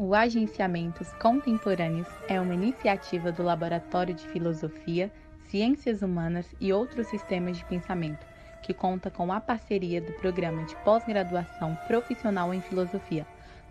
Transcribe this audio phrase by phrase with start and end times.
[0.00, 5.10] O Agenciamentos Contemporâneos é uma iniciativa do Laboratório de Filosofia,
[5.50, 8.24] Ciências Humanas e outros sistemas de pensamento,
[8.62, 13.26] que conta com a parceria do Programa de Pós-Graduação Profissional em Filosofia,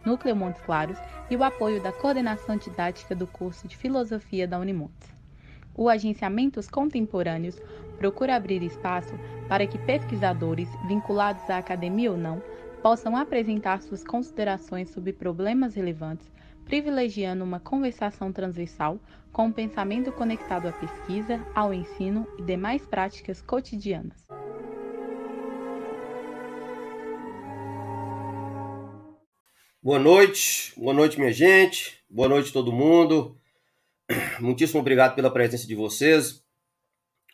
[0.05, 0.97] Núcleo Montes Claros,
[1.29, 5.15] e o apoio da Coordenação Didática do curso de Filosofia da Unimontes.
[5.73, 7.57] O Agenciamentos Contemporâneos
[7.97, 9.17] procura abrir espaço
[9.47, 12.44] para que pesquisadores, vinculados à academia ou não,
[12.88, 16.26] possam apresentar suas considerações sobre problemas relevantes,
[16.63, 18.98] privilegiando uma conversação transversal
[19.30, 24.25] com um pensamento conectado à pesquisa, ao ensino e demais práticas cotidianas.
[29.83, 33.38] Boa noite, boa noite, minha gente, boa noite, todo mundo.
[34.39, 36.41] Muitíssimo obrigado pela presença de vocês.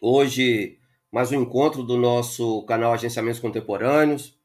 [0.02, 0.80] Hoje,
[1.12, 4.42] mais um encontro do nosso canal Agenciamentos Contemporâneos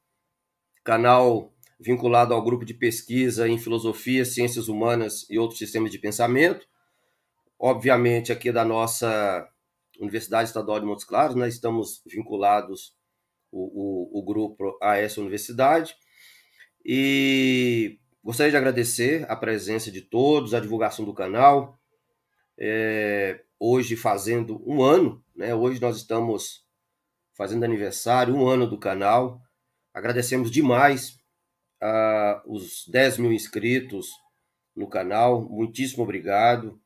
[0.85, 6.67] canal vinculado ao grupo de pesquisa em filosofia, ciências humanas e outros sistemas de pensamento.
[7.59, 9.49] Obviamente, aqui da nossa
[10.01, 12.97] Universidade Estadual de Montes Claros, nós né, estamos vinculados
[13.51, 15.97] o, o, o grupo a essa universidade.
[16.85, 21.79] E gostaria de agradecer a presença de todos, a divulgação do canal.
[22.59, 25.55] É, hoje fazendo um ano, né?
[25.55, 26.65] Hoje nós estamos
[27.37, 29.41] fazendo aniversário, um ano do canal.
[29.99, 31.19] Agradecemos demais
[31.83, 34.11] uh, os 10 mil inscritos
[34.77, 35.43] no canal.
[35.43, 36.81] Muitíssimo obrigado.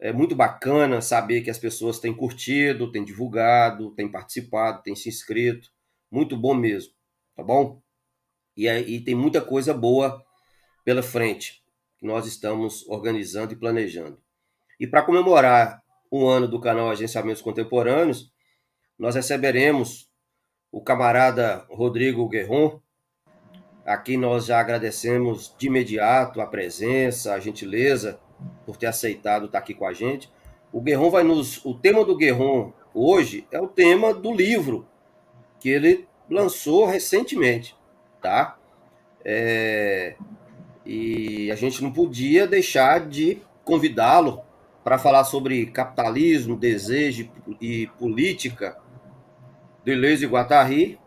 [0.00, 5.08] É muito bacana saber que as pessoas têm curtido, têm divulgado, têm participado, têm se
[5.08, 5.70] inscrito.
[6.10, 6.92] Muito bom mesmo,
[7.36, 7.80] tá bom?
[8.56, 10.20] E, e tem muita coisa boa
[10.84, 11.62] pela frente
[11.96, 14.20] que nós estamos organizando e planejando.
[14.80, 18.32] E para comemorar um ano do canal Agenciamentos Contemporâneos,
[18.98, 20.11] nós receberemos
[20.72, 22.80] o camarada Rodrigo Guerron.
[23.84, 28.18] Aqui nós já agradecemos de imediato a presença, a gentileza
[28.64, 30.32] por ter aceitado estar aqui com a gente.
[30.72, 31.62] O Guerron vai nos.
[31.64, 34.88] O tema do Guerron hoje é o tema do livro
[35.60, 37.76] que ele lançou recentemente,
[38.22, 38.56] tá?
[39.24, 40.16] É,
[40.86, 44.40] e a gente não podia deixar de convidá-lo
[44.82, 48.81] para falar sobre capitalismo, desejo e política
[49.84, 50.98] Deleuze e Guattari,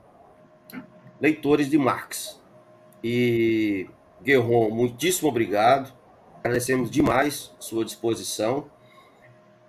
[1.19, 2.41] leitores de Marx.
[3.03, 3.89] E
[4.21, 5.93] Guerron, muitíssimo obrigado.
[6.39, 8.69] Agradecemos demais sua disposição.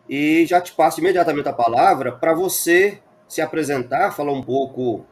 [0.09, 5.05] E já te passo imediatamente a palavra para você se apresentar, falar um pouco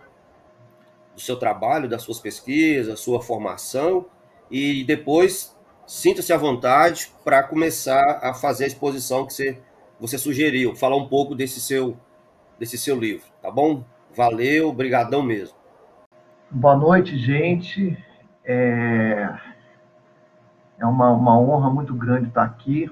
[1.15, 4.07] do seu trabalho, das suas pesquisas, sua formação
[4.51, 5.57] e depois
[5.87, 9.59] sinta-se à vontade para começar a fazer a exposição que você,
[10.01, 11.97] você sugeriu, falar um pouco desse seu
[12.59, 13.85] desse seu livro, tá bom?
[14.17, 15.57] Valeu, brigadão mesmo.
[16.51, 17.99] Boa noite, gente.
[18.45, 19.29] É,
[20.79, 22.91] é uma, uma honra muito grande estar aqui.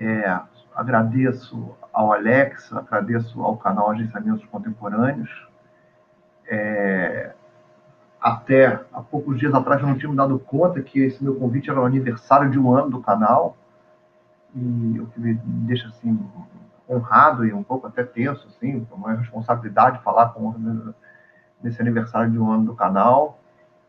[0.00, 0.40] É,
[0.74, 5.48] agradeço ao Alex, agradeço ao canal Agenciamentos Contemporâneos.
[6.46, 7.34] É,
[8.20, 11.70] até há poucos dias atrás eu não tinha me dado conta que esse meu convite
[11.70, 13.56] era o aniversário de um ano do canal.
[14.54, 16.18] E o que me deixa assim
[16.88, 20.92] honrado e um pouco até tenso, assim, uma responsabilidade falar com
[21.62, 23.38] nesse aniversário de um ano do canal.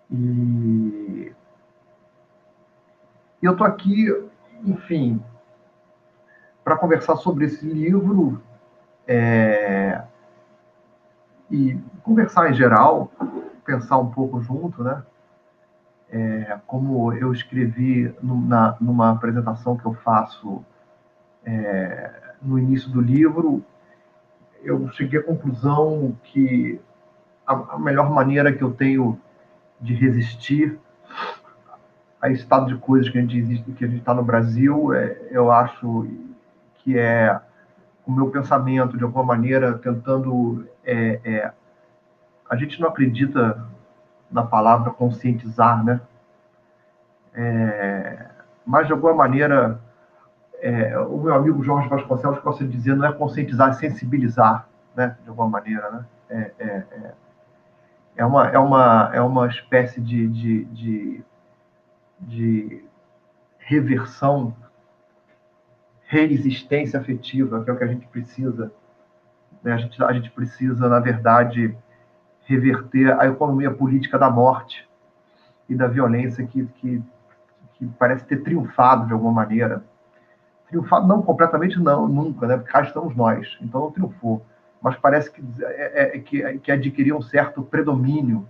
[0.09, 1.33] E
[3.41, 4.07] eu estou aqui,
[4.63, 5.21] enfim,
[6.63, 8.41] para conversar sobre esse livro
[9.07, 10.03] é,
[11.51, 13.11] e conversar em geral,
[13.65, 15.03] pensar um pouco junto, né?
[16.09, 20.63] É, como eu escrevi na, numa apresentação que eu faço
[21.43, 23.63] é, no início do livro,
[24.63, 26.79] eu cheguei à conclusão que
[27.45, 29.19] a, a melhor maneira que eu tenho
[29.79, 30.79] de resistir
[32.21, 35.17] a estado de coisas que a gente existe, que a gente está no Brasil, é,
[35.29, 36.07] eu acho
[36.75, 37.39] que é
[38.05, 41.53] o meu pensamento de alguma maneira tentando é, é,
[42.49, 43.65] a gente não acredita
[44.31, 46.01] na palavra conscientizar, né?
[47.33, 48.27] É,
[48.65, 49.79] mas de alguma maneira
[50.63, 54.65] é, o meu amigo Jorge Vasconcelos gosta de dizer, não é conscientizar, é sensibilizar,
[54.95, 56.05] né, de alguma maneira, né?
[56.29, 57.13] É, é, é,
[58.15, 61.23] é uma, é, uma, é uma espécie de, de, de,
[62.21, 62.85] de
[63.57, 64.55] reversão,
[66.05, 68.71] resistência afetiva, que é o que a gente precisa.
[69.61, 69.73] Né?
[69.73, 71.75] A, gente, a gente precisa, na verdade,
[72.45, 74.87] reverter a economia política da morte
[75.67, 77.03] e da violência que, que,
[77.73, 79.83] que parece ter triunfado de alguma maneira
[81.05, 82.57] não completamente não, nunca, né?
[82.57, 84.45] Porque cá estamos nós, então não triunfou.
[84.81, 88.47] Mas parece que, é, é, é que, que adquiriu um certo predomínio.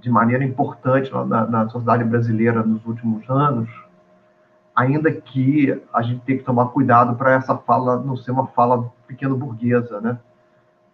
[0.00, 3.68] de maneira importante na, na sociedade brasileira nos últimos anos,
[4.74, 8.90] ainda que a gente tem que tomar cuidado para essa fala não ser uma fala
[9.06, 10.18] pequeno burguesa, né?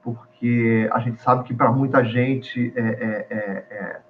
[0.02, 4.00] Porque a gente sabe que para muita gente é, é, é,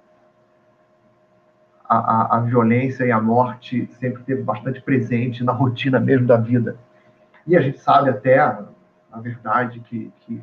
[1.87, 6.77] a, a, violência e a morte sempre teve bastante presente na rotina mesmo da vida.
[7.45, 10.41] E a gente sabe até, na verdade, que, que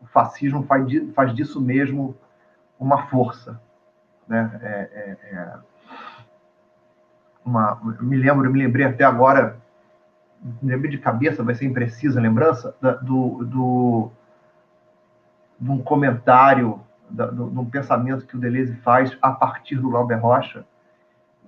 [0.00, 2.14] o fascismo faz, faz disso mesmo
[2.78, 3.58] uma força.
[4.28, 4.60] Né?
[4.62, 5.54] É, é, é
[7.44, 9.56] uma, me lembro, me lembrei até agora,
[10.60, 14.10] me lembrei de cabeça, vai ser imprecisa a lembrança, da, do, do,
[15.58, 16.80] de um comentário,
[17.12, 20.64] da, do, um pensamento que o Deleuze faz a partir do Glauber Rocha,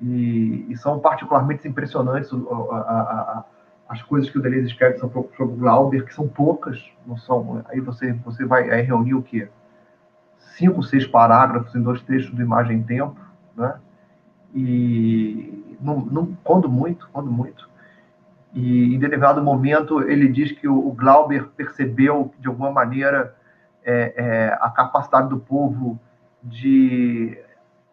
[0.01, 3.45] e, e são particularmente impressionantes a, a, a,
[3.89, 7.63] as coisas que o Deleuze escreve sobre, sobre o Glauber, que são poucas, não são,
[7.69, 9.49] aí você, você vai aí reunir o quê?
[10.57, 13.19] Cinco, seis parágrafos em dois textos do Imagem e Tempo,
[13.57, 13.77] né?
[14.55, 17.69] E não, não, quando muito, quando muito.
[18.53, 23.35] E em determinado momento ele diz que o, o Glauber percebeu de alguma maneira
[23.85, 25.99] é, é, a capacidade do povo
[26.43, 27.39] de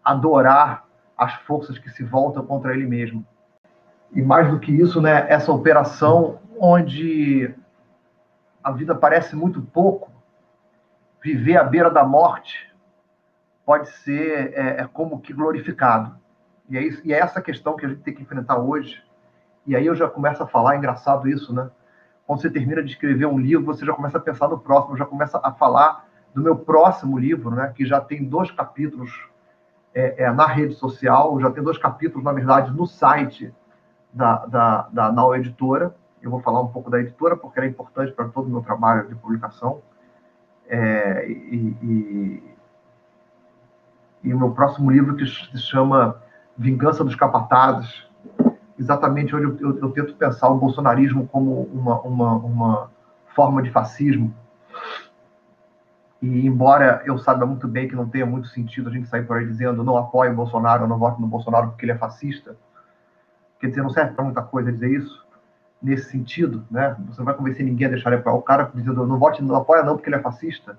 [0.03, 0.85] adorar
[1.17, 3.25] as forças que se voltam contra ele mesmo.
[4.11, 7.53] E mais do que isso, né, essa operação onde
[8.63, 10.11] a vida parece muito pouco,
[11.23, 12.71] viver à beira da morte
[13.65, 16.19] pode ser é, é como que glorificado.
[16.69, 19.03] E é, isso, e é essa questão que a gente tem que enfrentar hoje.
[19.65, 21.69] E aí eu já começo a falar, é engraçado isso, né?
[22.25, 25.05] Quando você termina de escrever um livro, você já começa a pensar no próximo, já
[25.05, 27.71] começa a falar do meu próximo livro, né?
[27.75, 29.11] Que já tem dois capítulos
[29.93, 33.53] é, é, na rede social, já tem dois capítulos, na verdade, no site
[34.13, 35.95] da, da, da Nau Editora.
[36.21, 38.61] Eu vou falar um pouco da editora, porque ela é importante para todo o meu
[38.61, 39.81] trabalho de publicação.
[40.67, 42.55] É, e, e,
[44.23, 46.21] e, o meu próximo livro, que se chama
[46.55, 48.07] Vingança dos Capatazes,
[48.81, 52.91] exatamente onde eu, eu, eu, tento pensar o bolsonarismo como uma, uma, uma
[53.35, 54.33] forma de fascismo.
[56.19, 59.37] E embora eu saiba muito bem que não tenha muito sentido a gente sair por
[59.37, 62.55] aí dizendo não apoio o Bolsonaro, não voto no Bolsonaro porque ele é fascista,
[63.59, 65.25] quer dizer, não serve para muita coisa dizer isso
[65.81, 66.95] nesse sentido, né?
[67.07, 69.83] Você não vai convencer ninguém a deixar ele O cara dizendo não vote, não apoia
[69.83, 70.77] não porque ele é fascista.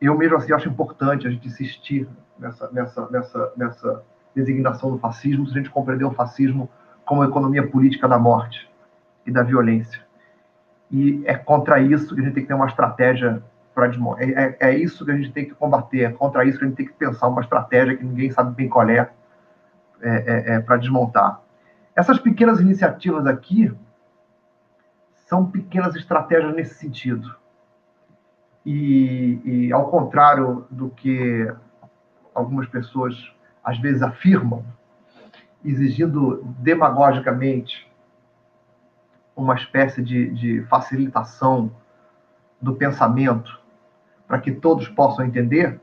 [0.00, 2.08] Eu mesmo assim acho importante a gente insistir
[2.38, 4.04] nessa nessa nessa nessa
[4.34, 6.68] designação do fascismo, se a gente compreender o fascismo
[7.12, 8.66] como a economia política da morte
[9.26, 10.00] e da violência.
[10.90, 13.42] E é contra isso que a gente tem que ter uma estratégia
[13.74, 13.90] para.
[14.18, 16.68] É, é, é, isso que a gente tem que combater, é contra isso que a
[16.68, 19.12] gente tem que pensar uma estratégia que ninguém sabe bem qual é, é,
[20.00, 21.38] é, é para desmontar.
[21.94, 23.70] Essas pequenas iniciativas aqui
[25.26, 27.36] são pequenas estratégias nesse sentido.
[28.64, 31.46] E, e ao contrário do que
[32.34, 33.14] algumas pessoas
[33.62, 34.64] às vezes afirmam,
[35.64, 37.90] exigindo demagogicamente
[39.34, 41.70] uma espécie de, de facilitação
[42.60, 43.60] do pensamento
[44.26, 45.80] para que todos possam entender,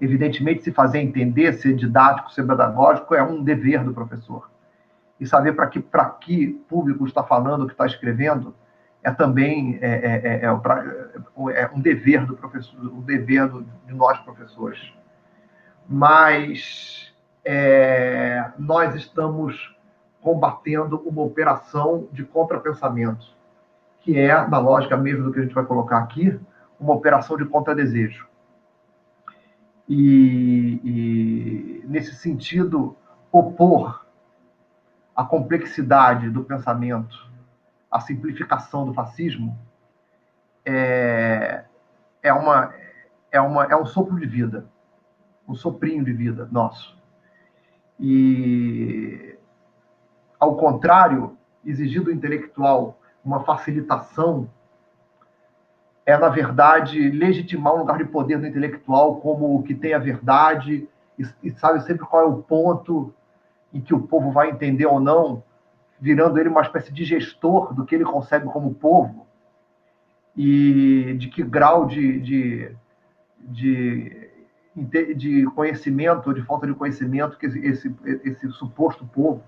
[0.00, 4.50] evidentemente, se fazer entender, ser didático, ser pedagógico, é um dever do professor.
[5.18, 5.84] E saber para que,
[6.20, 8.54] que público está falando, que está escrevendo,
[9.02, 13.94] é também é, é, é, é, é um dever do professor, um dever do, de
[13.94, 14.92] nós professores.
[15.88, 17.05] Mas
[17.48, 19.72] é, nós estamos
[20.20, 23.24] combatendo uma operação de contrapensamento,
[24.00, 26.40] que é, na lógica mesmo do que a gente vai colocar aqui,
[26.80, 28.26] uma operação de contradesejo.
[29.88, 32.96] E, e nesse sentido,
[33.30, 34.04] opor
[35.14, 37.30] a complexidade do pensamento,
[37.88, 39.56] a simplificação do fascismo,
[40.64, 41.64] é,
[42.20, 42.74] é, uma,
[43.30, 44.66] é, uma, é um sopro de vida,
[45.46, 46.96] um soprinho de vida nosso.
[47.98, 49.36] E,
[50.38, 54.48] ao contrário, exigir do intelectual uma facilitação
[56.06, 59.98] é, na verdade, legitimar um lugar de poder do intelectual como o que tem a
[59.98, 60.88] verdade
[61.18, 63.12] e, e sabe sempre qual é o ponto
[63.74, 65.42] em que o povo vai entender ou não,
[66.00, 69.26] virando ele uma espécie de gestor do que ele concebe como povo
[70.36, 72.76] e de que grau de, de,
[73.40, 74.25] de
[74.76, 79.42] de conhecimento de falta de conhecimento que esse, esse suposto povo,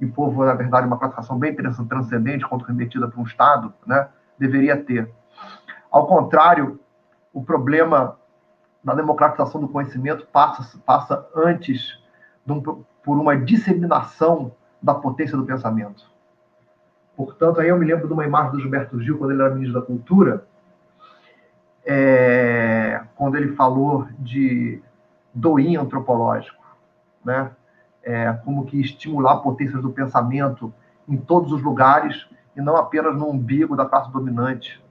[0.00, 4.76] e povo, na verdade, uma classificação bem transcendente, quando remetida para um Estado, né, deveria
[4.76, 5.10] ter.
[5.90, 6.78] Ao contrário,
[7.32, 8.16] o problema
[8.82, 12.00] da democratização do conhecimento passa, passa antes
[12.46, 12.60] um,
[13.02, 16.08] por uma disseminação da potência do pensamento.
[17.16, 19.80] Portanto, aí eu me lembro de uma imagem do Gilberto Gil, quando ele era ministro
[19.80, 20.46] da Cultura,
[21.84, 22.87] é,
[23.18, 24.80] quando ele falou de
[25.34, 26.64] doim antropológico,
[27.24, 27.50] né?
[28.00, 30.72] É, como que estimular potências do pensamento
[31.06, 34.82] em todos os lugares e não apenas no umbigo da classe dominante,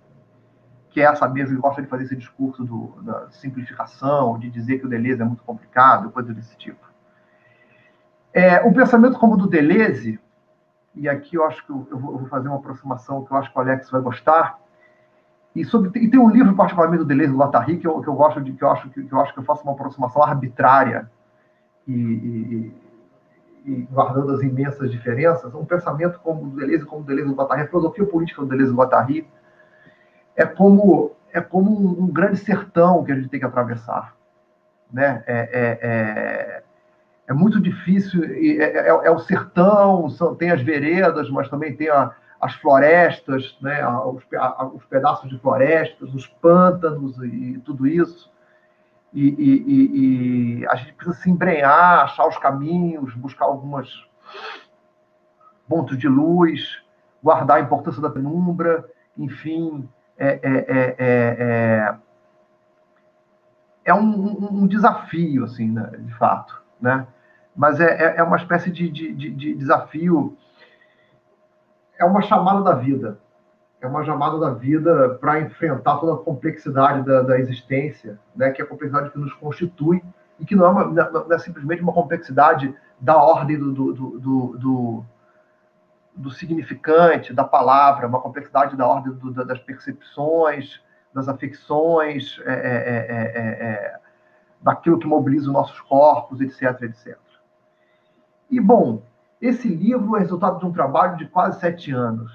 [0.90, 4.80] que é essa mesmo que gosta de fazer esse discurso do, da simplificação, de dizer
[4.80, 6.86] que o Deleuze é muito complicado, coisa desse tipo.
[8.34, 10.20] É, um pensamento como o do Deleuze,
[10.94, 13.58] e aqui eu acho que eu, eu, vou, fazer uma aproximação que eu acho que
[13.58, 14.60] o Alex vai gostar,
[15.58, 18.14] e, sobre, e tem um livro particularmente do Deleuze do Guattari que eu, que eu
[18.14, 21.10] gosto de que eu acho que, que eu acho que eu faço uma aproximação arbitrária
[21.88, 22.74] e, e,
[23.66, 27.62] e, guardando as imensas diferenças, um pensamento como o Deleuze, como o Deleuze do Guattari,
[27.62, 29.28] a filosofia política do Deleuze do Guattari
[30.36, 34.16] é como é como um, grande sertão que a gente tem que atravessar,
[34.92, 35.24] né?
[35.28, 36.64] É, é, é,
[37.28, 41.90] é muito difícil, é, é, é, o sertão, são, tem as veredas, mas também tem
[41.90, 44.24] a, as florestas, né, os,
[44.74, 48.32] os, pedaços de florestas, os pântanos e tudo isso.
[49.14, 54.08] E, e, e, a gente precisa se embrenhar, achar os caminhos, buscar alguns
[55.68, 56.84] pontos de luz,
[57.24, 58.86] guardar a importância da penumbra,
[59.18, 61.96] enfim, é, é, é, é,
[63.86, 67.08] é um, um, desafio, assim, né, de fato, né?
[67.56, 70.38] Mas é, é uma espécie de, de, de desafio
[72.00, 73.20] é uma chamada da vida.
[73.80, 78.50] É uma chamada da vida para enfrentar toda a complexidade da, da, existência, né?
[78.52, 80.04] que é a complexidade que nos constitui
[80.40, 84.58] e que não é, uma, não é simplesmente uma complexidade da ordem do, do, do,
[84.58, 85.06] do,
[86.16, 90.82] do significante, da palavra, uma complexidade da ordem das percepções,
[91.14, 94.00] das afecções, é, é, é,
[94.62, 97.18] daquilo que mobiliza os nossos corpos, etc, etc.
[98.50, 99.04] E, bom,
[99.42, 102.32] esse livro é resultado de um trabalho de quase sete anos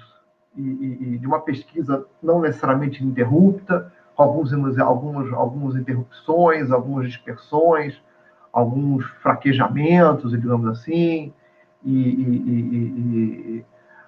[0.55, 7.07] e, e, e de uma pesquisa não necessariamente ininterrupta, com alguns, algumas, algumas interrupções, algumas
[7.07, 7.99] dispersões,
[8.51, 11.33] alguns fraquejamentos, digamos assim,
[11.83, 13.65] e, e,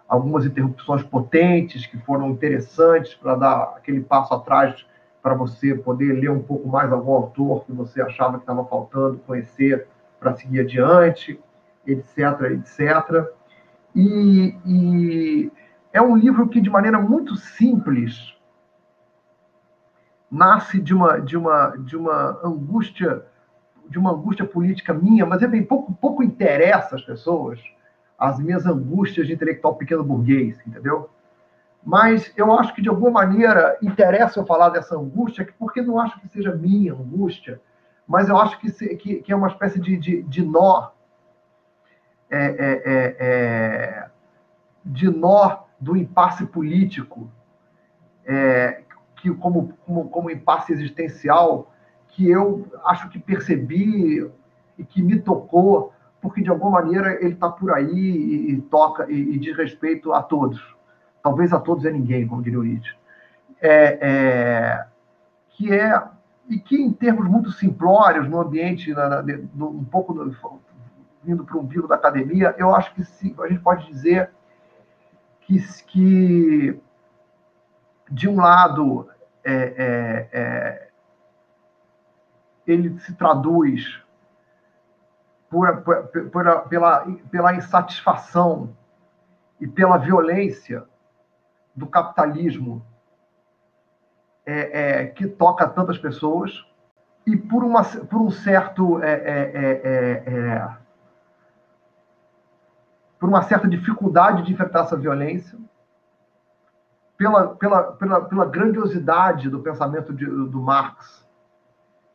[0.07, 4.85] algumas interrupções potentes que foram interessantes para dar aquele passo atrás
[5.21, 9.17] para você poder ler um pouco mais algum autor que você achava que estava faltando
[9.25, 9.87] conhecer
[10.19, 11.39] para seguir adiante
[11.87, 13.27] etc, etc.
[13.95, 15.51] E, e
[15.93, 18.35] é um livro que, de maneira muito simples,
[20.29, 23.25] nasce de uma, de uma, de uma angústia
[23.87, 27.59] de uma angústia política minha, mas é bem pouco, pouco interessa as pessoas
[28.17, 31.09] as minhas angústias de intelectual pequeno burguês, entendeu?
[31.83, 36.19] Mas eu acho que de alguma maneira interessa eu falar dessa angústia, porque não acho
[36.19, 37.61] que seja minha angústia,
[38.07, 40.89] mas eu acho que, que, que é uma espécie de, de, de nó
[42.29, 44.09] é, é, é, é,
[44.83, 47.29] de nó do impasse político,
[49.17, 51.71] que como, como, como impasse existencial,
[52.09, 54.29] que eu acho que percebi
[54.77, 59.11] e que me tocou, porque de alguma maneira ele está por aí e, e toca
[59.11, 60.75] e, e, diz respeito a todos.
[61.21, 62.95] Talvez a todos é ninguém, como diria o Nietzsche.
[63.61, 64.85] É, é,
[65.49, 66.01] que é
[66.47, 70.13] e que em termos muito simplórios no ambiente na, na, no, um pouco
[71.25, 74.29] vindo para um vírus da academia, eu acho que sim, a gente pode dizer
[75.41, 76.79] que, que
[78.09, 79.09] de um lado,
[79.43, 80.89] é, é, é,
[82.67, 84.01] ele se traduz
[85.49, 88.75] por, por, por, pela, pela insatisfação
[89.59, 90.83] e pela violência
[91.75, 92.85] do capitalismo
[94.45, 96.65] é, é, que toca tantas pessoas
[97.25, 100.84] e por, uma, por um certo é, é, é
[103.25, 105.57] por uma certa dificuldade de enfrentar essa violência,
[107.17, 111.27] pela, pela, pela, pela grandiosidade do pensamento de, do Marx,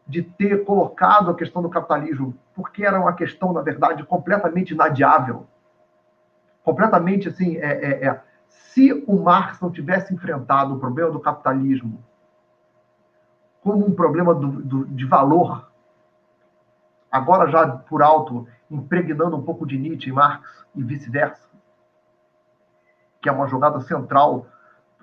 [0.07, 5.49] de ter colocado a questão do capitalismo, porque era uma questão, na verdade, completamente inadiável.
[6.63, 8.23] Completamente assim, é, é, é.
[8.47, 12.05] se o Marx não tivesse enfrentado o problema do capitalismo
[13.65, 15.73] como um problema do, do, de valor,
[17.11, 21.49] agora já por alto impregnando um pouco de Nietzsche e Marx e vice-versa,
[23.21, 24.47] que é uma jogada central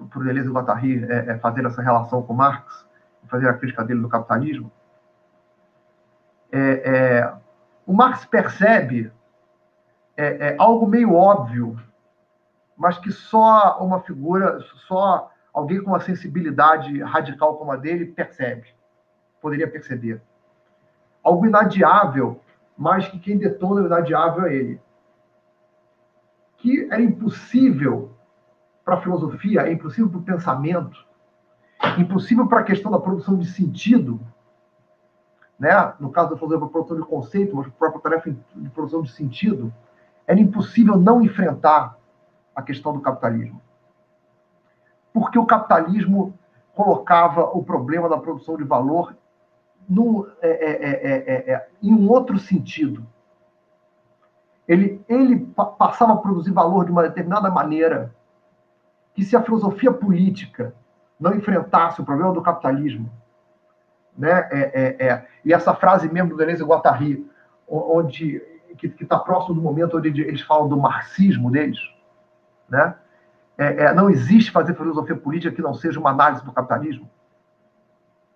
[0.09, 2.87] para o Deleuze e Guattari é, é fazer essa relação com Marx,
[3.27, 4.71] fazer a crítica dele do capitalismo.
[6.51, 7.33] É, é,
[7.85, 9.11] o Marx percebe
[10.15, 11.79] é, é, algo meio óbvio,
[12.77, 18.67] mas que só uma figura, só alguém com uma sensibilidade radical como a dele percebe,
[19.41, 20.21] poderia perceber.
[21.23, 22.39] Algo inadiável
[22.77, 24.81] mas que quem detona a inadiável é ele.
[26.57, 28.11] Que era impossível
[28.85, 31.05] para a filosofia, é impossível para o pensamento,
[31.97, 34.19] impossível para a questão da produção de sentido,
[35.59, 35.93] né?
[35.99, 39.73] no caso da filosofia, produção de conceito, mas a própria tarefa de produção de sentido,
[40.27, 41.97] era impossível não enfrentar
[42.55, 43.61] a questão do capitalismo.
[45.13, 46.37] Porque o capitalismo
[46.75, 49.15] colocava o problema da produção de valor
[49.87, 53.05] no, é, é, é, em um outro sentido.
[54.67, 55.39] Ele, ele
[55.77, 58.13] passava a produzir valor de uma determinada maneira
[59.13, 60.73] que se a filosofia política
[61.19, 63.09] não enfrentasse o problema do capitalismo,
[64.17, 64.47] né?
[64.51, 65.27] É, é, é.
[65.45, 67.29] E essa frase mesmo do Deleuze e Guattari,
[67.67, 68.41] onde
[68.77, 71.79] que está próximo do momento onde eles falam do marxismo deles,
[72.69, 72.95] né?
[73.57, 77.09] É, é, não existe fazer filosofia política que não seja uma análise do capitalismo.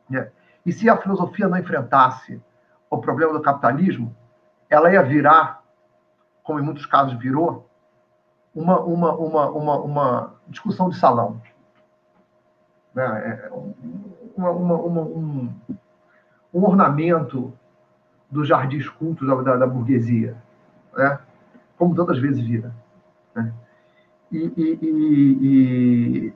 [0.10, 0.32] Né?
[0.66, 2.42] E se a filosofia não enfrentasse
[2.90, 4.16] o problema do capitalismo,
[4.70, 5.64] ela ia virar,
[6.44, 7.68] como em muitos casos virou,
[8.54, 11.42] uma, uma, uma, uma, uma discussão de salão.
[12.94, 13.04] Né?
[13.06, 13.50] É,
[14.38, 15.54] uma, uma, uma, um,
[16.54, 17.54] um ornamento
[18.30, 20.38] dos jardins cultos da, da, burguesia,
[20.96, 21.20] né?
[21.78, 22.74] como tantas vezes vira.
[23.34, 23.54] Né?
[24.32, 26.34] E, e, e,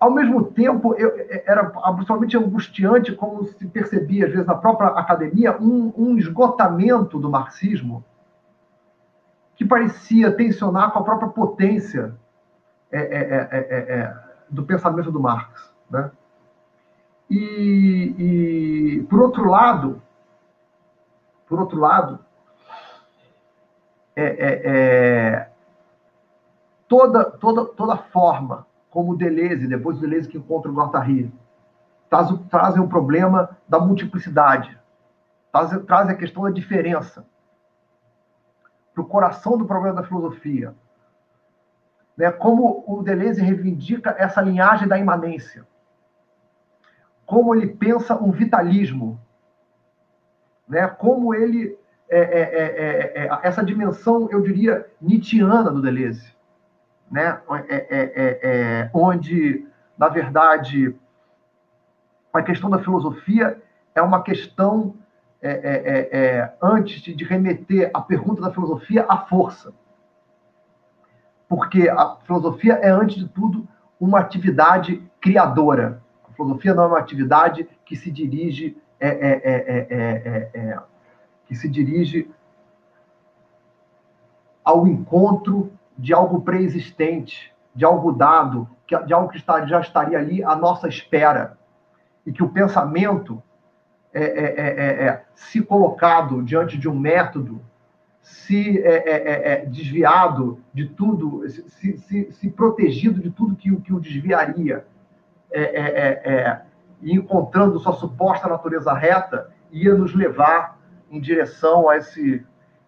[0.00, 1.12] ao mesmo tempo, eu,
[1.44, 7.28] era absolutamente angustiante como se percebia, às vezes, na própria academia, um, um esgotamento do
[7.28, 8.04] marxismo
[9.56, 12.14] que parecia tensionar com a própria potência
[12.92, 14.16] é, é, é,
[14.48, 15.68] do pensamento do Marx.
[15.90, 16.10] Né?
[17.28, 20.00] E, e, por outro lado,
[21.48, 22.20] por outro lado,
[24.14, 25.50] é, é, é,
[26.86, 31.32] toda, toda, toda forma como o Deleuze, depois Deleuze que encontra o Guattari,
[32.08, 34.78] traz, trazem o problema da multiplicidade,
[35.86, 37.24] trazem, a questão da diferença
[38.94, 40.74] para o coração do problema da filosofia.
[42.16, 42.30] Né?
[42.30, 45.66] Como o Deleuze reivindica essa linhagem da imanência.
[47.24, 49.20] Como ele pensa um vitalismo
[50.68, 50.86] né?
[50.86, 51.76] como ele.
[52.10, 56.34] É, é, é, é essa dimensão, eu diria, nietzschiana do Deleuze,
[57.10, 57.40] né?
[58.92, 59.66] onde,
[59.96, 60.94] na verdade,
[62.32, 63.60] a questão da filosofia
[63.94, 64.94] é uma questão,
[66.60, 69.72] antes de remeter a pergunta da filosofia, à força.
[71.48, 73.66] Porque a filosofia é, antes de tudo,
[73.98, 76.02] uma atividade criadora.
[76.28, 80.78] A filosofia não é uma atividade que se dirige é é é, é, é,
[81.46, 82.30] que se dirige
[84.64, 88.68] ao encontro de algo pré-existente, de algo dado,
[89.06, 91.58] de algo que já estaria ali à nossa espera.
[92.24, 93.42] E que o pensamento,
[94.14, 97.60] é, se colocado diante de um método,
[98.20, 98.82] se
[99.68, 104.84] desviado de tudo, se, se, se, protegido de tudo que, que o desviaria,
[105.50, 106.60] é,
[107.00, 110.78] e encontrando sua suposta natureza reta, ia nos levar
[111.10, 112.44] em direção a esse,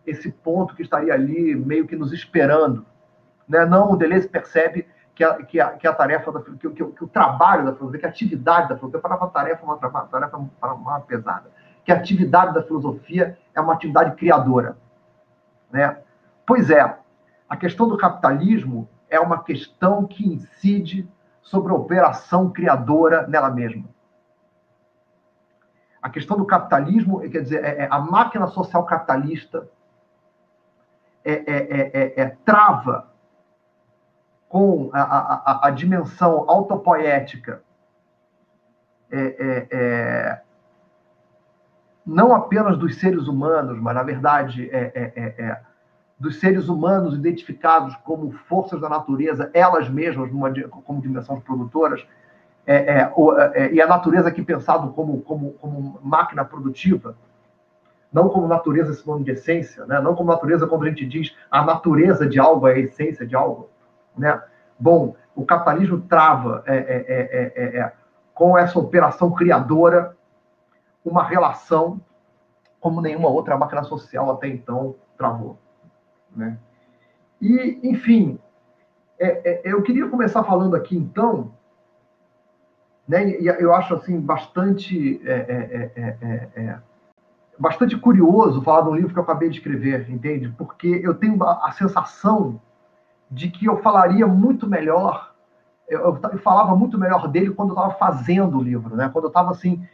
[0.07, 2.85] esse ponto que estaria ali meio que nos esperando.
[3.51, 3.67] Né?
[3.67, 7.05] Não, o Deleuze percebe que a, que a, que a tarefa, da, que, que, que,
[7.05, 11.01] o trabalho da filosofia, que a atividade da filosofia, para uma tarefa, uma, tarefa uma
[11.01, 11.51] pesada,
[11.85, 14.79] que a atividade da filosofia é uma atividade criadora.
[15.71, 15.99] Né?
[16.47, 16.97] Pois é,
[17.49, 21.11] a questão do capitalismo é uma questão que incide
[21.43, 23.85] sobre a operação criadora nela mesma.
[26.01, 29.69] A questão do capitalismo, quer dizer, é, é a máquina social capitalista
[31.25, 33.10] é, é, é trava
[34.51, 37.63] com a, a, a dimensão autopoética
[42.07, 45.61] não apenas dos seres humanos, mas, na verdade, é,
[46.21, 50.53] dos seres humanos identificados como forças da natureza, elas mesmas, numa,
[50.85, 52.07] como dimensões produtoras,
[52.67, 53.13] é, é,
[53.55, 57.17] é, e a natureza aqui pensado como, como, como máquina produtiva,
[58.13, 59.99] não como natureza sinônimo de essência, né?
[60.01, 63.35] não como natureza quando a gente diz a natureza de algo é a essência de
[63.35, 63.71] algo.
[64.17, 64.43] Né?
[64.79, 67.93] Bom, o capitalismo trava é, é, é,
[68.35, 70.17] com essa operação criadora
[71.05, 72.01] uma relação
[72.81, 75.59] como nenhuma outra máquina social até então travou.
[76.35, 76.59] Né?
[77.41, 78.39] E, enfim,
[79.65, 81.53] eu queria começar falando aqui, então,
[83.11, 83.29] né?
[83.29, 86.79] E eu acho assim bastante é é, é, é, é,
[87.59, 90.49] bastante curioso falar de um livro que eu acabei de escrever, entende?
[90.57, 92.61] Porque eu tenho a sensação
[93.31, 95.33] de que eu falaria muito melhor,
[95.89, 99.09] eu, eu falava muito melhor dele quando eu estava fazendo o livro, né?
[99.13, 99.87] Quando eu estava assim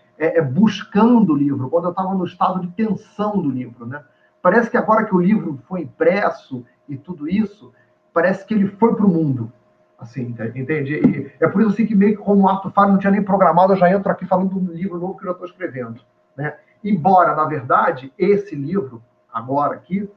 [0.53, 4.03] buscando o livro, quando eu estava no estado de tensão do livro, né?
[4.41, 7.73] Parece que agora que o livro foi impresso e tudo isso,
[8.15, 9.53] parece que ele foi para o mundo,
[9.99, 10.95] Assim, entende?
[10.95, 13.23] E é por isso assim, que meio que como um ato falho não tinha nem
[13.23, 16.01] programado, eu já entro aqui falando do livro novo que eu estou escrevendo.
[16.37, 16.55] Né?
[16.85, 20.09] Embora, na verdade, esse livro, agora aqui,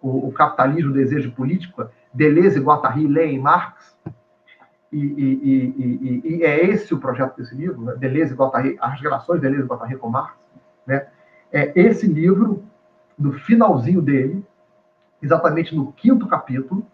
[0.00, 1.86] o, o Capitalismo, o Desejo Político,
[2.16, 3.96] Deleuze, Guattari, Lenin, Marx,
[4.90, 7.94] e, e, e, e, é esse o projeto desse livro, né?
[7.96, 10.38] Deleuze Guattari, as relações de Deleuze e Guattari com Marx,
[10.86, 11.06] né?
[11.52, 12.64] É esse livro,
[13.18, 14.44] no finalzinho dele,
[15.20, 16.86] exatamente no quinto capítulo,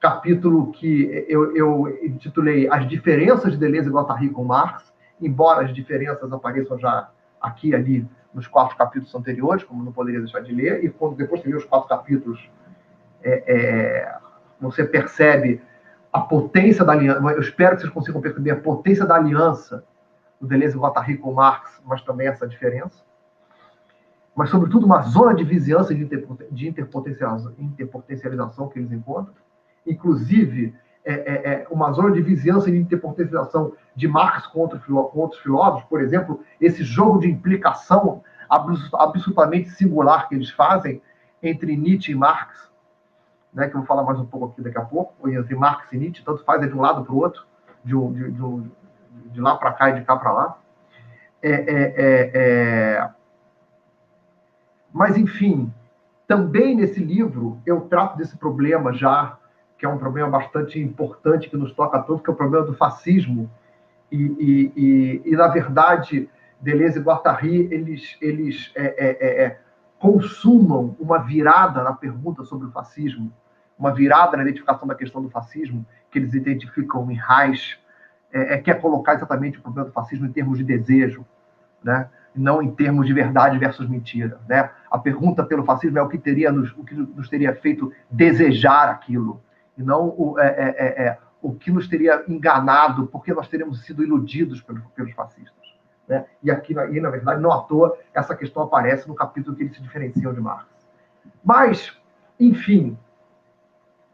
[0.00, 5.72] capítulo que eu, eu intitulei As Diferenças de Deleuze e Guattari com Marx, embora as
[5.72, 7.08] diferenças apareçam já
[7.40, 11.14] aqui e ali nos quatro capítulos anteriores, como não poderia deixar de ler, e quando
[11.14, 12.50] depois você lê os quatro capítulos,
[13.22, 14.18] é, é,
[14.62, 15.60] você percebe
[16.12, 17.20] a potência da aliança.
[17.32, 19.84] Eu espero que vocês consigam perceber a potência da aliança
[20.40, 23.02] do Deleuze e Guattari com Marx, mas também essa diferença.
[24.34, 29.34] Mas, sobretudo, uma zona de vizinhança de interpotencialização que eles encontram.
[29.86, 35.40] Inclusive, é, é, é, uma zona de vizinhança e de interpotencialização de Marx com outros
[35.40, 41.02] filósofos, por exemplo, esse jogo de implicação absolutamente singular que eles fazem
[41.42, 42.70] entre Nietzsche e Marx,
[43.52, 45.98] né, que eu vou falar mais um pouco aqui daqui a pouco, entre Marx e
[45.98, 47.44] Nietzsche, tanto faz é de um lado para o outro,
[47.84, 48.70] de, de, de,
[49.32, 50.58] de, lá para cá e de cá para lá.
[51.42, 53.10] É, é, é, é,
[54.92, 55.72] Mas, enfim,
[56.26, 59.36] também nesse livro eu trato desse problema já
[59.82, 62.64] que é um problema bastante importante que nos toca a todos, que é o problema
[62.64, 63.50] do fascismo.
[64.12, 69.60] E, e, e, e na verdade, Deleuze e Guattari, eles, eles é, é, é,
[70.02, 73.32] consumam uma virada na pergunta sobre o fascismo,
[73.78, 77.78] uma virada na identificação da questão do fascismo, que eles identificam em Reich,
[78.32, 81.24] é, é, colocar exatamente o problema do fascismo em termos de desejo,
[81.84, 82.10] né?
[82.34, 84.40] não em termos de verdade versus mentira.
[84.48, 84.68] Né?
[84.90, 88.88] A pergunta pelo fascismo é o que teria nos, o que nos teria feito desejar
[88.88, 89.40] aquilo
[89.78, 93.84] e não o, é, é, é, é, o que nos teria enganado, porque nós teríamos
[93.84, 95.61] sido iludidos pelos, pelos fascistas.
[96.08, 96.24] Né?
[96.42, 99.76] E aqui, e, na verdade, não à toa, essa questão aparece no capítulo que eles
[99.76, 100.66] se diferenciam de Marx.
[101.44, 101.96] Mas,
[102.38, 102.98] enfim,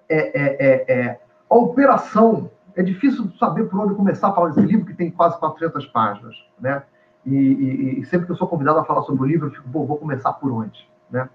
[0.08, 2.50] é, é, a operação.
[2.76, 6.36] É difícil saber por onde começar a falar desse livro, que tem quase 400 páginas.
[6.60, 6.80] Né?
[7.26, 9.68] E, e, e sempre que eu sou convidado a falar sobre o livro, eu fico,
[9.68, 10.88] vou começar por onde?
[11.10, 11.28] Né?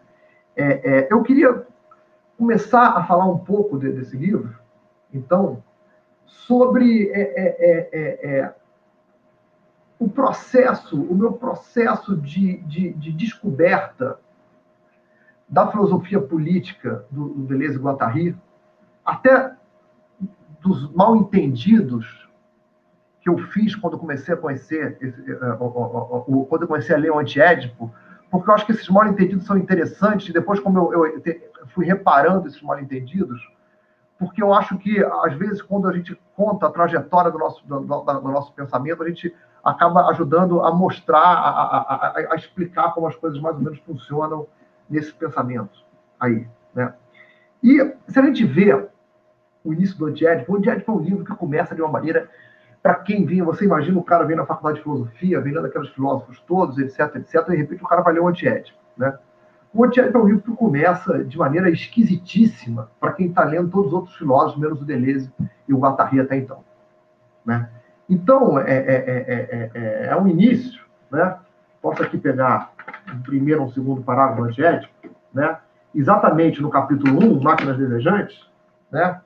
[1.10, 1.66] eu queria
[2.38, 4.56] começar a falar um pouco de, desse livro,
[5.14, 5.64] então,
[6.26, 8.56] sobre é, é, é, é,
[10.04, 14.20] o processo, o meu processo de, de, de descoberta
[15.48, 18.38] da filosofia política do, do Deleuze e Guattari,
[19.06, 19.56] até
[20.60, 22.28] dos mal entendidos
[23.22, 24.98] que eu fiz quando comecei a conhecer,
[25.58, 27.94] quando eu comecei a ler o Antiédipo,
[28.30, 31.22] porque eu acho que esses mal entendidos são interessantes, e depois, como eu, eu
[31.68, 33.40] fui reparando esses mal entendidos,
[34.20, 37.80] porque eu acho que, às vezes, quando a gente conta a trajetória do nosso, do,
[37.82, 39.34] do, do nosso pensamento, a gente
[39.64, 44.46] acaba ajudando a mostrar, a, a, a, explicar como as coisas mais ou menos funcionam
[44.90, 45.80] nesse pensamento
[46.20, 46.94] aí, né?
[47.64, 48.88] E se a gente vê
[49.64, 52.30] o início do Antiédipo, o Antiédipo é um livro que começa de uma maneira
[52.82, 55.90] para quem vinha, você imagina o cara vem na faculdade de filosofia, vem lendo aqueles
[55.92, 59.18] filósofos todos, etc, etc, e de repente o cara vai ler o Antiédipo, né?
[59.74, 63.88] O Antiédipo é um livro que começa de maneira esquisitíssima para quem está lendo todos
[63.88, 65.32] os outros filósofos, menos o Deleuze
[65.68, 66.64] e o Guattari até então,
[67.46, 67.70] né?
[68.10, 71.38] Então, é, é, é, é, um início, né?
[71.82, 72.72] Posso aqui pegar
[73.14, 74.94] um primeiro ou um segundo parágrafo Antiédipo,
[75.34, 75.58] né?
[75.94, 78.50] Exatamente no capítulo 1, Máquinas Desejantes,
[78.92, 79.22] né?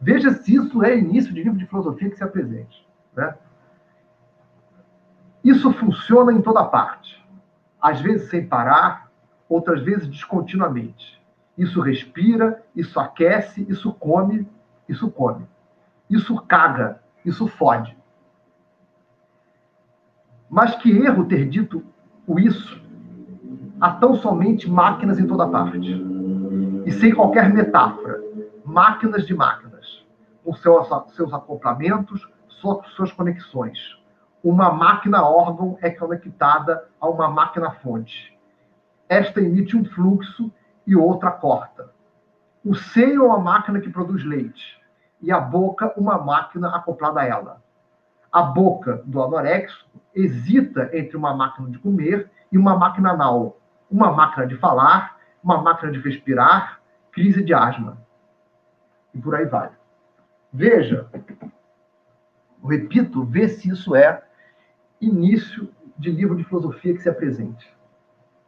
[0.00, 2.86] Veja se isso é início de livro de filosofia que se apresente.
[3.16, 3.34] Né?
[5.42, 7.24] Isso funciona em toda parte.
[7.80, 9.10] Às vezes sem parar,
[9.48, 11.20] outras vezes descontinuamente.
[11.56, 14.48] Isso respira, isso aquece, isso come,
[14.88, 15.46] isso come.
[16.08, 17.96] Isso caga, isso fode.
[20.48, 21.84] Mas que erro ter dito
[22.26, 22.80] o isso
[23.80, 26.02] há tão somente máquinas em toda parte.
[26.86, 28.20] E sem qualquer metáfora.
[28.64, 30.04] Máquinas de máquinas
[30.44, 33.78] com seus, seus acoplamentos, suas conexões.
[34.42, 38.36] Uma máquina órgão é conectada a uma máquina fonte.
[39.08, 40.50] Esta emite um fluxo
[40.86, 41.90] e outra corta.
[42.64, 44.77] O seio é uma máquina que produz leite
[45.20, 47.62] e a boca uma máquina acoplada a ela.
[48.30, 53.58] A boca do anorexo hesita entre uma máquina de comer e uma máquina anal,
[53.90, 57.98] uma máquina de falar, uma máquina de respirar, crise de asma.
[59.14, 59.70] E por aí vai.
[60.52, 61.08] Veja,
[62.64, 64.22] repito, vê se isso é
[65.00, 67.72] início de livro de filosofia que se apresente.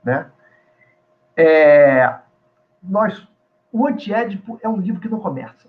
[0.04, 0.30] Né?
[1.37, 2.18] É,
[2.83, 3.26] nós,
[3.72, 5.68] o Antiédipo é um livro que não começa.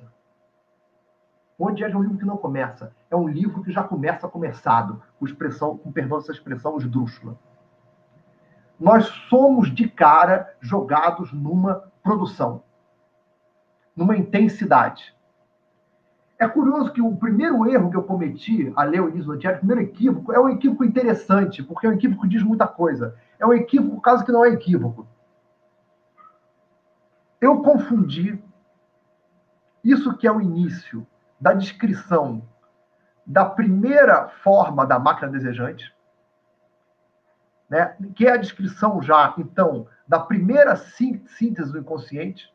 [1.61, 2.91] O Antiédipo é um livro que não começa.
[3.07, 7.37] É um livro que já começa começado, com expressão, com perdão dessa expressão esdrúxula.
[8.79, 12.63] nós somos de cara jogados numa produção,
[13.95, 15.15] numa intensidade.
[16.39, 19.63] É curioso que o primeiro erro que eu cometi a ler o início do Antiético,
[19.63, 23.15] o primeiro equívoco, é um equívoco interessante, porque é um equívoco que diz muita coisa.
[23.37, 25.07] É um equívoco, caso que não é equívoco.
[27.39, 28.43] Eu confundi
[29.83, 31.05] isso que é o início
[31.41, 32.47] da descrição
[33.25, 35.93] da primeira forma da máquina desejante,
[37.69, 42.53] né, que é a descrição já, então, da primeira síntese do inconsciente,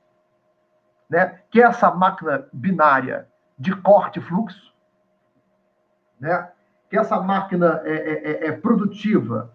[1.08, 3.26] né, que é essa máquina binária
[3.58, 4.74] de corte e fluxo,
[6.20, 6.50] né,
[6.88, 9.52] que é essa máquina é, é, é, é produtiva,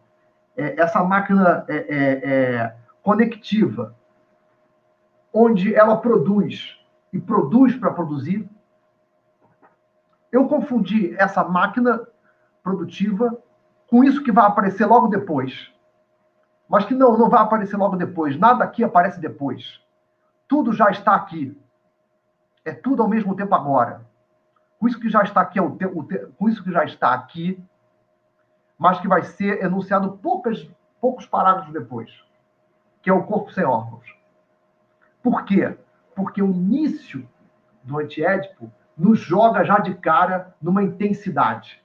[0.58, 3.96] é, essa máquina é, conectiva,
[5.34, 6.78] onde ela produz
[7.14, 8.50] e produz para produzir.
[10.32, 12.08] Eu confundi essa máquina
[12.64, 13.38] produtiva
[13.88, 15.72] com isso que vai aparecer logo depois.
[16.70, 18.38] Mas que não, não vai aparecer logo depois.
[18.38, 19.82] Nada aqui aparece depois.
[20.48, 21.60] Tudo já está aqui.
[22.64, 24.06] É tudo ao mesmo tempo agora.
[24.80, 25.88] Com isso que já está aqui, te,
[26.38, 27.62] com isso que já está aqui,
[28.78, 30.68] mas que vai ser enunciado poucas,
[31.00, 32.10] poucos parágrafos depois,
[33.02, 34.16] que é o corpo sem órgãos.
[35.22, 35.78] Por quê?
[36.16, 37.28] Porque o início
[37.84, 41.82] do antiédipo nos joga já de cara numa intensidade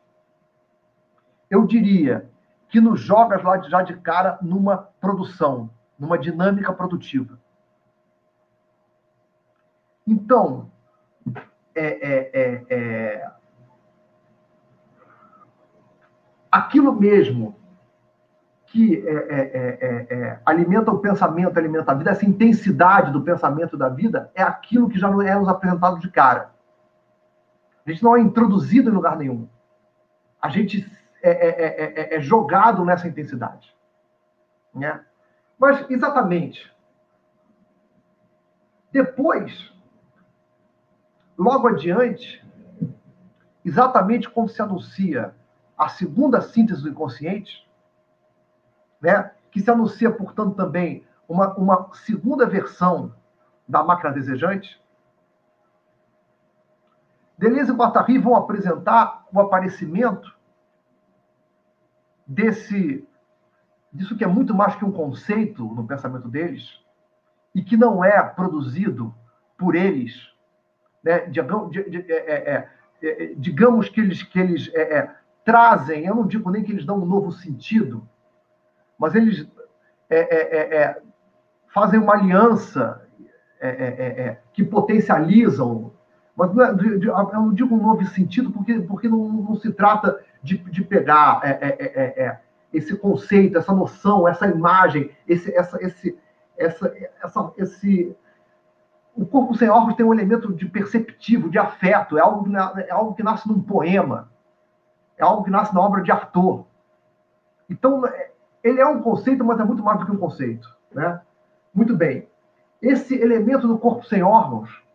[1.51, 2.29] eu diria
[2.69, 3.39] que nos joga
[3.69, 7.39] já de cara numa produção, numa dinâmica produtiva.
[10.07, 10.71] Então,
[11.75, 13.31] é, é, é, é,
[16.51, 17.57] aquilo mesmo
[18.67, 24.31] que é, é, alimenta o pensamento, alimenta a vida, essa intensidade do pensamento da vida,
[24.35, 26.51] é aquilo que já não é nos apresentado de cara.
[27.87, 29.49] A gente não é introduzido em lugar nenhum.
[30.43, 30.85] A gente
[31.23, 33.75] é é, é, é, é, jogado nessa intensidade.
[34.75, 35.05] Né?
[35.59, 36.73] Mas, exatamente,
[38.93, 39.73] depois,
[41.37, 42.45] logo adiante,
[43.65, 45.35] exatamente como se anuncia
[45.77, 47.69] a segunda síntese do inconsciente,
[49.01, 49.33] né?
[49.51, 53.15] que se anuncia, portanto, também uma, uma segunda versão
[53.67, 54.81] da máquina desejante,
[57.39, 60.35] Deleuze e Guattari vão apresentar o aparecimento
[62.27, 63.07] desse
[63.93, 66.81] disso que é muito mais que um conceito no pensamento deles
[67.55, 69.15] e que não é produzido
[69.57, 70.31] por eles,
[71.03, 71.21] né?
[71.27, 71.81] digamos, é,
[72.13, 72.69] é,
[73.03, 76.85] é, digamos que eles que eles é, é, trazem, eu não digo nem que eles
[76.85, 78.07] dão um novo sentido,
[78.99, 79.49] mas eles
[80.11, 81.01] é,
[81.73, 83.03] fazem uma aliança
[84.53, 85.93] que potencializam
[86.37, 86.71] mas é,
[87.03, 91.41] eu não digo um novo sentido porque, porque não, não se trata de, de pegar
[91.43, 92.41] é é, é, é, é,
[92.73, 96.19] esse conceito, essa noção, essa imagem, esse, essa, esse,
[96.59, 98.15] essa, essa, esse.
[99.17, 103.15] O corpo sem órgãos tem um elemento de perceptivo, de afeto, é algo, é algo
[103.15, 104.31] que nasce num poema,
[105.17, 106.67] é algo que nasce na obra de Arthur.
[107.71, 108.03] Então,
[108.63, 110.69] ele é um conceito, mas é muito mais do que um conceito.
[110.93, 111.19] Né?
[111.73, 112.29] Muito bem.
[112.83, 114.86] Esse elemento do corpo sem órgãos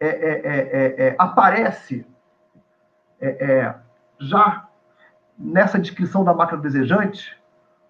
[0.00, 2.06] é, é, é, aparece
[4.18, 4.68] já
[5.36, 7.36] nessa descrição da máquina desejante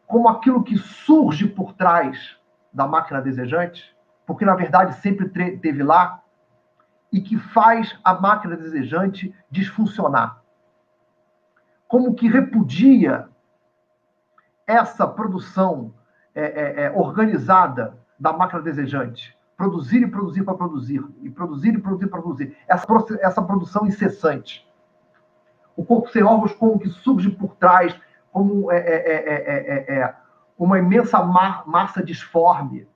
[0.06, 2.38] como aquilo que surge por trás
[2.72, 3.94] da máquina desejante,
[4.26, 6.22] porque na verdade sempre teve lá,
[7.12, 10.42] e que faz a máquina desejante disfuncionar.
[11.86, 13.28] Como que repudia
[14.66, 15.94] essa produção
[16.34, 19.36] é, é, é, organizada da máquina desejante.
[19.58, 22.56] Produzir e produzir para produzir, e produzir e produzir para produzir.
[22.66, 22.86] Essa,
[23.20, 24.66] essa produção incessante
[25.78, 27.96] o corpo sem órgãos como que surge por trás,
[28.32, 30.14] como é, é, é,
[30.58, 32.88] uma imensa ma massa disforme,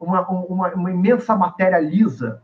[0.00, 2.42] uma, uma, uma imensa matéria lisa,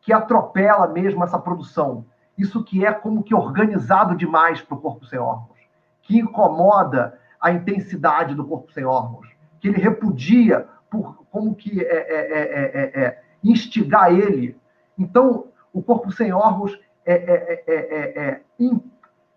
[0.00, 2.06] que atropela mesmo essa produção.
[2.36, 5.58] Isso que é como que organizado demais para o corpo sem órgãos,
[6.00, 9.28] que incomoda a intensidade do corpo sem órgãos,
[9.60, 14.54] que ele repudia por como que é, é, é, instigar ele.
[14.98, 18.78] Então, o corpo sem órgãos é, é, é, in,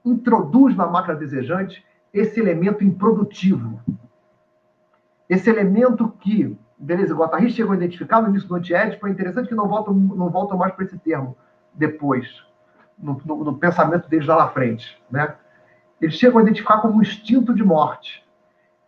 [0.03, 1.81] introduz na máquina desejante
[2.13, 3.79] esse elemento improdutivo.
[5.29, 9.55] Esse elemento que, beleza, Guattari chegou a identificar no início do antiédipo, é interessante que
[9.55, 11.37] não voltam não volta mais para esse termo
[11.73, 12.27] depois,
[12.99, 15.01] no, no, no, pensamento deles lá na frente.
[15.09, 15.33] Né?
[16.01, 18.24] Eles chegam a identificar como um instinto de morte.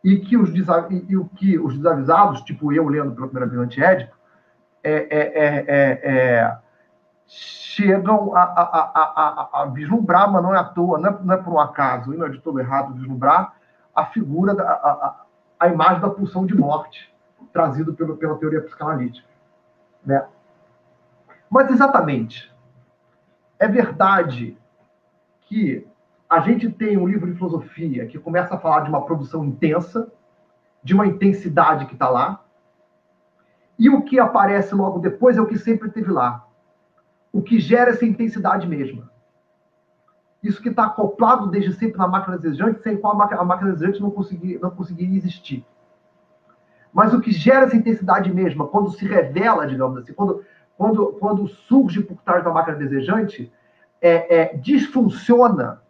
[0.03, 4.15] E que os, e, e que os desavisados, tipo eu lendo pela primeira vez antiédipo,
[4.83, 6.57] é, é, é,
[7.27, 11.37] chegam a, a, a, a, vislumbrar, mas não é à toa, não é, não é
[11.37, 13.53] por um acaso, e não é de todo errado vislumbrar,
[13.93, 15.25] a figura, da, a,
[15.59, 17.13] a, imagem da pulsão de morte
[17.51, 19.27] trazido pelo, pela teoria psicanalítica.
[20.05, 20.25] Né?
[21.49, 22.53] Mas exatamente,
[23.59, 24.57] é verdade
[25.41, 25.87] que
[26.29, 30.11] a gente tem um livro de filosofia que começa a falar de uma produção intensa,
[30.83, 32.43] de uma intensidade que está lá,
[33.79, 36.45] e o que aparece logo depois é o que sempre teve lá.
[37.31, 39.09] O que gera essa intensidade mesma.
[40.41, 44.11] Isso que está acoplado desde sempre na máquina desejante, sem qual a máquina, desejante não,
[44.11, 45.65] conseguir, não conseguiria existir.
[46.91, 50.43] Mas o que gera essa intensidade mesma, quando se revela, digamos assim, quando,
[50.75, 53.51] quando, quando surge por trás da máquina desejante,
[54.01, 55.81] é, é, disfunciona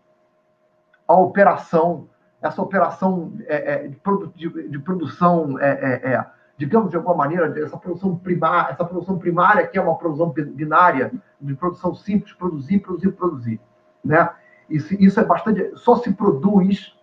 [1.08, 2.08] a operação,
[2.41, 6.26] essa operação é, é de, produ de, de, produção, é, é,
[6.58, 11.12] digamos de alguma maneira, essa produção primária, essa produção primária que é uma produção binária,
[11.39, 13.62] de produção simples, produzir, produzir, produzir,
[14.04, 14.30] né?
[14.70, 15.78] Isso, isso é bastante.
[15.78, 16.93] Só se produz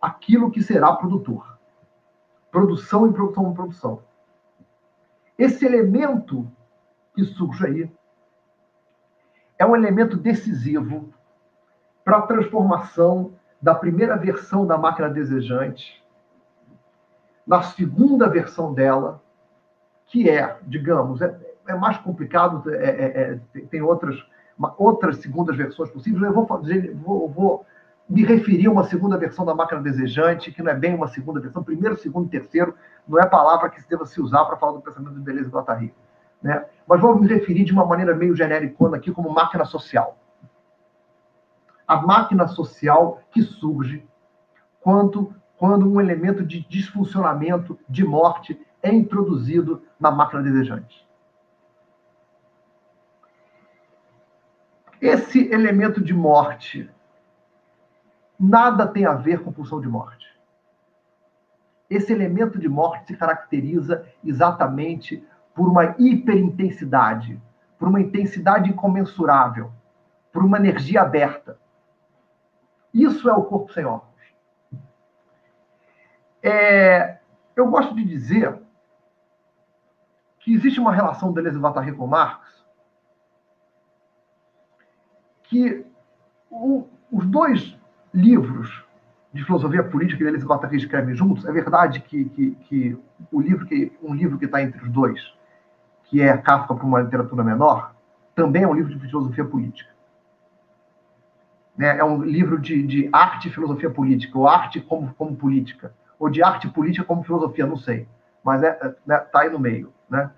[0.00, 1.58] aquilo que será produtor.
[2.50, 4.02] Produção e produção e produção.
[5.36, 6.48] Esse elemento
[7.14, 7.92] que surge aí
[9.58, 11.12] é um elemento decisivo
[12.04, 16.02] para a transformação da primeira versão da máquina desejante
[17.46, 19.20] na segunda versão dela,
[20.06, 21.34] que é, digamos, é,
[21.66, 24.16] é mais complicado, é, é, é tem outras,
[24.78, 26.22] outras segundas versões possíveis.
[26.22, 27.66] Eu vou, fazer, vou, vou
[28.08, 31.40] me referir a uma segunda versão da máquina desejante, que não é bem uma segunda
[31.40, 32.74] versão, primeiro, segundo, terceiro,
[33.06, 35.56] não é palavra que se deva se usar para falar do pensamento de beleza do
[35.56, 35.92] Guattari.
[36.42, 36.64] Né?
[36.86, 40.18] Mas vou me referir de uma maneira meio genérica aqui como máquina social.
[41.92, 44.02] A máquina social que surge
[44.80, 51.06] quando, um elemento de disfuncionamento, de morte, é introduzido na máquina desejante.
[55.02, 56.90] Esse elemento de morte
[58.40, 60.26] nada tem a ver com pulsão de morte.
[61.90, 65.22] Esse elemento de morte se caracteriza exatamente
[65.54, 67.38] por uma hiperintensidade,
[67.78, 69.70] por uma intensidade incomensurável,
[70.32, 71.60] por uma energia aberta.
[72.92, 74.10] Isso é o corpo sem órgãos.
[76.42, 77.18] É,
[77.54, 78.60] eu gosto de dizer
[80.40, 82.64] que existe uma relação de Deleuze e Guattari com Marx
[85.44, 85.86] que
[86.50, 87.78] o, os dois
[88.12, 88.84] livros
[89.32, 92.98] de filosofia política que Deleuze e Guattari escrevem juntos, é verdade que, que, que
[93.30, 95.32] o livro que um livro que está entre os dois
[96.12, 97.94] que é Kafka para uma literatura menor,
[98.34, 99.90] também é um livro de filosofia política.
[101.76, 101.98] Né?
[101.98, 106.28] É um livro de, de arte e filosofia política, ou arte como, como política, ou
[106.28, 108.06] de arte política como filosofia, não sei.
[108.44, 109.92] Mas está é, é né, tá aí no meio.
[110.08, 110.30] Né?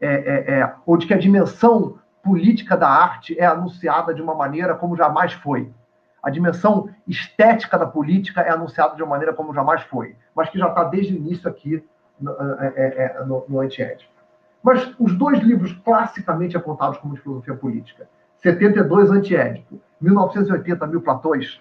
[0.00, 4.34] É, é, é, ou de que a dimensão política da arte é anunciada de uma
[4.34, 5.70] maneira como jamais foi.
[6.22, 10.58] A dimensão estética da política é anunciada de uma maneira como jamais foi, mas que
[10.58, 11.84] já está desde o início aqui
[12.20, 14.12] no, é, no, no antiético.
[14.62, 18.08] Mas os dois livros classicamente apontados como de filosofia política,
[18.42, 21.60] 72 Antiédipo, 1980 Mil Platões,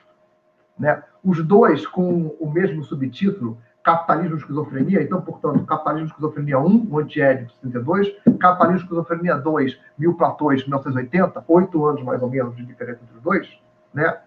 [0.78, 1.04] né?
[1.24, 6.88] os dois com o mesmo subtítulo, Capitalismo e Esquizofrenia, então, portanto, Capitalismo e Esquizofrenia 1,
[6.90, 12.56] o Antiédipo, 72, Capitalismo e Esquizofrenia 2, Mil Platões, 1980, oito anos mais ou menos
[12.56, 13.48] de diferença entre os dois,
[13.94, 14.20] né?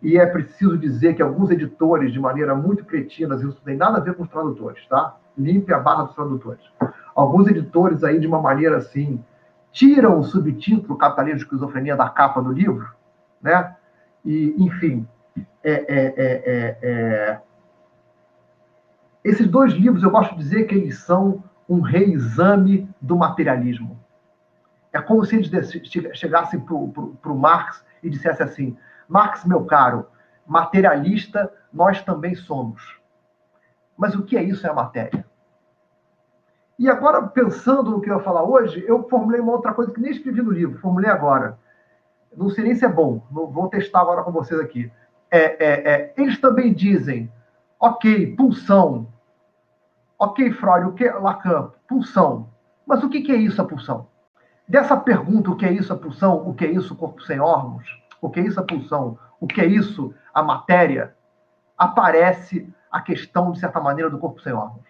[0.00, 3.98] E é preciso dizer que alguns editores, de maneira muito cretina, isso não tem nada
[3.98, 5.16] a ver com os tradutores, tá?
[5.36, 6.64] Limpe a barra dos tradutores
[7.18, 9.20] alguns editores aí, de uma maneira assim,
[9.78, 12.92] tiram o subtítulo Capitalismo de Esquizofrenia da capa do livro,
[13.40, 13.76] né?
[14.24, 15.06] E, enfim,
[15.62, 17.40] é, é, é, é,
[19.22, 23.96] esses dois livros eu gosto de dizer que eles são um reexame do materialismo.
[24.92, 25.48] É como se eles
[26.14, 30.08] chegassem para o Marx e dissessem assim: Marx, meu caro,
[30.44, 32.98] materialista nós também somos.
[33.96, 35.24] Mas o que é isso é a matéria?
[36.78, 40.00] E agora, pensando no que eu ia falar hoje, eu formulei uma outra coisa que
[40.00, 41.58] nem escrevi no livro, formulei agora.
[42.36, 44.90] Não sei nem se é bom, vou testar agora com vocês aqui.
[45.28, 47.32] É, é, é, eles também dizem,
[47.80, 49.08] ok, pulsão.
[50.16, 51.72] Ok, Freud, o que Lacan?
[51.88, 52.48] Pulsão.
[52.86, 54.06] Mas o que, que é isso, a pulsão?
[54.68, 56.48] Dessa pergunta, o que é isso, a pulsão?
[56.48, 57.84] O que é isso, o corpo sem órgãos?
[58.20, 59.18] O que é isso, a pulsão?
[59.40, 61.14] O que é isso, a matéria?
[61.76, 64.87] Aparece a questão, de certa maneira, do corpo sem órgãos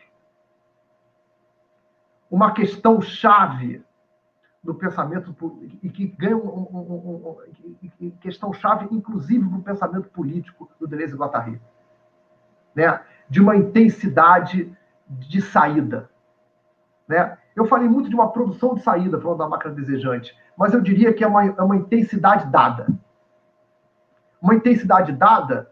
[2.31, 3.83] uma questão chave
[4.62, 5.35] do pensamento
[5.83, 7.37] e que ganha um, um,
[8.01, 11.62] um, questão chave, inclusive, no pensamento político do Deleuze e Guattari,
[12.74, 13.01] né?
[13.29, 14.76] de uma intensidade
[15.09, 16.11] de saída.
[17.07, 17.39] Né?
[17.57, 21.14] Eu falei muito de uma produção de saída, falando da máquina desejante, mas eu diria
[21.14, 22.89] que é uma, é uma intensidade dada.
[24.41, 25.70] Uma intensidade dada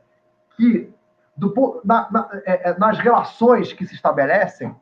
[0.56, 0.92] que
[1.36, 4.74] do, na, na, é, é, nas relações que se estabelecem,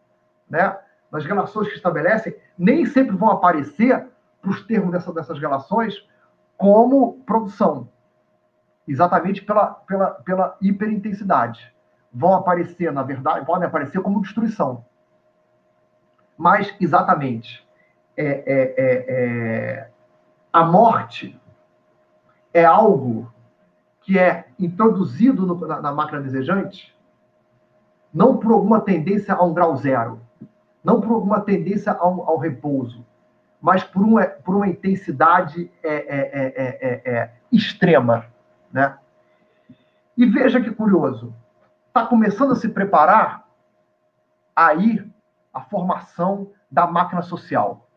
[0.48, 0.78] né?
[1.14, 4.08] Nas relações que estabelecem, nem sempre vão aparecer,
[4.42, 5.94] para os termos dessa, dessas relações,
[6.58, 7.88] como produção.
[8.86, 11.72] Exatamente pela, pela, pela hiperintensidade.
[12.12, 14.84] Vão aparecer, na verdade, podem aparecer como destruição.
[16.36, 17.64] Mas, exatamente,
[18.16, 19.90] é, é, é, é
[20.52, 21.40] a morte
[22.52, 23.32] é algo
[24.02, 26.94] que é introduzido no, na, na, máquina desejante,
[28.12, 30.20] não por alguma tendência a um grau zero,
[30.84, 33.04] não por alguma tendência ao, ao repouso,
[33.60, 38.26] mas por uma, por uma intensidade é, é, é, extrema.
[38.70, 38.94] Né?
[40.16, 41.34] E veja que curioso,
[41.88, 43.48] está começando a se preparar
[44.54, 45.10] aí
[45.52, 47.88] a formação da máquina social.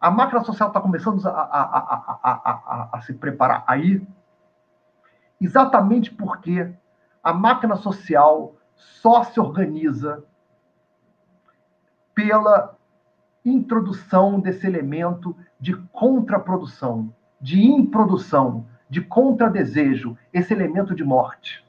[0.00, 4.04] A máquina social está começando a, a, a, a, se preparar aí
[5.40, 6.72] exatamente porque
[7.22, 10.24] a máquina social só se organiza
[12.14, 12.76] pela
[13.44, 21.64] introdução desse elemento de contraprodução, de improdução, de contradesejo, esse elemento de morte.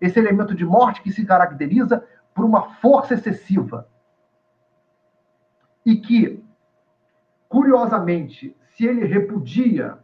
[0.00, 2.04] Esse elemento de morte que se caracteriza
[2.34, 3.88] por uma força excessiva.
[5.84, 6.44] E que,
[7.48, 9.98] curiosamente, se ele repudia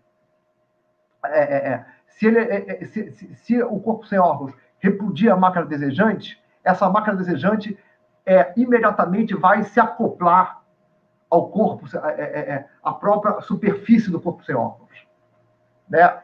[1.24, 5.34] é, é, é se, ele, é, é, se, se, se, o corpo sem órgãos repudia
[5.34, 7.78] a máquina desejante, essa máquina desejante
[8.26, 10.62] é, imediatamente vai se acoplar
[11.30, 15.06] ao corpo, é, é, é a própria superfície do corpo sem órgãos.
[15.88, 16.20] Né?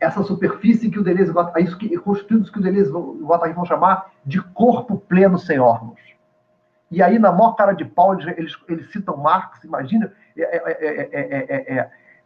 [0.00, 3.64] essa superfície que o Deleuze, é isso que constituídos que o Deleuze e o vão
[3.64, 6.00] chamar de corpo pleno sem órgãos.
[6.90, 11.36] E aí, na maior cara de pau, eles, eles citam Marx, imagina, é, é, é,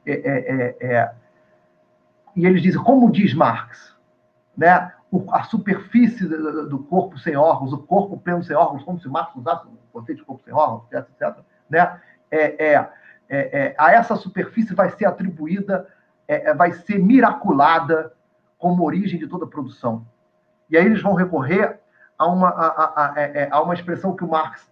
[0.07, 1.13] é, é, é,
[2.37, 3.97] e eles dizem, como diz Marx,
[4.57, 4.93] né?
[5.33, 9.67] A superfície do, corpo sem órgãos, o corpo pleno sem órgãos, como se Marx usasse
[9.67, 12.01] o conceito de corpo sem órgãos, etc, etc né?
[12.31, 12.91] É, é,
[13.29, 15.87] é, a essa superfície vai ser atribuída,
[16.57, 18.13] vai ser miraculada
[18.57, 20.07] como origem de toda a produção.
[20.69, 21.81] E aí eles vão recorrer
[22.17, 24.71] a uma, a, a, a uma expressão que o Marx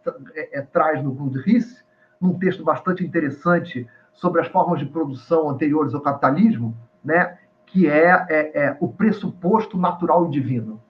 [0.72, 1.82] traz no Grundrisse,
[2.20, 7.38] num texto bastante interessante sobre as formas de produção anteriores ao capitalismo, né,
[7.70, 10.80] que é, é, é o pressuposto natural e divino.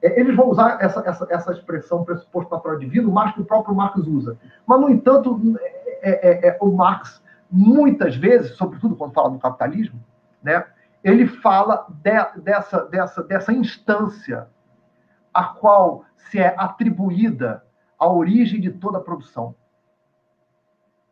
[0.00, 3.74] É, eles vão usar essa, essa, essa expressão pressuposto natural divino mais que o próprio
[3.74, 4.38] Marx usa.
[4.66, 5.40] Mas, no entanto,
[6.00, 10.00] é, é, é, o Marx, muitas vezes, sobretudo quando fala do capitalismo,
[10.42, 10.64] né,
[11.02, 14.48] ele fala de, dessa, dessa, dessa instância
[15.32, 17.64] a qual se é atribuída
[17.98, 19.54] a origem de toda a produção.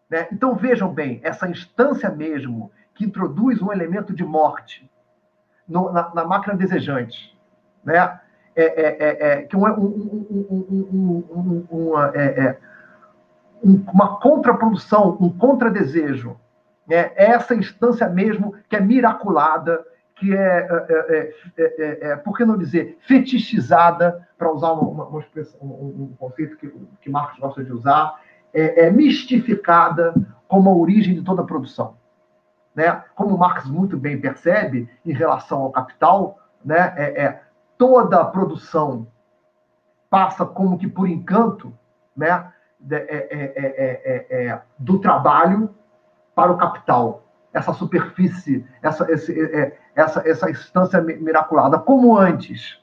[0.08, 0.28] Né?
[0.32, 4.88] Então vejam bem, essa instância mesmo que introduz um elemento de morte
[5.68, 7.36] no, na, na, máquina desejante,
[7.84, 8.20] né?
[8.54, 12.58] É, é, é, é que um, um, um, uma, é, é,
[14.20, 16.36] contraprodução, um contradesejo,
[16.88, 17.12] né?
[17.16, 20.66] essa instância mesmo que é miraculada, que é,
[21.58, 25.24] é, por que não dizer, fetichizada, para usar uma, uma,
[25.60, 28.18] um, conceito que, que Marcos gosta de usar,
[28.54, 30.14] é, é mistificada
[30.48, 31.94] como a origem de toda a produção.
[32.76, 33.02] Né?
[33.16, 36.94] Como Marx muito bem percebe em relação ao capital, né?
[36.96, 37.42] é, é
[37.76, 39.08] toda a produção
[40.08, 41.72] passa como que por encanto
[42.16, 42.52] né?
[42.90, 45.74] É é, é, é, é, do trabalho
[46.34, 47.24] para o capital.
[47.52, 49.34] Essa superfície, essa, esse,
[49.94, 52.78] essa, essa instância miraculada, como antes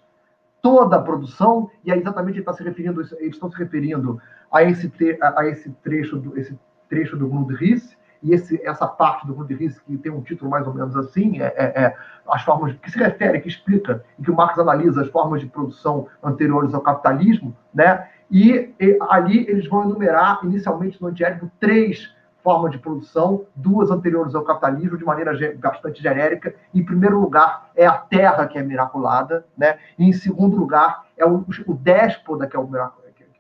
[0.62, 4.20] toda a produção, e é exatamente ele está se referindo, eles estão se referindo
[4.52, 4.92] a esse,
[5.22, 6.58] a esse trecho do, esse
[6.90, 10.74] trecho do Grundrisse, e esse, essa parte do Grundrisse que tem um título mais ou
[10.74, 11.96] menos assim, é, é, é,
[12.28, 15.48] as formas que se refere, que explica, e que o Marx analisa as formas de
[15.48, 18.08] produção anteriores ao capitalismo, né?
[18.32, 22.12] E, e ali eles vão enumerar, inicialmente no Antiérico, três
[22.44, 26.54] forma de produção, duas anteriores ao capitalismo, de maneira bastante genérica.
[26.74, 29.80] Em primeiro lugar, é a terra que é miraculada, né?
[29.98, 32.68] e em segundo lugar, é o, o déspota que é, o,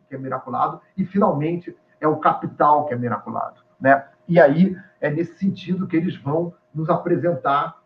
[0.07, 3.61] que é miraculado, e finalmente é o capital que é miraculado.
[3.79, 4.03] Né?
[4.27, 7.77] E aí é nesse sentido que eles vão nos apresentar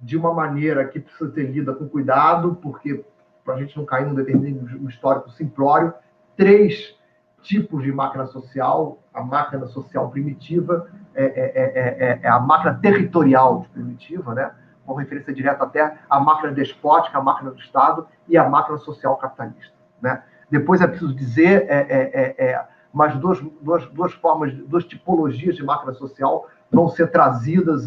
[0.00, 3.04] de uma maneira que precisa ser lida com cuidado, porque
[3.44, 5.94] para a gente não cair num determinado histórico simplório,
[6.36, 6.96] três
[7.42, 8.98] tipos de máquina social.
[9.12, 14.50] A máquina social primitiva é, é, é, é a máquina territorial primitiva, né?
[14.84, 19.16] com referência direta até a máquina despótica, a máquina do Estado e a máquina social
[19.16, 19.72] capitalista.
[20.02, 20.22] Né?
[20.50, 25.64] Depois é preciso dizer é, é, é, mais duas, duas, duas formas, duas tipologias de
[25.64, 27.86] máquina social vão ser trazidas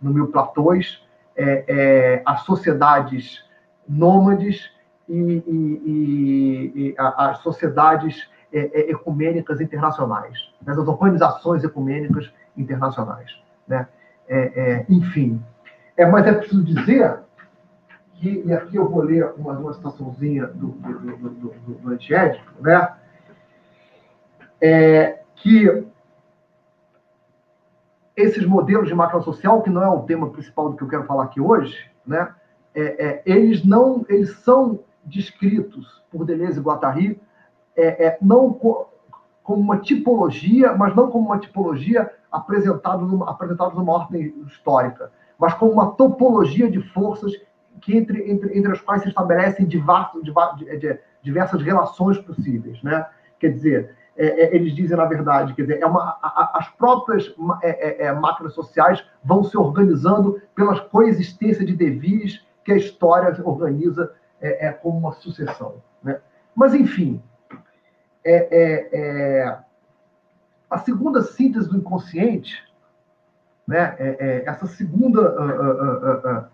[0.00, 1.06] no Mil Platôs,
[1.36, 3.44] é, é, as sociedades
[3.88, 4.70] nômades
[5.08, 10.72] e, e, e, e as sociedades é, é, ecumênicas internacionais, né?
[10.72, 13.30] as organizações ecumênicas internacionais.
[13.66, 13.86] Né?
[14.30, 15.42] É, enfim,
[16.12, 17.20] mas é preciso dizer
[18.14, 21.90] que, e aqui eu vou ler uma, uma citaçãozinha do, do, do, do, do
[22.60, 22.92] né?
[24.60, 25.86] É, que
[28.16, 31.04] esses modelos de máquina social, que não é o tema principal do que eu quero
[31.04, 32.34] falar aqui hoje, né?
[32.74, 37.20] É, é, eles não, eles são descritos por Deleuze e Guattari
[37.76, 38.88] é, é, não co,
[39.42, 45.54] como uma tipologia, mas não como uma tipologia apresentada numa, apresentada numa ordem histórica, mas
[45.54, 47.32] como uma topologia de forças
[47.80, 50.22] que entre, entre, entre as quais se estabelecem diversos,
[51.22, 53.06] diversas relações possíveis, né?
[53.38, 57.32] Quer dizer, é, é, eles dizem na verdade, quer dizer, é uma, a, as próprias
[57.62, 63.34] é, é, é, máquinas sociais vão se organizando pelas coexistências de devires que a história
[63.44, 64.12] organiza
[64.82, 66.20] como uma sucessão, né?
[66.54, 67.20] Mas enfim,
[70.70, 72.62] a segunda síntese do inconsciente,
[73.66, 73.96] né?
[74.44, 76.44] essa segunda uh, uh, uh,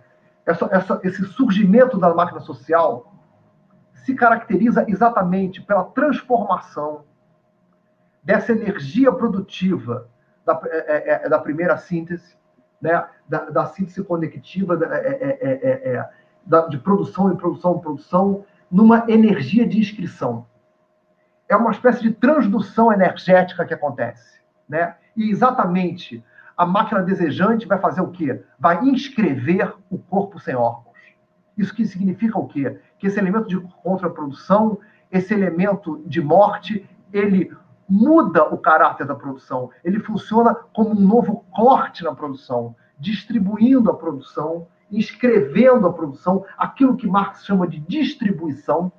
[0.46, 3.12] essa, essa, esse surgimento da máquina social
[3.92, 7.04] se caracteriza exatamente pela transformação
[8.24, 10.08] dessa energia produtiva
[10.44, 12.36] da, é, é, é da primeira síntese,
[12.80, 16.10] né, da, da síntese conectiva é, é,
[16.44, 20.46] da, de produção em produção em produção, numa energia de inscrição.
[21.48, 24.40] É uma espécie de transdução energética que acontece.
[24.68, 24.96] Né?
[25.16, 26.24] E exatamente
[26.56, 28.42] a máquina desejante vai fazer o quê?
[28.58, 30.94] Vai inscrever o corpo sem órgãos.
[31.56, 32.78] Isso que significa o quê?
[32.98, 34.78] Que esse elemento de contraprodução,
[35.10, 37.52] esse elemento de morte, ele
[37.88, 39.70] muda o caráter da produção.
[39.84, 46.96] Ele funciona como um novo corte na produção, distribuindo a produção, inscrevendo a produção, aquilo
[46.96, 48.92] que Marx chama de distribuição.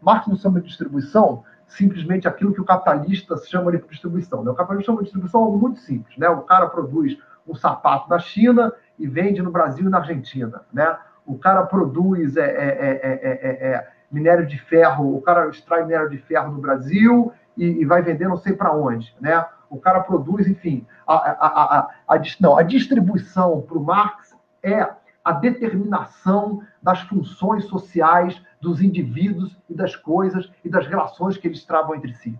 [0.00, 4.44] Marx não chama de distribuição simplesmente aquilo que o capitalista chama de distribuição.
[4.44, 4.50] Né?
[4.50, 6.16] O capitalista chama de distribuição algo muito simples.
[6.16, 6.28] Né?
[6.28, 7.16] O cara produz
[7.46, 10.62] um sapato na China e vende no Brasil e na Argentina.
[10.72, 10.96] Né?
[11.24, 16.52] O cara produz é, é, é, minério de ferro, o cara extrai minério de ferro
[16.52, 19.14] no Brasil e, e vai vender não sei para onde.
[19.20, 19.44] Né?
[19.68, 20.86] O cara produz, enfim.
[21.06, 24.88] A, a, a, a, não, a distribuição para o Marx é
[25.24, 31.64] a determinação das funções sociais dos indivíduos e das coisas e das relações que eles
[31.64, 32.38] travam entre si.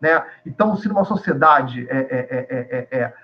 [0.00, 0.24] Né?
[0.44, 3.14] Então, se numa sociedade é, é, é,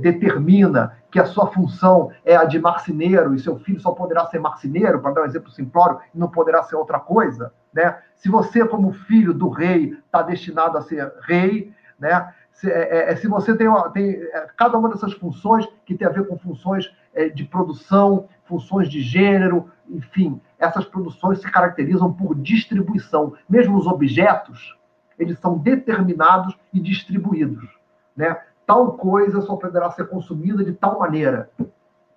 [0.00, 4.38] determina que a sua função é a de marceneiro e seu filho só poderá ser
[4.38, 7.98] marceneiro, para dar um exemplo simplório, e não poderá ser outra coisa, né?
[8.16, 12.32] se você, como filho do rei, está destinado a ser rei, né?
[12.52, 16.06] se, é, é, se você tem, uma, tem é, cada uma dessas funções que tem
[16.06, 22.12] a ver com funções é, de produção, funções de gênero, enfim, essas produções se caracterizam
[22.12, 23.34] por distribuição.
[23.48, 24.76] Mesmo os objetos,
[25.18, 27.66] eles são determinados e distribuídos.
[28.14, 28.36] Né?
[28.70, 31.50] Tal coisa só poderá ser consumida de tal maneira.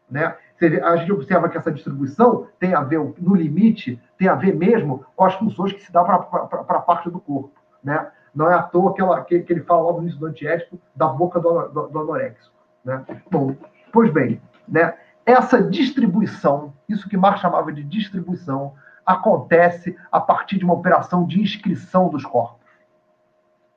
[0.07, 0.35] Né?
[0.83, 5.03] A gente observa que essa distribuição tem a ver, no limite, tem a ver mesmo
[5.15, 7.59] com as funções que se dá para a parte do corpo.
[7.83, 8.07] Né?
[8.35, 10.79] Não é à toa que, ela, que, que ele fala logo no início do antiético
[10.95, 12.53] da boca do, do, do anorexo.
[12.85, 13.03] Né?
[13.31, 13.55] Bom,
[13.91, 14.93] pois bem, né?
[15.25, 21.41] essa distribuição, isso que Marx chamava de distribuição, acontece a partir de uma operação de
[21.41, 22.61] inscrição dos corpos.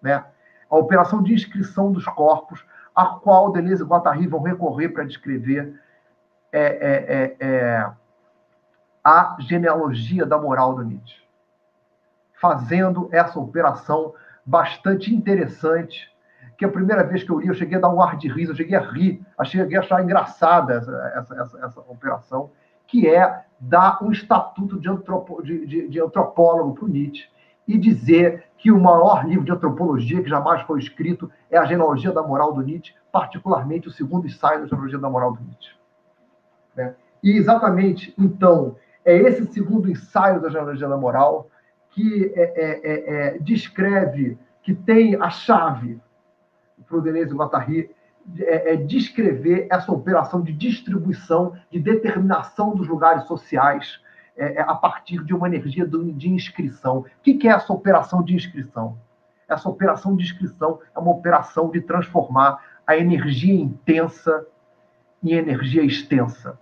[0.02, 0.22] Né?
[0.70, 2.64] A operação de inscrição dos corpos,
[2.94, 5.78] a qual Deleuze e Guattari vão recorrer para descrever
[6.52, 7.90] é, é, é, é,
[9.04, 11.22] a genealogia da moral do Nietzsche.
[12.40, 14.14] Fazendo essa operação
[14.44, 16.10] bastante interessante,
[16.56, 18.52] que a primeira vez que eu li, eu cheguei a dar um ar de riso,
[18.52, 22.50] eu cheguei a rir, cheguei a achar engraçada essa, essa, essa, essa operação,
[22.86, 27.28] que é dar um estatuto de, antropo, de, de, de antropólogo para o Nietzsche
[27.66, 32.12] e dizer que o maior livro de antropologia que jamais foi escrito é a Genealogia
[32.12, 35.74] da Moral do Nietzsche, particularmente o segundo ensaio da Genealogia da Moral do Nietzsche.
[36.74, 36.94] Né?
[37.22, 41.48] E exatamente, então, é esse segundo ensaio da Genealogia da Moral
[41.90, 46.00] que é, é, é, é descreve, que tem a chave
[46.86, 47.90] para o Deleuze e Guattari
[48.40, 54.00] é, é, descrever essa operação de distribuição, de determinação dos lugares sociais
[54.36, 56.98] é, é a partir de uma energia de inscrição.
[56.98, 58.98] O que é essa operação de inscrição?
[59.48, 64.46] Essa operação de inscrição é uma operação de transformar a energia intensa
[65.22, 66.58] em energia extensa.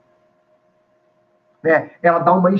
[1.62, 1.93] Né?
[2.03, 2.51] Ela dá uma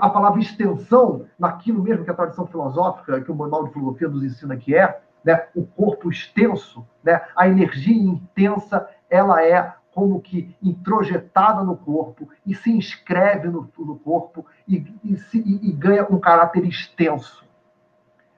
[0.00, 4.24] a palavra extensão naquilo mesmo que a tradição filosófica, que o manual de filosofia nos
[4.24, 5.46] ensina que é, né?
[5.54, 7.20] o corpo extenso, né?
[7.36, 13.98] a energia intensa, ela é como que introjetada no corpo e se inscreve no, no
[13.98, 17.42] corpo e, e, se, e, e ganha um caráter extenso.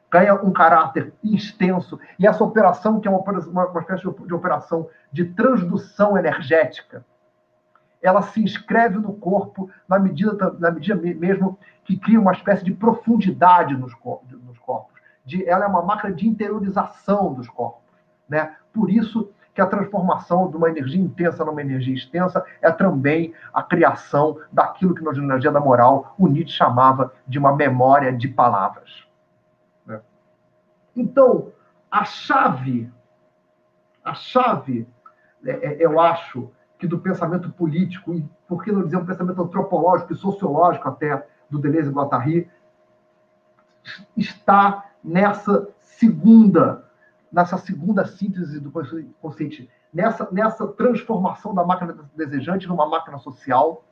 [0.08, 1.98] Ganha um caráter extenso.
[2.16, 7.04] E essa operação, que é uma, uma, uma espécie de, operação de transdução energética,
[8.00, 12.72] ela se inscreve no corpo na medida, na medida mesmo que cria uma espécie de
[12.72, 14.30] profundidade nos corpos.
[14.44, 14.94] Nos corpos.
[15.24, 17.82] De, ela é uma máquina de interiorização dos corpos.
[18.28, 18.54] Né?
[18.72, 19.28] Por isso
[19.58, 24.94] que a transformação de uma energia intensa numa energia extensa é também a criação daquilo
[24.94, 29.04] que na energia da moral o Nietzsche chamava de uma memória de palavras.
[29.84, 30.00] Né?
[30.94, 31.50] Então,
[31.90, 32.88] a chave,
[34.04, 34.86] a chave,
[35.44, 39.42] é, é, eu acho, que do pensamento político, e por que não dizer um pensamento
[39.42, 42.48] antropológico e sociológico até, do Deleuze e Guattari,
[44.16, 46.87] está nessa segunda
[47.32, 48.72] nessa segunda síntese do
[49.20, 53.84] consciente, nessa, nessa transformação da máquina desejante numa máquina social.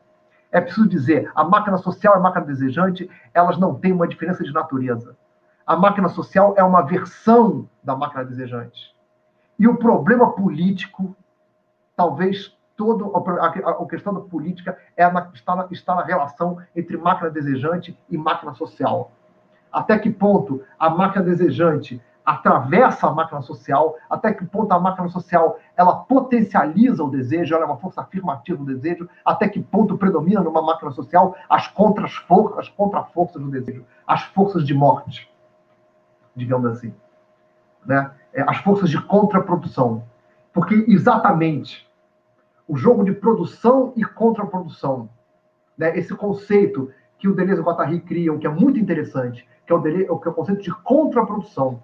[0.50, 4.44] É preciso dizer, a máquina social e a máquina desejante, elas não têm uma diferença
[4.44, 5.16] de natureza.
[5.66, 8.94] A máquina social é uma versão da máquina desejante.
[9.58, 11.16] E o problema político,
[11.96, 17.30] talvez todo a questão da política é na, está, na, está na relação entre máquina
[17.30, 19.10] desejante e máquina social.
[19.72, 25.08] Até que ponto a máquina desejante atravessa a máquina social, até que ponto a máquina
[25.08, 29.96] social ela potencializa o desejo, ela é uma força afirmativa do desejo, até que ponto
[29.96, 35.32] predomina numa máquina social as contraforças, as contraforças do desejo, as forças de morte,
[36.34, 36.92] digamos assim,
[37.86, 38.10] né?
[38.34, 40.02] É, as forças de contraprodução.
[40.52, 41.88] Porque exatamente
[42.66, 45.08] o jogo de produção e contraprodução,
[45.78, 45.96] né?
[45.96, 49.76] esse conceito que o Deleuze e o Guattari criam, que é muito interessante, que é
[49.76, 51.82] o, Deleuze, que é o conceito de contraprodução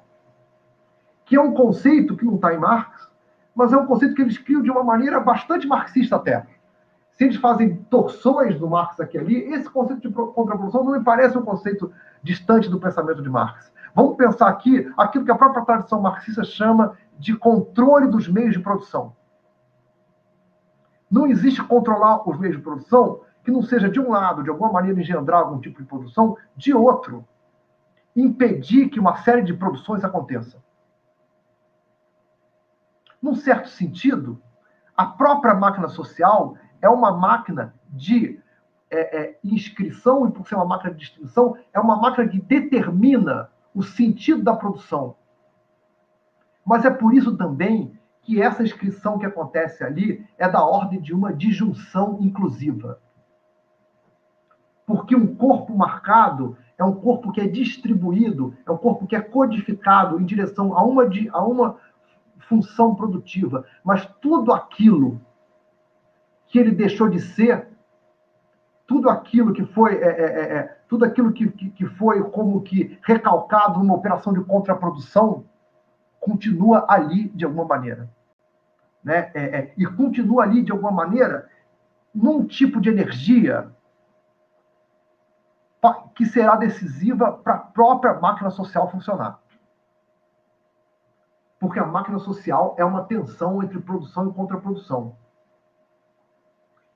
[1.25, 3.11] que é um conceito que não está em Marx,
[3.55, 6.47] mas é um conceito que eles criam de uma maneira bastante marxista até.
[7.13, 11.05] Se eles fazem torções do Marx aqui e ali, esse conceito de contraprodução não me
[11.05, 11.93] parece um conceito
[12.23, 13.71] distante do pensamento de Marx.
[13.95, 18.61] Vamos pensar aqui aquilo que a própria tradição marxista chama de controle dos meios de
[18.61, 19.15] produção.
[21.11, 24.73] Não existe controlar os meios de produção que não seja, de um lado, de alguma
[24.73, 27.27] maneira, engendrar algum tipo de produção, de outro,
[28.15, 30.63] impedir que uma série de produções aconteça.
[33.23, 34.43] Num certo sentido,
[34.97, 38.41] a própria máquina social é uma máquina de
[38.91, 43.49] é, é, inscrição, e por ser uma máquina de distinção, é uma máquina que determina
[43.73, 45.17] o sentido da produção.
[46.65, 51.15] Mas é por isso também que essa inscrição que acontece ali é da ordem de
[51.15, 53.01] uma disjunção inclusiva.
[54.87, 59.21] Porque um corpo marcado é um corpo que é distribuído, é um corpo que é
[59.21, 61.79] codificado em direção a uma, a uma
[62.49, 65.21] função produtiva, mas tudo aquilo
[66.47, 67.69] que ele deixou de ser,
[68.87, 72.61] tudo aquilo que foi, é, é, é, é tudo aquilo que, que, que foi como
[72.63, 75.45] que recalcado numa operação de contraprodução,
[76.21, 78.09] continua ali de alguma maneira.
[79.03, 79.31] Né?
[79.35, 81.49] É, é, e continua ali de alguma maneira
[82.15, 83.71] num tipo de energia
[86.15, 89.42] que será decisiva para a própria máquina social funcionar
[91.63, 95.15] porque a máquina social é uma tensão entre produção e contraprodução.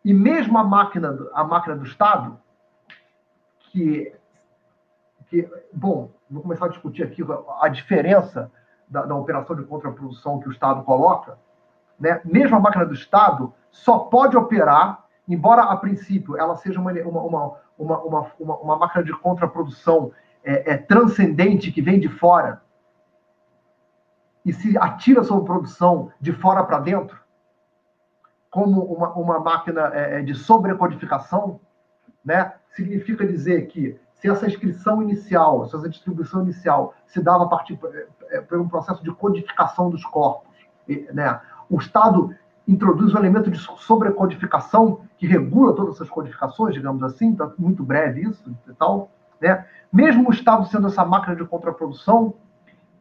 [0.04, 2.36] E mesmo a máquina, a máquina do Estado,
[3.60, 4.12] que,
[5.28, 7.22] que bom, vou começar a discutir aqui
[7.60, 8.50] a diferença
[8.88, 11.38] da, da operação de contraprodução que o Estado coloca,
[11.96, 12.20] né?
[12.24, 17.52] mesmo a máquina do Estado só pode operar, embora a princípio ela seja uma, uma,
[17.78, 20.10] uma, uma, uma, máquina de contraprodução
[20.42, 22.65] é, é, transcendente que vem de fora,
[24.46, 27.18] e se atira sobre produção de fora para dentro,
[28.48, 31.58] como uma, uma máquina é, é, de sobrecodificação,
[32.24, 32.52] né?
[32.70, 37.76] significa dizer que se essa inscrição inicial, se essa distribuição inicial se dava a partir
[37.92, 40.54] é, é, por um processo de codificação dos corpos,
[41.12, 41.40] né?
[41.68, 42.32] o Estado
[42.68, 48.22] introduz um elemento de sobrecodificação que regula todas essas codificações, digamos assim, tá muito breve
[48.22, 49.66] isso e tal, né?
[49.92, 52.34] Mesmo o Estado sendo essa máquina de contraprodução,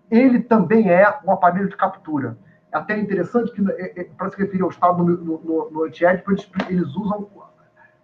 [0.10, 2.38] ele também é um aparelho de captura.
[2.72, 6.49] É até interessante que, é, é, para se referir ao Estado no, no, antiédipo, eles,
[6.70, 7.28] eles usam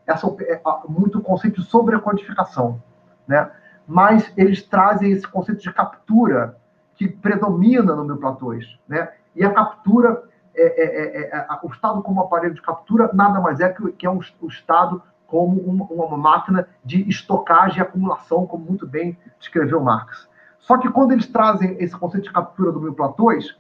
[0.08, 2.82] essa, é, muito o conceito de sobrecodificação,
[3.28, 3.52] né?
[3.88, 6.58] mas eles trazem esse conceito de captura
[6.96, 8.80] que predomina no meu Platões.
[8.88, 9.12] Né?
[9.36, 10.24] E a captura,
[10.56, 14.10] é, é, é, o Estado como aparelho de captura, nada mais é que, que é
[14.10, 19.82] um, o Estado como uma, uma máquina de estocagem e acumulação, como muito bem descreveu
[19.82, 20.30] Marx.
[20.62, 23.58] Só que quando eles trazem esse conceito de captura do mil platôs,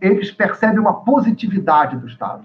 [0.00, 2.44] eles percebem uma positividade do Estado,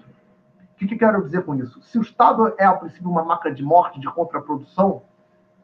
[0.80, 1.82] que, que quero dizer com isso?
[1.84, 5.04] Se o Estado é, a princípio, uma máquina de morte, de contraprodução,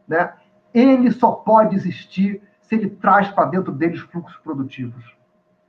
[0.05, 0.33] né,
[0.73, 5.15] ele só pode existir se ele traz para dentro dele os fluxos produtivos.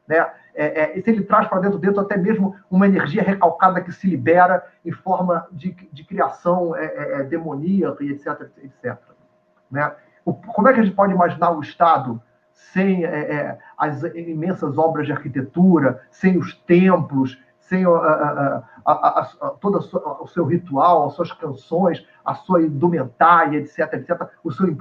[0.09, 0.19] Né?
[0.53, 4.09] É, é, se ele traz para dentro dentro até mesmo uma energia recalcada que se
[4.09, 8.99] libera em forma de, de criação é, é, é demoníaca e etc, etc.
[9.71, 9.95] Né?
[10.25, 12.21] O, como é que a gente pode imaginar o Estado
[12.57, 19.21] sem é, é, as imensas obras de arquitetura, sem os templos, sem a, a, a,
[19.43, 24.75] a todo o seu ritual, as suas canções, a sua indumentária, etc, etc, o seu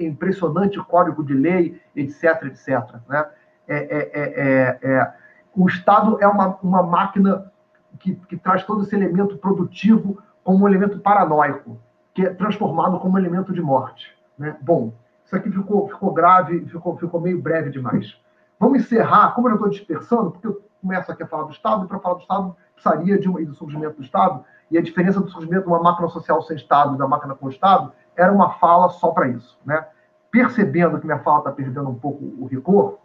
[0.00, 2.96] impressionante código de lei, etc, etc.
[3.08, 3.26] Né?
[3.68, 5.12] É, é, é, é,
[5.54, 7.52] o Estado é uma, uma máquina
[8.00, 11.78] que, que traz todo esse elemento produtivo como um elemento paranoico,
[12.12, 14.16] que é transformado como um elemento de morte.
[14.36, 14.56] Né?
[14.60, 14.92] Bom,
[15.30, 18.20] isso aqui ficou, ficou grave, ficou, ficou meio breve demais.
[18.58, 21.88] Vamos encerrar, como eu estou dispersando, porque eu começo aqui a falar do Estado, e
[21.88, 25.30] para falar do Estado precisaria de um, do surgimento do Estado, e a diferença do
[25.30, 28.88] surgimento de uma máquina social sem Estado e da máquina com Estado era uma fala
[28.88, 29.56] só para isso.
[29.64, 29.86] Né?
[30.32, 32.98] Percebendo que minha fala está perdendo um pouco o rigor,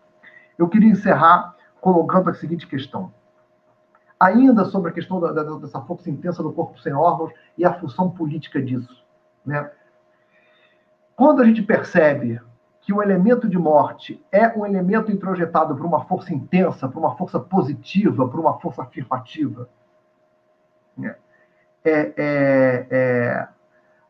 [0.57, 3.13] eu queria encerrar colocando a seguinte questão.
[4.19, 7.73] Ainda sobre a questão da, da, dessa força intensa do corpo sem órgãos e a
[7.73, 9.05] função política disso.
[9.45, 9.69] Né?
[11.15, 12.41] Quando a gente percebe
[12.81, 17.15] que o elemento de morte é um elemento introjetado por uma força intensa, por uma
[17.15, 19.69] força positiva, por uma força afirmativa,
[20.97, 21.15] né?
[21.83, 23.47] é, é, é,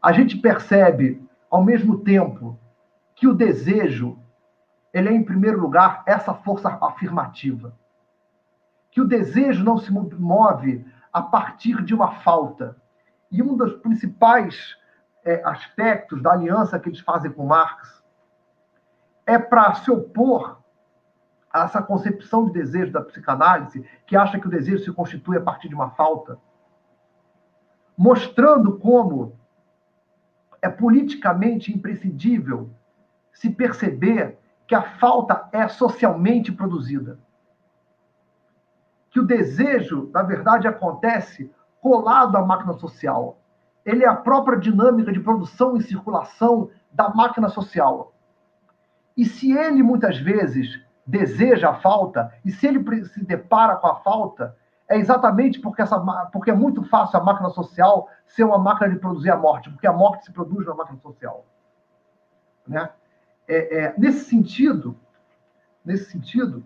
[0.01, 2.60] a gente percebe, ao mesmo tempo,
[3.16, 4.20] que o desejo
[4.95, 7.74] ele é, em primeiro lugar, essa força afirmativa.
[8.89, 12.78] Que o desejo não se move a partir de uma falta.
[13.30, 14.78] E um dos principais
[15.26, 18.04] é, aspectos da aliança que eles fazem com Marx
[19.26, 20.62] é para se opor
[21.52, 25.42] a essa concepção de desejo da psicanálise, que acha que o desejo se constitui a
[25.42, 26.38] partir de uma falta,
[27.98, 29.40] mostrando como
[30.62, 32.70] é politicamente imprescindível
[33.34, 37.20] se perceber que a falta é socialmente produzida.
[39.10, 43.40] Que o desejo, na verdade, acontece colado à máquina social.
[43.86, 48.14] Ele é a própria dinâmica de produção e circulação da máquina social.
[49.16, 53.96] E se ele muitas vezes deseja a falta, e se ele se depara com a
[53.98, 54.56] falta,
[54.90, 56.00] é exatamente porque, essa,
[56.32, 59.88] porque é muito fácil a máquina social ser uma máquina de produzir a morte, porque
[59.88, 61.46] a morte se produz na máquina social.
[62.68, 62.90] Né?
[63.48, 64.98] é, é, nesse sentido,
[65.84, 66.66] nesse sentido,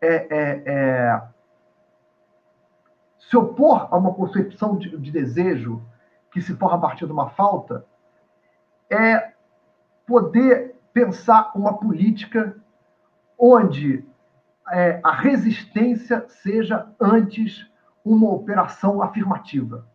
[0.00, 1.22] é, é, é,
[3.18, 5.82] se opor a uma concepção de, de, desejo
[6.30, 7.84] que se forma a partir de uma falta
[8.88, 9.32] é
[10.06, 12.56] poder pensar uma política
[13.38, 14.04] onde
[14.70, 17.66] é, a resistência seja antes
[18.04, 19.86] uma operação afirmativa.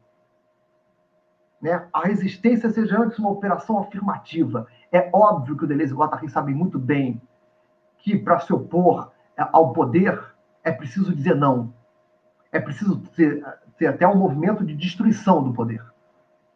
[1.61, 1.88] Né?
[1.91, 4.67] A resistência seja antes uma operação afirmativa.
[4.91, 7.21] É óbvio que o Deleuze e o Guattari sabem muito bem
[7.97, 11.73] que para se opor é, ao poder é preciso dizer não.
[12.51, 13.43] É preciso ter,
[13.77, 15.83] ter até um movimento de destruição do poder.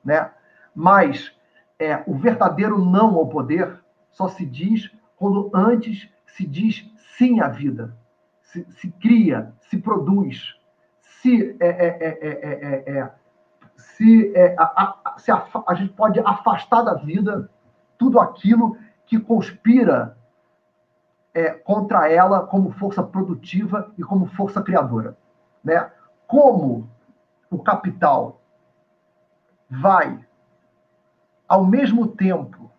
[0.03, 0.31] Né?
[0.73, 1.35] Mas
[1.77, 3.79] é, o verdadeiro não ao poder
[4.11, 7.95] só se diz quando antes se diz sim à vida,
[8.41, 10.55] se, se cria, se produz,
[11.01, 13.11] se, é, é, é
[13.75, 17.49] se, a, a, se a, a gente pode afastar da vida
[17.97, 20.17] tudo aquilo que conspira
[21.33, 25.17] é, contra ela como força produtiva e como força criadora.
[25.63, 25.91] Né?
[26.27, 26.89] Como
[27.49, 28.38] o capital
[29.69, 30.19] vai,
[31.47, 32.71] ao mesmo tempo,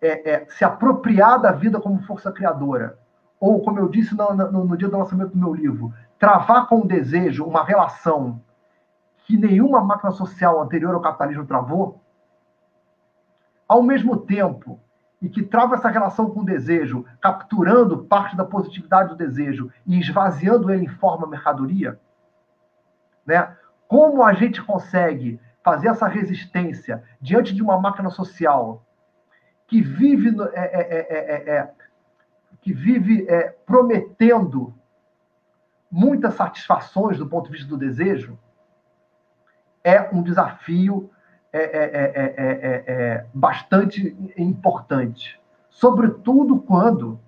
[0.00, 2.98] é, é, se apropriar da vida como força criadora,
[3.40, 6.80] ou, como eu disse no, no, no dia do lançamento do meu livro, travar com
[6.80, 8.40] o desejo uma relação
[9.26, 12.00] que nenhuma máquina social anterior ao capitalismo travou,
[13.66, 14.78] ao mesmo tempo
[15.20, 19.98] e que trava essa relação com o desejo, capturando parte da positividade do desejo e
[19.98, 21.98] esvaziando ele em forma mercadoria,
[23.24, 23.56] né?
[23.88, 28.84] Como a gente consegue fazer essa resistência diante de uma máquina social
[29.66, 31.70] que vive é, é, é,
[32.60, 33.26] que vive
[33.66, 34.74] prometendo
[35.90, 38.38] muitas satisfações do ponto de vista do desejo,
[39.82, 41.10] é um desafio
[41.52, 45.40] é é é, é, é, é, bastante importante.
[45.70, 47.20] Sobretudo quando,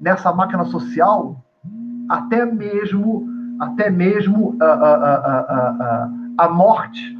[0.00, 1.44] nessa máquina social,
[2.08, 3.28] até mesmo,
[3.60, 7.17] até mesmo a, a, a, a morte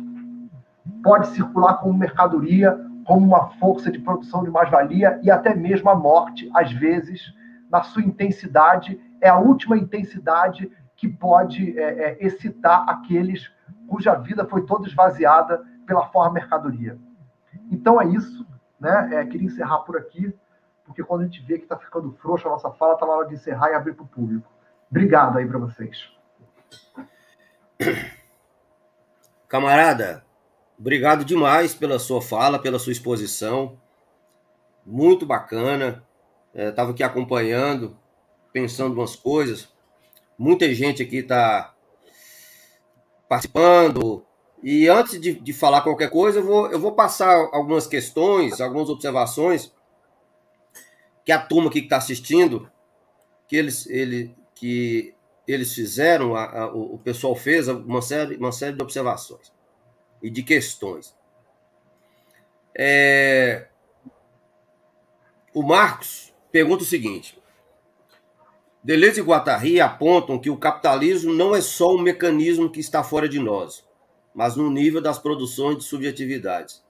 [1.02, 5.94] pode circular como mercadoria, como uma força de produção de mais-valia, e até mesmo a
[5.94, 7.32] morte, às vezes,
[7.70, 11.74] na sua intensidade, é a última intensidade que pode
[12.18, 13.50] excitar aqueles
[13.88, 16.98] cuja vida foi toda esvaziada pela forma mercadoria.
[17.70, 18.46] Então é isso,
[18.78, 19.08] né?
[19.14, 20.34] É, queria encerrar por aqui,
[20.84, 23.28] porque quando a gente vê que está ficando frouxa a nossa fala, está na hora
[23.28, 24.50] de encerrar e abrir para o público.
[24.90, 26.12] Obrigado aí para vocês.
[29.48, 30.22] Camarada,
[30.78, 33.78] obrigado demais pela sua fala, pela sua exposição.
[34.86, 36.04] Muito bacana.
[36.54, 37.98] Estava é, aqui acompanhando,
[38.52, 39.68] pensando umas coisas.
[40.38, 41.74] Muita gente aqui está
[43.28, 44.24] participando.
[44.62, 48.88] E antes de, de, falar qualquer coisa, eu vou, eu vou passar algumas questões, algumas
[48.88, 49.72] observações
[51.24, 52.70] que a turma aqui que está assistindo,
[53.46, 55.14] que eles, ele, que
[55.46, 59.52] eles fizeram, a, a, o pessoal fez uma série, uma série de observações
[60.22, 61.16] e de questões.
[62.74, 63.68] É,
[65.54, 67.40] o Marcos pergunta o seguinte:
[68.82, 73.28] Deleuze e Guattari apontam que o capitalismo não é só um mecanismo que está fora
[73.28, 73.86] de nós,
[74.34, 76.84] mas no nível das produções de subjetividades.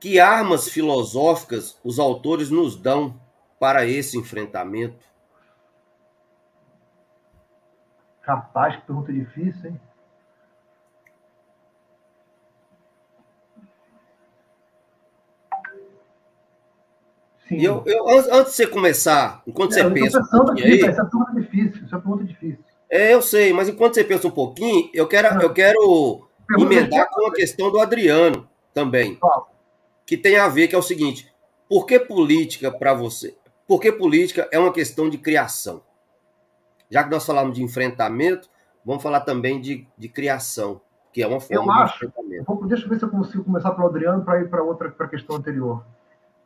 [0.00, 3.20] Que armas filosóficas os autores nos dão
[3.58, 5.04] para esse enfrentamento?
[8.22, 9.80] Rapaz, que pergunta difícil, hein?
[17.48, 17.62] Sim.
[17.62, 20.20] Eu, eu, antes de você começar, enquanto é, você pensa.
[20.34, 22.64] Um aqui, aí, essa pergunta é difícil, essa pergunta é difícil.
[22.90, 25.42] É, eu sei, mas enquanto você pensa um pouquinho, eu quero, ah.
[25.42, 26.28] eu quero
[26.58, 29.18] emendar com a questão do Adriano também.
[30.04, 31.32] Que tem a ver, que é o seguinte:
[31.68, 33.34] por que política para você?
[33.66, 35.82] Por que política é uma questão de criação?
[36.90, 38.48] Já que nós falamos de enfrentamento,
[38.84, 40.80] vamos falar também de, de criação,
[41.12, 42.66] que é uma forma eu acho, de enfrentamento.
[42.66, 45.36] deixa eu ver se eu consigo começar pelo Adriano para ir para outra pra questão
[45.36, 45.82] anterior.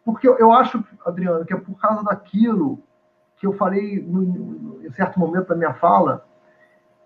[0.05, 2.83] Porque eu, acho, Adriano, que é por causa daquilo
[3.37, 6.25] que eu falei em certo momento da minha fala,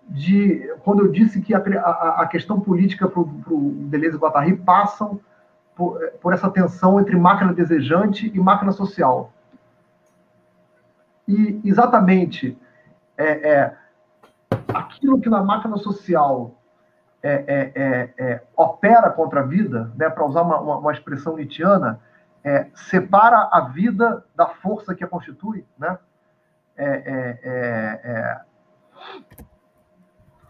[0.09, 5.19] de quando eu disse que a, a, questão política para o Deleuze e Guattari passam
[5.75, 9.33] por, por, essa tensão entre máquina desejante e máquina social.
[11.27, 12.57] E exatamente
[13.17, 13.77] é, é
[14.73, 16.55] aquilo que na máquina social
[17.21, 21.35] é, é, é, é opera contra a vida, né, para usar uma, uma, uma expressão
[21.35, 21.99] nietzschiana,
[22.47, 25.99] é, separa a vida da força que a constitui, né?
[26.77, 28.41] É, é, é, é,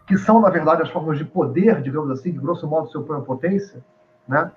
[0.06, 3.18] que são, na verdade, as formas de poder, digamos assim, que grosso modo se opõe
[3.18, 3.84] à potência,
[4.28, 4.52] né?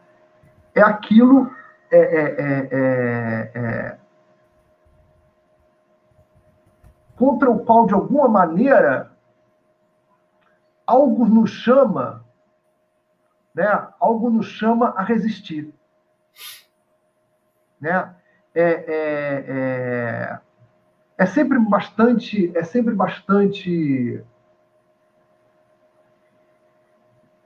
[0.76, 1.52] é aquilo
[7.16, 9.12] contra o qual, de alguma maneira,
[10.86, 12.24] algo nos chama,
[13.56, 13.88] né?
[14.00, 15.74] algo nos chama a resistir
[17.82, 18.14] né?
[18.54, 20.40] É, é, é,
[21.18, 24.24] é sempre bastante, é sempre bastante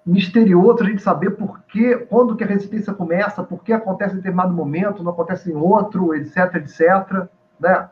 [0.06, 4.18] misterioso a gente saber por que, quando que a resistência começa, por que acontece em
[4.18, 7.28] determinado momento, não acontece em outro, etc, etc,
[7.60, 7.90] né?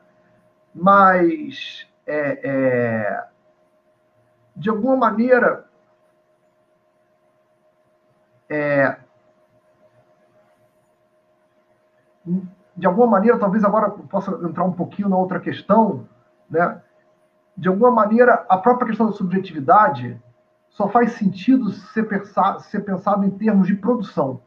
[0.73, 3.23] Mas, é, é,
[4.55, 5.65] de alguma maneira,
[8.49, 8.97] é,
[12.75, 16.07] de alguma maneira, talvez agora possa entrar um pouquinho na outra questão,
[16.49, 16.81] né?
[17.55, 20.19] De alguma maneira, a própria questão da subjetividade
[20.69, 24.41] só faz sentido ser pensado, ser pensado em termos de produção.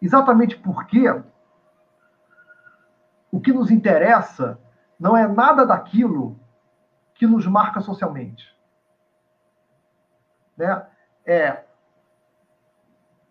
[0.00, 1.22] Exatamente porque
[3.30, 4.58] o que nos interessa
[4.98, 6.38] não é nada daquilo
[7.14, 8.56] que nos marca socialmente.
[10.56, 10.86] Né?
[11.26, 11.64] É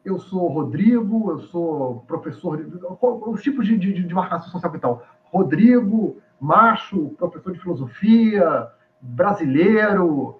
[0.07, 2.65] eu sou Rodrigo, eu sou professor,
[3.01, 5.05] os tipos de, de, de marcação social e tal.
[5.25, 10.39] Rodrigo, macho, professor de filosofia, brasileiro,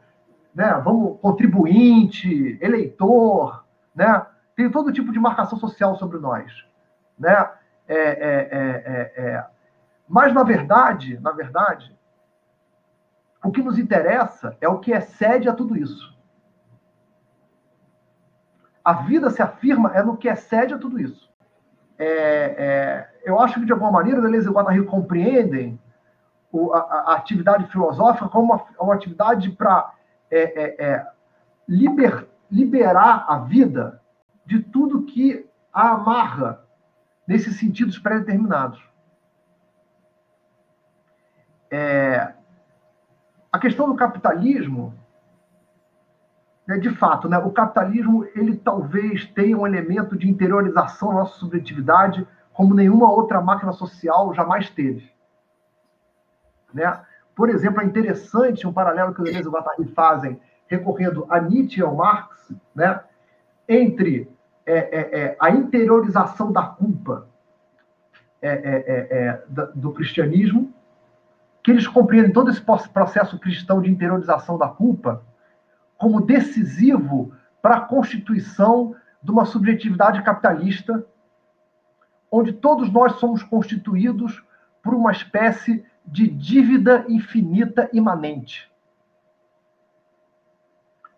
[0.56, 0.82] né?
[0.84, 4.26] Vamos, contribuinte, eleitor, né?
[4.56, 6.52] Tem todo tipo de marcação social sobre nós,
[7.20, 7.52] né?
[7.88, 9.46] É, é, é, é, é.
[10.08, 11.94] Mas na verdade, na verdade,
[13.44, 16.17] o que nos interessa é o que excede a tudo isso.
[18.88, 21.30] A vida se afirma é no que excede a tudo isso.
[22.00, 25.78] É, é, eu acho que, de alguma maneira, Deleuze e Guattari compreendem
[26.50, 29.92] o, a, a, atividade filosófica como uma, uma atividade para
[30.32, 31.08] é, é, é,
[31.68, 34.02] liber, liberar a vida
[34.46, 36.64] de tudo que a amarra
[37.28, 38.82] nesses sentidos pré-determinados.
[41.70, 42.32] É,
[43.52, 44.94] a questão do capitalismo
[46.68, 51.40] né, de fato, né, o capitalismo ele talvez tenha um elemento de interiorização da nossa
[51.40, 55.10] subjetividade como nenhuma outra máquina social jamais teve.
[56.74, 57.00] Né?
[57.34, 61.40] Por exemplo, é interessante um paralelo que o Deleuze e o Guattari fazem recorrendo a
[61.40, 63.00] Nietzsche e ao Marx, né,
[63.70, 64.30] entre
[64.66, 67.30] é, é, é, a interiorização da culpa
[68.42, 69.44] é, é,
[69.74, 70.74] do cristianismo,
[71.64, 75.24] que eles compreendem todo esse processo cristão de interiorização da culpa
[75.98, 81.06] como decisivo para a constituição de uma subjetividade capitalista,
[82.32, 84.44] onde todos nós somos constituídos
[84.82, 88.72] por uma espécie de dívida infinita imanente.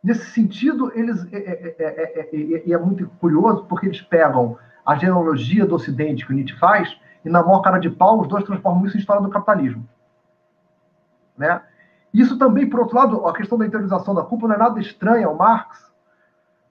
[0.01, 5.65] Nesse sentido, eles é, é, é, é, é, muito curioso porque eles pegam a genealogia
[5.65, 8.95] do Ocidente que Nietzsche faz e na maior cara de pau os dois transformam isso
[8.95, 9.87] em história do capitalismo,
[11.37, 11.61] né?
[12.13, 15.27] Isso também, por outro lado, a questão da interiorização da culpa não é nada estranha
[15.27, 15.89] ao Marx,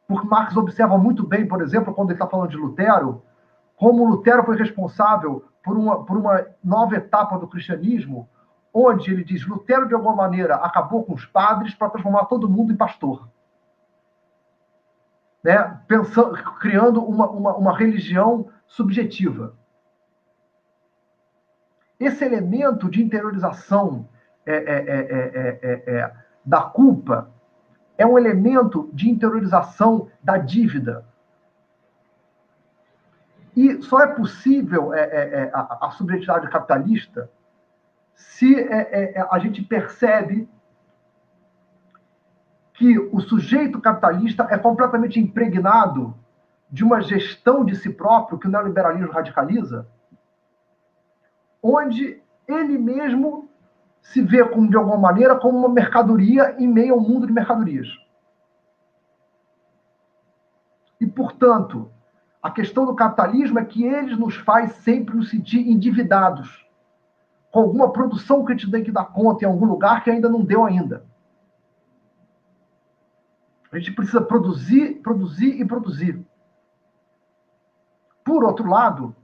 [0.07, 3.23] porque Marx observa muito bem, por exemplo, quando ele está falando de Lutero,
[3.77, 8.29] como Lutero foi responsável por uma, por uma nova etapa do cristianismo,
[8.73, 12.73] onde ele diz Lutero, de alguma maneira, acabou com os padres para transformar todo mundo
[12.73, 13.29] em pastor.
[15.45, 15.79] Né?
[15.87, 19.55] Pensando, criando uma, uma, uma religião subjetiva.
[22.01, 24.09] Esse elemento de interiorização
[24.57, 26.13] é, é, é,
[26.45, 27.31] da culpa
[27.97, 31.05] é um elemento de interiorização da dívida.
[33.57, 37.29] E só é possível é, é, a, a, subjetividade capitalista
[38.15, 40.49] se é, a gente percebe
[42.75, 46.15] que o sujeito capitalista é completamente impregnado
[46.71, 49.87] de uma gestão de si próprio que o neoliberalismo radicaliza,
[51.63, 53.48] onde ele mesmo
[54.03, 57.89] se vê como, de alguma maneira como uma mercadoria em meio ao mundo de mercadorias.
[61.01, 61.91] E, portanto,
[62.43, 66.67] a questão do capitalismo é que ele nos faz sempre nos sentir endividados,
[67.51, 70.29] com alguma produção que a gente tem que dar conta em algum lugar que ainda
[70.29, 71.05] não deu ainda.
[73.71, 76.25] A gente precisa produzir, produzir e produzir.
[78.25, 79.15] Por outro lado,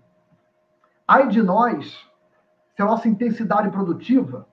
[1.06, 2.08] ai de nós
[2.74, 4.46] se a nossa intensidade produtiva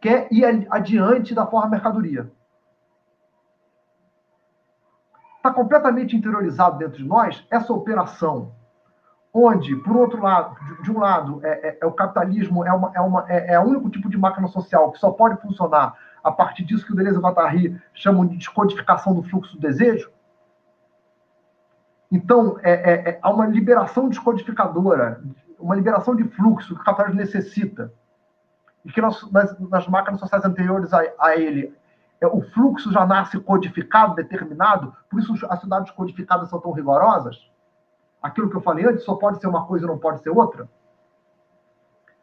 [0.00, 2.30] quer ir adiante da forma mercadoria.
[5.36, 8.54] Está completamente interiorizado dentro de nós essa operação,
[9.34, 13.00] onde, por outro lado, de, um lado, é, é, é, o capitalismo é, uma, é,
[13.00, 16.64] uma, é, é o único tipo de máquina social que só pode funcionar a partir
[16.64, 20.12] disso que o Deleuze e Guattari chamam de descodificação do fluxo do desejo.
[22.10, 25.20] Então, é, é, é, há uma liberação descodificadora,
[25.58, 27.92] uma liberação de fluxo que o capitalismo necessita
[28.84, 31.74] e que nas, nas, nas máquinas sociais anteriores a, a ele
[32.20, 37.50] é, o fluxo já nasce codificado, determinado, por isso as cidades codificadas são tão rigorosas.
[38.22, 40.68] Aquilo que eu falei antes, só pode ser uma coisa e não pode ser outra.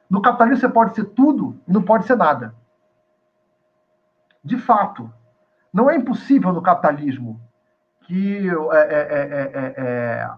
[0.10, 2.56] No capitalismo você pode ser tudo e não pode ser nada.
[4.42, 5.14] De fato,
[5.72, 7.40] não é impossível no capitalismo
[8.04, 10.30] que é, é, é,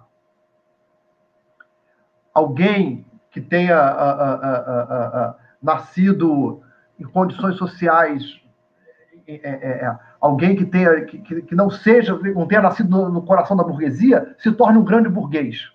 [2.33, 3.77] alguém que tenha
[5.61, 6.61] nascido
[6.99, 8.41] em condições sociais,
[9.27, 13.21] é, é, é, alguém que, tenha, que, que não seja, não tenha nascido no, no
[13.21, 15.71] coração da burguesia, se torne um grande burguês.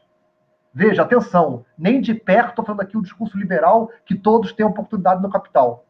[0.74, 5.22] Veja, atenção, nem de perto estou falando aqui o discurso liberal que todos têm oportunidade
[5.22, 5.86] no capital.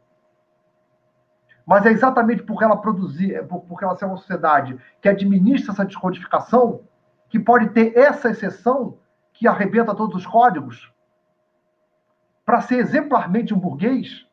[1.66, 6.82] Mas é exatamente por ela produzir, por, ela ser uma sociedade que administra essa descodificação,
[7.28, 8.98] que pode ter essa exceção
[9.32, 10.92] que arrebenta todos os códigos,
[12.46, 14.24] para ser exemplarmente um burguês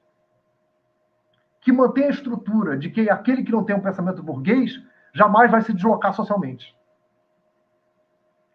[1.59, 4.79] que mantém a estrutura de que aquele que não tem um pensamento burguês
[5.11, 6.77] jamais vai se deslocar socialmente.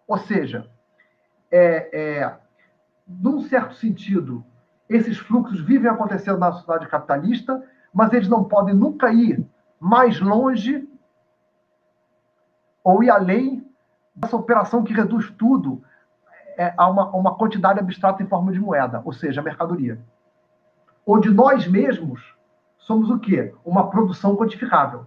[0.06, 0.70] Ou seja,
[1.50, 2.38] é, é,
[3.06, 4.44] num certo sentido,
[4.88, 9.44] esses fluxos vivem acontecendo na sociedade capitalista, mas eles não podem nunca ir
[9.80, 10.88] mais longe
[12.84, 13.68] ou ir além
[14.14, 15.82] dessa operação que reduz tudo
[16.59, 20.00] é, a uma, uma quantidade abstrata em forma de moeda, ou seja, mercadoria.
[21.06, 22.34] Onde nós mesmos
[22.76, 23.54] somos o quê?
[23.64, 25.06] Uma produção quantificável.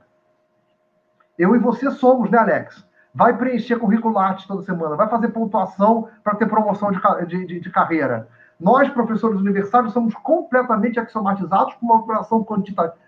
[1.37, 2.87] Eu e você somos, né, Alex?
[3.13, 7.69] Vai preencher currículo Lattes toda semana, vai fazer pontuação para ter promoção de, de, de,
[7.69, 8.29] carreira.
[8.57, 12.45] Nós, professores universitários, somos completamente axiomatizados com uma operação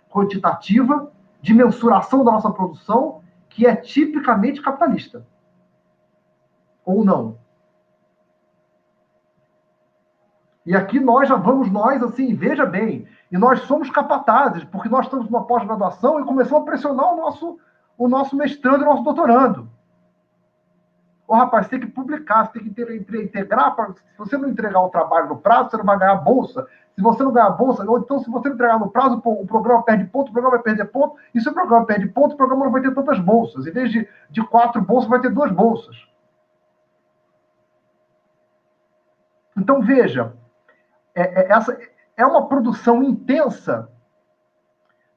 [0.09, 1.09] quantitativa
[1.41, 5.25] de mensuração da nossa produção que é tipicamente capitalista.
[6.83, 7.37] Ou não?
[10.65, 15.05] E aqui nós já vamos, nós, assim, veja bem, e nós somos capatazes, porque nós
[15.05, 17.59] estamos numa pós-graduação e começamos a pressionar o nosso,
[17.97, 19.67] o nosso mestrando o nosso doutorando.
[21.27, 23.75] Ô, rapaz, você tem que publicar, você tem que integrar.
[23.75, 26.67] Pra, se você não entregar o trabalho no prazo, você não vai ganhar bolsa.
[26.95, 29.81] Se você não ganhar bolsa, ou então se você não entregar no prazo, o programa
[29.81, 31.15] perde ponto, o programa vai perder ponto.
[31.33, 33.65] E se o programa perde ponto, o programa não vai ter tantas bolsas.
[33.65, 35.95] Em vez de, de quatro bolsas, vai ter duas bolsas.
[39.57, 40.33] Então, veja,
[41.15, 41.77] é, é, essa
[42.17, 43.89] é uma produção intensa,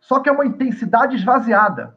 [0.01, 1.97] só que é uma intensidade esvaziada.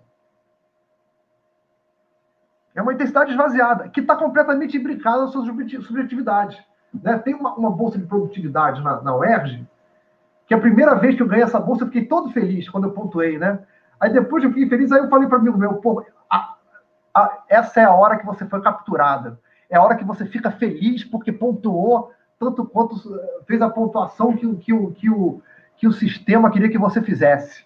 [2.74, 6.58] É uma intensidade esvaziada, que está completamente imbricada na sua subjetividade.
[6.94, 7.18] Né?
[7.20, 9.68] Tem uma, uma, bolsa de produtividade na, na UERJ,
[10.48, 12.92] que a primeira vez que eu ganhei essa bolsa, eu fiquei todo feliz quando eu
[12.92, 13.60] pontuei, né?
[14.00, 16.56] Aí depois eu fiquei feliz, aí eu falei para amigo meu, pô, a,
[17.14, 19.38] a, essa é a hora que você foi capturada.
[19.70, 22.96] É a hora que você fica feliz porque pontuou tanto quanto
[23.46, 25.42] fez a pontuação que, que, que, que, o,
[25.76, 27.66] que o sistema queria que você fizesse.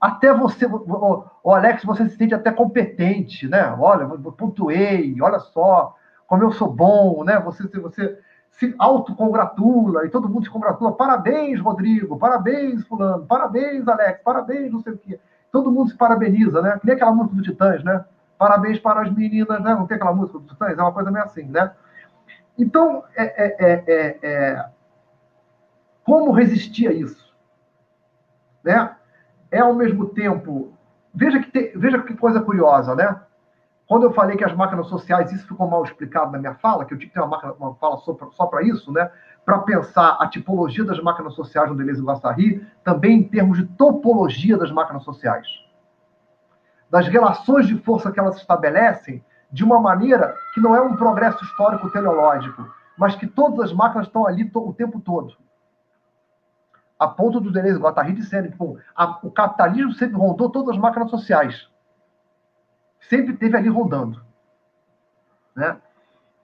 [0.00, 3.74] Até você, o, o Alex, você se sente até competente, né?
[3.78, 5.94] Olha, eu pontuei, olha só
[6.26, 7.40] como eu sou bom, né?
[7.40, 8.18] Você, você
[8.52, 10.92] se autocongratula e todo mundo se congratula.
[10.92, 15.20] Parabéns, Rodrigo, parabéns, Fulano, parabéns, Alex, parabéns, não sei o quê.
[15.50, 16.78] Todo mundo se parabeniza, né?
[16.78, 18.04] Que nem aquela música do Titãs, né?
[18.38, 19.74] Parabéns para as meninas, né?
[19.74, 20.78] Não tem aquela música do Titãs?
[20.78, 21.72] É uma coisa meio assim, né?
[22.60, 24.64] Então, é, é, é, é
[26.04, 27.30] como resistir a isso?
[28.62, 28.96] Né?
[29.50, 30.72] é ao mesmo tempo.
[31.12, 33.20] Veja que, te, veja que coisa curiosa, né?
[33.86, 36.94] Quando eu falei que as máquinas sociais, isso ficou mal explicado na minha fala, que
[36.94, 39.10] eu tinha que ter uma, máquina, uma fala só para isso, né?
[39.44, 43.66] Para pensar a tipologia das máquinas sociais no Deleuze e Guattari, também em termos de
[43.66, 45.48] topologia das máquinas sociais.
[46.88, 51.44] Das relações de força que elas estabelecem de uma maneira que não é um progresso
[51.44, 55.36] histórico teleológico, mas que todas as máquinas estão ali o tempo todo
[57.00, 61.08] a ponto do Deleuze Guattari dizendo que a, o capitalismo sempre rondou todas as máquinas
[61.08, 61.66] sociais.
[63.08, 64.22] Sempre teve ali rondando.
[65.56, 65.80] Né?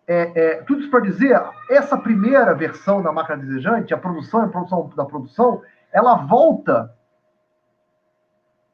[0.06, 1.38] É, é, tudo isso para dizer,
[1.68, 6.96] essa primeira versão da máquina desejante, a produção e a produção da produção, ela volta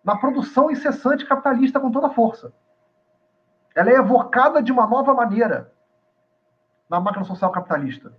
[0.04, 2.52] na produção incessante capitalista com toda a força.
[3.74, 5.72] Ela é evocada de uma nova maneira
[6.88, 8.12] na máquina social capitalista.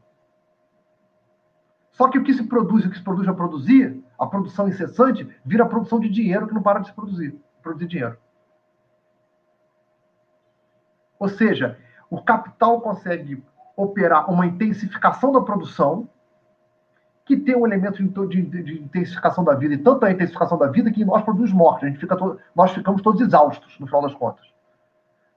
[1.92, 5.30] Só que o que se produz, o que se produz a produzir, a produção incessante,
[5.46, 8.18] vira a produção de dinheiro que não para de se produzir, produzir dinheiro.
[11.20, 11.78] Ou seja,
[12.10, 13.44] o capital consegue
[13.78, 16.10] operar uma intensificação da produção,
[17.26, 20.68] que tem um elemento de, de, de, intensificação da vida, e tanto a intensificação da
[20.68, 21.86] vida que nós produzimos morte.
[21.86, 24.53] A gente fica to, nós ficamos todos exaustos, no final das contas.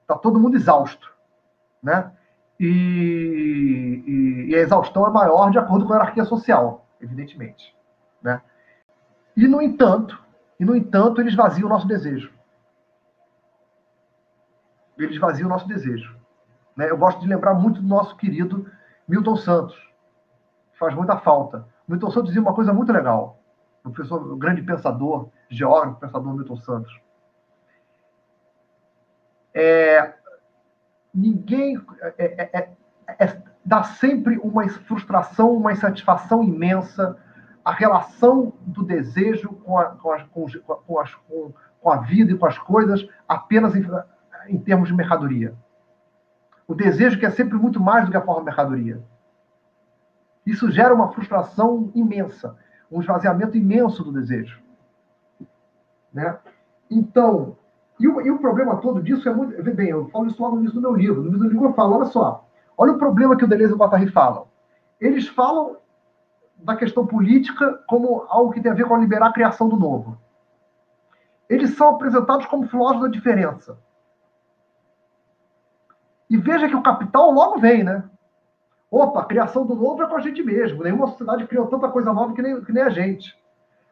[0.07, 1.15] Está todo mundo exausto.
[1.83, 2.11] Né?
[2.59, 7.75] e, e, e, a exaustão é maior de acordo com a hierarquia social, evidentemente.
[8.21, 8.41] Né?
[9.35, 10.19] E, no entanto,
[10.59, 12.31] e, no entanto, eles vaziam o nosso desejo.
[14.97, 16.17] Eles vaziam o nosso desejo.
[16.75, 16.89] Né?
[16.89, 18.69] Eu gosto de lembrar muito do nosso querido
[19.07, 19.77] Milton Santos,
[20.79, 21.67] faz muita falta.
[21.87, 23.39] Milton Santos dizia uma coisa muito legal.
[23.83, 26.99] O professor, o grande pensador, geógrafo, pensador Milton Santos.
[29.59, 30.13] É,
[31.11, 37.17] ninguém é, é, é, é, dá sempre uma frustração, uma insatisfação imensa
[37.65, 42.31] a relação do desejo com a, com, as, com, com, as, com, com a vida
[42.31, 43.83] e com as coisas apenas em,
[44.47, 45.55] em termos de mercadoria.
[46.67, 49.01] O desejo que é sempre muito mais do que a forma mercadoria.
[50.45, 52.55] Isso gera uma frustração imensa,
[52.91, 54.61] um esvaziamento imenso do desejo.
[56.13, 56.37] Né?
[56.89, 57.57] Então,
[57.99, 59.61] e o, e o problema todo disso é muito.
[59.73, 61.21] Bem, eu falo isso logo no início do meu livro.
[61.21, 62.47] No início do livro eu falo, olha só,
[62.77, 64.47] olha o problema que o Deleuze e o Guattari falam.
[64.99, 65.77] Eles falam
[66.57, 69.77] da questão política como algo que tem a ver com a liberar a criação do
[69.77, 70.17] novo.
[71.49, 73.77] Eles são apresentados como filósofos da diferença.
[76.29, 78.03] E veja que o capital logo vem, né?
[78.91, 80.83] Opa, a criação do novo é com a gente mesmo.
[80.83, 83.37] Nenhuma sociedade criou tanta coisa nova que nem, que nem a gente.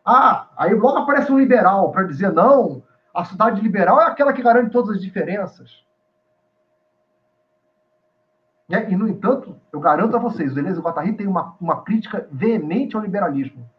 [0.03, 2.84] Ah, aí logo aparece um liberal para dizer não,
[3.15, 5.85] a cidade liberal é aquela que garante todas as diferenças.
[8.69, 11.83] É, e, no entanto, eu garanto a vocês, o e o Guattari tem uma, uma
[11.83, 13.69] crítica veemente ao liberalismo.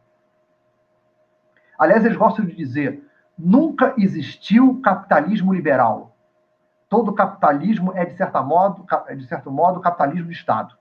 [1.78, 3.04] Aliás, eles gostam de dizer,
[3.36, 6.16] nunca existiu capitalismo liberal.
[6.88, 10.74] Todo capitalismo é, de, certa modo, é, de certo modo, capitalismo de Estado.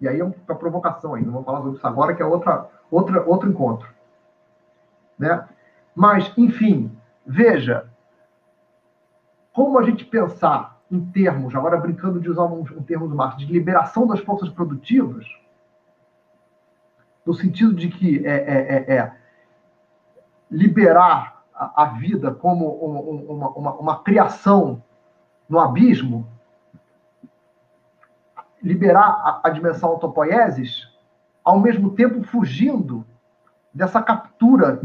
[0.00, 2.68] E aí é uma provocação aí, não vou falar sobre isso agora, que é outra,
[2.90, 3.92] outra, outro encontro.
[5.18, 5.46] Né?
[5.94, 6.90] Mas, enfim,
[7.24, 7.88] veja,
[9.52, 13.36] como a gente pensar em termos, agora brincando de usar um, um termo do Marx,
[13.38, 15.26] de liberação das forças produtivas,
[17.24, 19.16] no sentido de que é, é, é, é
[20.50, 24.82] liberar a, a, vida como uma, uma, uma, criação
[25.48, 26.28] no abismo,
[28.62, 30.88] liberar a, a dimensão autopoiesis,
[31.42, 33.06] ao mesmo tempo fugindo
[33.72, 34.82] dessa captura,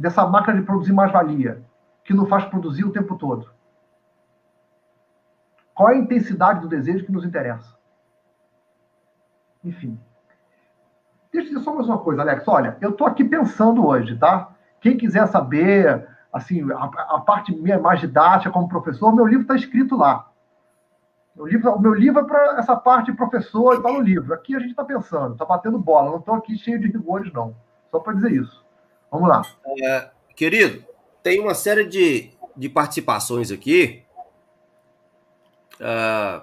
[0.00, 1.62] dessa máquina de produzir mais-valia,
[2.02, 3.50] que nos faz produzir o tempo todo.
[5.74, 7.76] Qual é a intensidade do desejo que nos interessa?
[9.62, 10.00] Enfim.
[11.30, 12.48] Deixa eu dizer só mais uma coisa, Alex.
[12.48, 14.52] Olha, eu estou aqui pensando hoje, tá?
[14.80, 16.84] Quem quiser saber, assim, a,
[17.16, 20.30] a parte minha mais didática como professor, meu livro está escrito lá.
[21.36, 24.32] O, livro, o meu livro é para essa parte de professor, está no livro.
[24.32, 26.10] Aqui a gente está pensando, está batendo bola.
[26.10, 27.54] Não estou aqui cheio de rigores, não.
[27.90, 28.69] Só para dizer isso.
[29.10, 29.42] Vamos lá.
[29.82, 30.84] É, querido,
[31.22, 34.02] tem uma série de, de participações aqui.
[35.80, 36.42] Uh,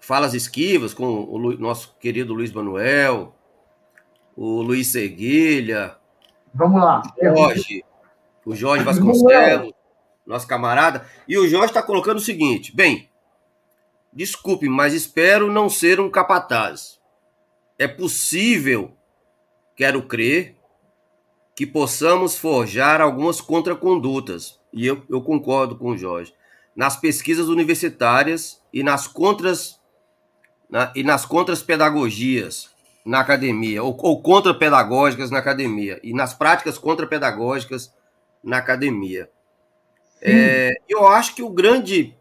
[0.00, 3.34] falas esquivas com o Lu, nosso querido Luiz Manuel,
[4.36, 5.96] o Luiz Seguilha.
[6.54, 7.02] Vamos lá.
[7.22, 7.84] Jorge,
[8.44, 9.72] o Jorge Vasconcelos,
[10.26, 11.06] nosso camarada.
[11.26, 13.08] E o Jorge está colocando o seguinte: bem,
[14.12, 17.00] desculpe, mas espero não ser um capataz.
[17.78, 18.92] É possível,
[19.74, 20.59] quero crer,
[21.60, 26.32] que possamos forjar algumas contracondutas, e eu, eu concordo com o Jorge,
[26.74, 29.78] nas pesquisas universitárias e nas contras
[30.70, 32.70] na, e nas contras pedagogias
[33.04, 37.94] na academia, ou, ou contra-pedagógicas na academia, e nas práticas contra-pedagógicas
[38.42, 39.28] na academia.
[40.22, 42.16] É, eu acho que o grande.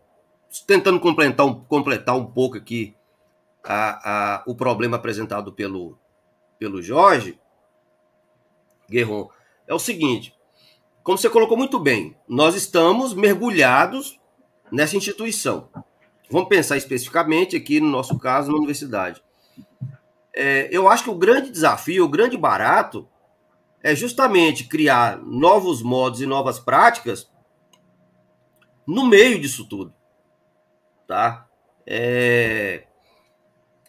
[0.67, 2.93] Tentando completar um, completar um pouco aqui
[3.63, 5.97] a, a, o problema apresentado pelo,
[6.59, 7.39] pelo Jorge
[8.89, 9.29] Guerron,
[9.67, 10.33] é o seguinte:
[11.03, 14.19] como você colocou muito bem, nós estamos mergulhados
[14.71, 15.69] nessa instituição.
[16.29, 19.23] Vamos pensar especificamente aqui, no nosso caso, na universidade.
[20.33, 23.07] É, eu acho que o grande desafio, o grande barato,
[23.81, 27.29] é justamente criar novos modos e novas práticas
[28.85, 29.93] no meio disso tudo.
[31.07, 31.47] Tá?
[31.87, 32.85] É,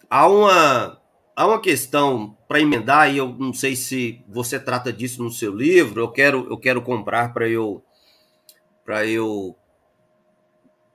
[0.08, 1.02] há, uma,
[1.36, 5.54] há uma questão para emendar, e eu não sei se você trata disso no seu
[5.54, 7.80] livro, eu quero, eu quero comprar para eu
[8.84, 9.54] para eu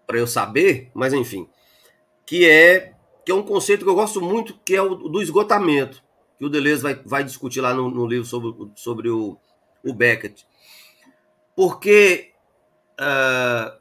[0.05, 1.47] para eu saber, mas enfim,
[2.25, 2.93] que é
[3.25, 6.03] que é um conceito que eu gosto muito, que é o do esgotamento
[6.37, 9.37] que o Deleuze vai, vai discutir lá no, no livro sobre, sobre o,
[9.81, 10.45] o Beckett.
[11.55, 12.33] Porque
[12.99, 13.79] uh,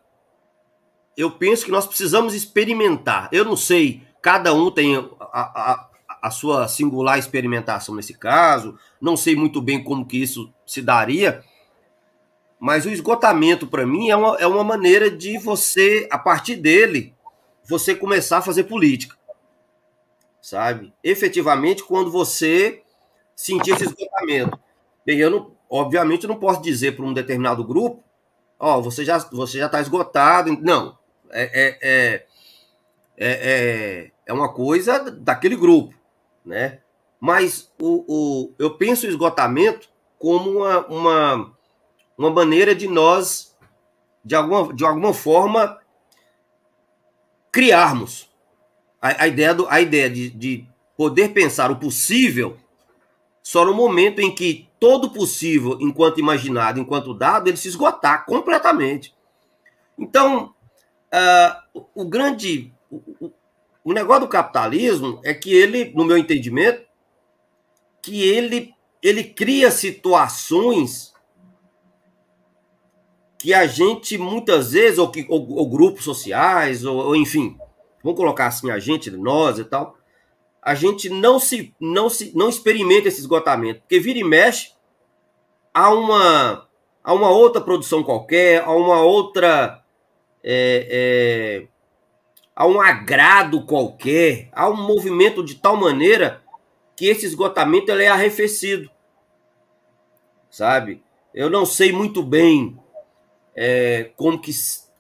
[1.17, 3.29] eu penso que nós precisamos experimentar.
[3.33, 5.91] Eu não sei, cada um tem a, a,
[6.25, 11.45] a sua singular experimentação nesse caso, não sei muito bem como que isso se daria,
[12.59, 17.15] mas o esgotamento, para mim, é uma, é uma maneira de você, a partir dele,
[17.69, 19.17] você começar a fazer política
[20.45, 20.93] sabe?
[21.03, 22.83] Efetivamente, quando você
[23.35, 24.61] sentir esse esgotamento.
[25.05, 28.05] Bem, eu não, obviamente não posso dizer para um determinado grupo,
[28.59, 30.55] ó, oh, você já você já está esgotado.
[30.61, 30.99] Não,
[31.31, 32.27] é, é, é,
[33.17, 35.95] é, é uma coisa daquele grupo,
[36.45, 36.81] né?
[37.21, 39.89] Mas o, o, eu penso o esgotamento
[40.19, 41.53] como uma, uma,
[42.19, 43.57] uma maneira de nós,
[44.25, 45.79] de alguma, de alguma forma,
[47.51, 48.31] criarmos
[49.01, 52.57] a, a ideia, do, a ideia de, de poder pensar o possível
[53.43, 59.15] só no momento em que todo possível, enquanto imaginado, enquanto dado, ele se esgotar completamente.
[59.99, 60.55] Então,
[61.13, 62.73] uh, o grande.
[62.91, 63.31] O,
[63.85, 66.85] o, negócio do capitalismo é que ele, no meu entendimento,
[68.03, 71.13] que ele, ele cria situações
[73.39, 77.59] que a gente muitas vezes, ou, que, ou, ou grupos sociais, ou, ou enfim,
[78.03, 79.99] vamos colocar assim, a gente, nós e tal,
[80.65, 84.73] a gente não se não se não experimenta esse esgotamento, porque vira e mexe
[85.75, 86.67] há uma
[87.03, 89.85] há uma outra produção qualquer, há uma outra
[90.43, 90.89] é,
[91.63, 91.69] é,
[92.55, 96.43] há um agrado qualquer, há um movimento de tal maneira
[96.97, 98.91] que esse esgotamento ele é arrefecido,
[100.51, 101.03] sabe?
[101.33, 102.79] Eu não sei muito bem
[103.55, 104.53] é, como que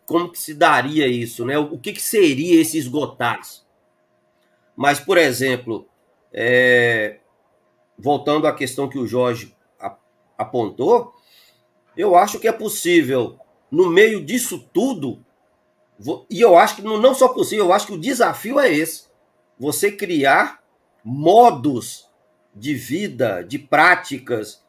[0.06, 1.58] como que se daria isso, né?
[1.58, 3.40] O que, que seria esse esgotar?
[4.76, 5.88] Mas, por exemplo,
[6.32, 7.20] é,
[7.98, 9.54] voltando à questão que o Jorge
[10.36, 11.14] apontou,
[11.96, 13.38] eu acho que é possível,
[13.70, 15.24] no meio disso tudo,
[16.28, 19.04] e eu acho que não só possível, eu acho que o desafio é esse:
[19.58, 20.62] você criar
[21.04, 22.08] modos
[22.54, 24.64] de vida, de práticas,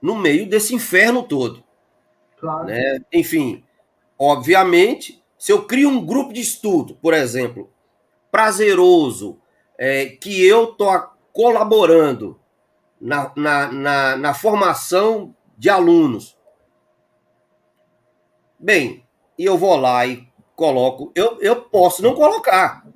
[0.00, 1.62] no meio desse inferno todo.
[2.38, 2.66] Claro.
[2.66, 3.00] Né?
[3.12, 3.64] Enfim,
[4.24, 7.72] Obviamente, se eu crio um grupo de estudo, por exemplo,
[8.30, 9.36] prazeroso,
[9.76, 12.38] é, que eu estou colaborando
[13.00, 16.38] na, na, na, na formação de alunos,
[18.60, 19.04] bem,
[19.36, 20.24] e eu vou lá e
[20.62, 21.10] coloco.
[21.12, 22.86] Eu, eu posso não colocar,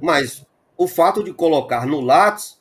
[0.00, 0.44] mas
[0.76, 2.60] o fato de colocar no Lattes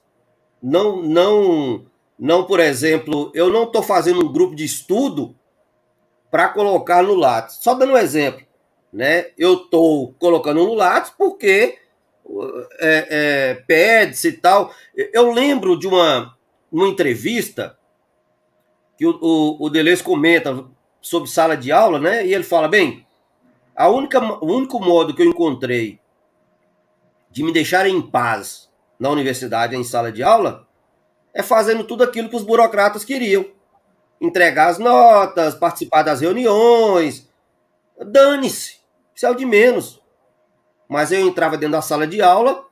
[0.61, 1.87] não, não,
[2.19, 5.35] não, por exemplo, eu não estou fazendo um grupo de estudo
[6.29, 7.57] para colocar no Lattes.
[7.59, 8.45] Só dando um exemplo,
[8.93, 9.31] né?
[9.35, 11.79] Eu estou colocando no Lattes porque
[12.79, 14.71] é, é, pede-se e tal.
[14.95, 16.37] Eu lembro de uma,
[16.71, 17.75] uma entrevista
[18.95, 20.63] que o, o, o Deleuze comenta
[21.01, 22.23] sobre sala de aula, né?
[22.23, 23.03] E ele fala, bem,
[23.81, 25.99] a única, o único modo que eu encontrei
[27.31, 30.67] de me deixar em paz na universidade, em sala de aula,
[31.33, 33.43] é fazendo tudo aquilo que os burocratas queriam.
[34.19, 37.27] Entregar as notas, participar das reuniões.
[37.99, 38.79] Dane-se.
[39.15, 39.99] Isso é o de menos.
[40.87, 42.63] Mas eu entrava dentro da sala de aula,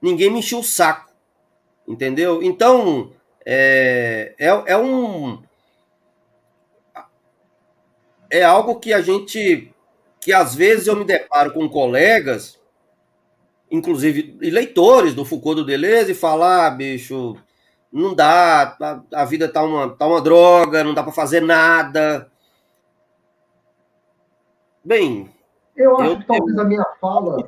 [0.00, 1.12] ninguém me enchia o saco.
[1.86, 2.42] Entendeu?
[2.42, 3.12] Então,
[3.44, 5.42] é, é, é um.
[8.30, 9.73] É algo que a gente.
[10.24, 12.58] Que às vezes eu me deparo com colegas,
[13.70, 17.36] inclusive leitores do Foucault do Deleuze, e falar, ah, bicho,
[17.92, 22.26] não dá, a, a, vida tá uma, tá uma droga, não dá para fazer nada.
[24.82, 25.30] Bem.
[25.76, 27.46] Eu acho eu, que talvez eu, a minha fala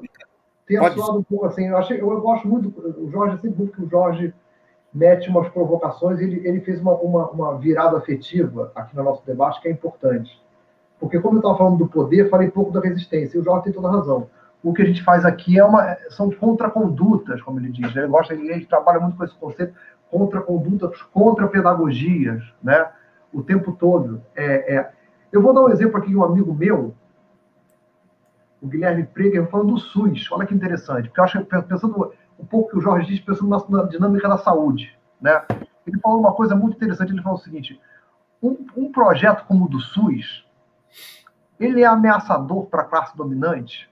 [0.67, 0.97] tenha pode...
[0.97, 1.69] soado um pouco assim.
[1.69, 2.69] Eu, achei, eu, eu gosto muito,
[3.01, 4.35] o Jorge, sempre muito que o Jorge
[4.93, 9.63] mete umas provocações, ele, ele fez uma, uma, uma virada afetiva aqui no nosso debate
[9.63, 10.45] que é importante.
[10.99, 13.73] Porque, como eu estava falando do poder, falei pouco da resistência, e o Jorge tem
[13.73, 14.29] toda a razão.
[14.63, 17.95] O que a gente faz aqui é uma, são contracondutas, como ele diz.
[17.95, 19.75] Ele gosta, ele trabalha muito com esse conceito
[20.11, 22.89] contra condutas, contra pedagogias, né?
[23.33, 24.23] O tempo todo.
[24.35, 24.93] É, é...
[25.31, 26.95] Eu vou dar um exemplo aqui de um amigo meu,
[28.61, 30.31] o Guilherme Preger, falando do SUS.
[30.33, 33.83] Olha que interessante, porque eu acho pensando um pouco que o Jorge diz, pensando na,
[33.83, 35.43] na dinâmica da saúde, né?
[35.87, 37.13] Ele falou uma coisa muito interessante.
[37.13, 37.81] Ele falou o seguinte:
[38.43, 40.46] um, um projeto como o do SUS,
[41.59, 43.91] ele é ameaçador para a classe dominante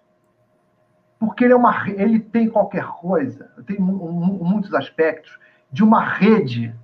[1.18, 5.38] porque ele, é uma, ele tem qualquer coisa, tem muitos aspectos
[5.70, 6.74] de uma rede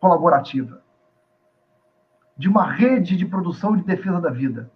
[0.00, 0.82] colaborativa,
[2.36, 4.70] de uma rede de produção e de defesa da vida.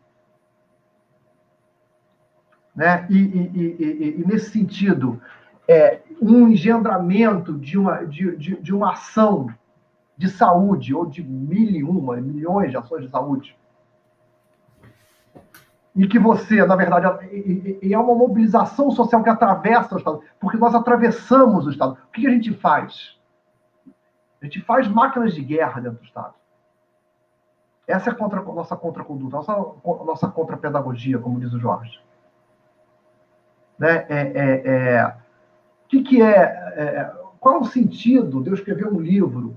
[2.75, 3.07] Né?
[3.11, 5.21] E, e, e, e nesse sentido,
[5.69, 9.49] é, um engendramento de uma, de, de, de, uma ação
[10.17, 13.57] de saúde, ou de mil e uma, milhões de ações de saúde,
[15.95, 17.07] e que você, na verdade,
[17.83, 21.99] é uma mobilização social que atravessa o Estado, porque nós atravessamos o Estado.
[22.09, 23.19] O que a gente faz?
[24.41, 26.35] A gente faz máquinas de guerra dentro do Estado.
[27.87, 29.53] Essa é a contra, nossa contraconduta, nossa,
[29.85, 32.01] nossa contrapedagogia, como diz o Jorge.
[33.77, 34.07] Né?
[34.09, 36.37] É, é, é, o que, que é,
[36.77, 39.57] é, Qual é o sentido de eu escrever um livro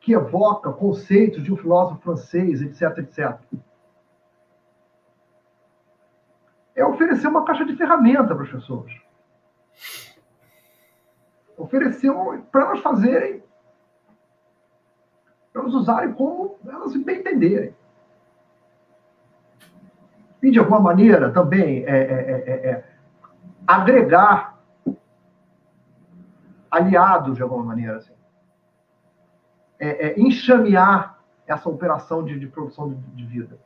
[0.00, 3.40] que evoca conceitos de um filósofo francês, etc, etc?
[6.74, 8.92] É oferecer uma caixa de ferramenta para as pessoas.
[11.56, 12.12] Oferecer
[12.50, 13.44] para elas fazerem
[15.54, 17.72] para elas usarem como elas bem entenderem.
[20.42, 22.84] E, de alguma maneira, também é, é, é, é,
[23.64, 24.58] agregar
[26.68, 27.96] aliados, de alguma maneira.
[27.98, 28.12] Assim.
[29.78, 33.58] É, é, enxamear essa operação de, de produção de, de, vida.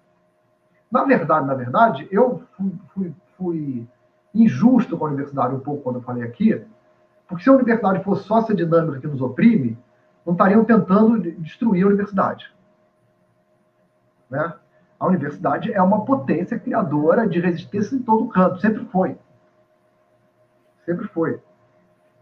[0.90, 3.88] Na verdade, na verdade, eu fui, fui, fui
[4.34, 6.64] injusto com a universidade um pouco quando eu falei aqui,
[7.26, 9.78] porque se a universidade fosse só essa dinâmica que nos oprime,
[10.24, 12.52] não estariam tentando destruir a universidade.
[14.30, 14.54] Né?
[14.98, 19.18] A universidade é uma potência criadora de resistência em todo canto, sempre foi.
[20.84, 21.40] Sempre foi.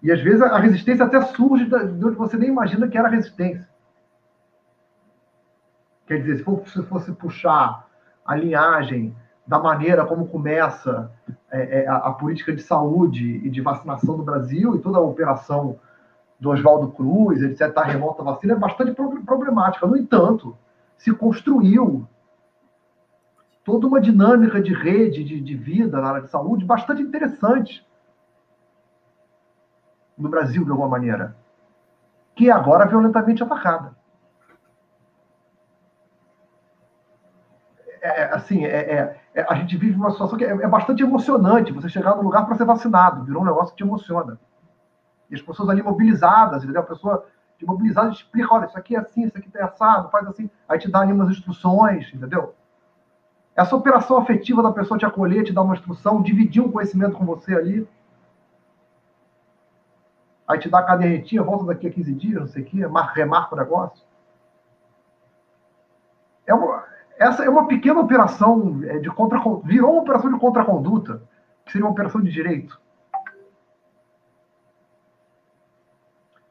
[0.03, 3.69] E às vezes a resistência até surge de onde você nem imagina que era resistência.
[6.07, 7.86] Quer dizer, se fosse puxar
[8.27, 9.15] a linhagem
[9.47, 11.11] da maneira como começa
[11.51, 15.03] é, é, a, a, política de saúde e de vacinação do Brasil e toda a
[15.03, 15.79] operação
[16.39, 19.87] do Oswaldo Cruz, etc., a revolta vacina, é bastante problemática.
[19.87, 20.57] No entanto,
[20.99, 22.07] se construiu
[23.65, 27.87] toda uma dinâmica de rede de, de vida na área de saúde bastante interessante
[30.17, 31.37] no Brasil, de alguma maneira,
[32.35, 33.96] que é agora violentamente atacada.
[38.07, 41.73] É, é assim, é, é, é, a gente vive uma situação que é, bastante emocionante
[41.73, 44.39] você chegar no lugar para ser vacinado, virou um negócio que te emociona.
[45.29, 46.83] E as pessoas ali mobilizadas, entendeu?
[46.83, 47.27] A pessoa
[47.65, 50.49] mobilizada explica, olha, isso aqui é assim, isso aqui é assado, faz assim.
[50.69, 52.55] Aí te dá ali umas instruções, entendeu?
[53.57, 57.25] Essa operação afetiva da pessoa te acolher, te dar uma instrução, dividir um conhecimento com
[57.25, 57.89] você ali.
[60.47, 63.55] Aí te dá a cadernetinha, volta daqui a 15 dias, não sei o quê, remarca
[63.55, 64.07] o negócio.
[66.47, 66.85] É, uma,
[67.19, 71.23] essa é uma pequena operação é, de contra virou uma operação de contraconduta,
[71.65, 72.81] que seria uma operação de direito.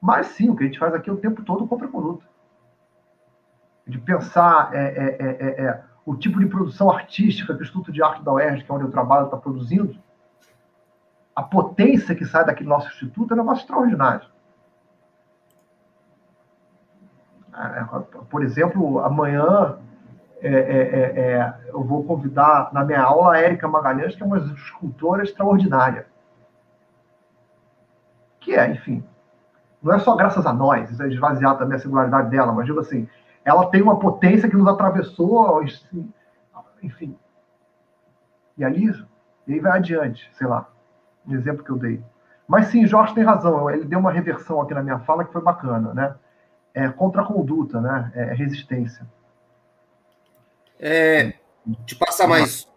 [0.01, 2.25] Mas sim, o que a gente faz aqui é o tempo todo contra conduta.
[3.87, 8.03] De pensar é, é, é, é, o tipo de produção artística que o Instituto de
[8.03, 9.97] Arte da UERJ, que é onde eu trabalho, está produzindo,
[11.35, 14.27] a potência que sai daquele nosso instituto é um negócio extraordinário.
[18.29, 19.77] Por exemplo, amanhã
[20.41, 24.25] é, é, é, é, eu vou convidar na minha aula a Érica Magalhães, que é
[24.25, 26.07] uma escultora extraordinária.
[28.39, 29.03] Que é, enfim,
[29.81, 32.79] não é só graças a nós, isso é esvaziar também a singularidade dela, mas digo
[32.79, 33.07] assim,
[33.43, 35.63] ela tem uma potência que nos atravessou,
[36.81, 37.17] enfim.
[38.57, 38.91] E aí,
[39.47, 40.67] e aí vai adiante, sei lá,
[41.27, 42.03] um exemplo que eu dei.
[42.47, 45.41] Mas sim, Jorge tem razão, ele deu uma reversão aqui na minha fala que foi
[45.41, 46.15] bacana, né?
[46.73, 48.11] É contra-conduta, né?
[48.13, 49.07] É resistência.
[50.79, 51.33] É,
[51.85, 52.67] te passar mais,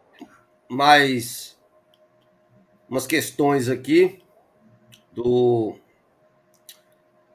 [0.69, 1.59] mais
[2.89, 4.23] umas questões aqui
[5.12, 5.77] do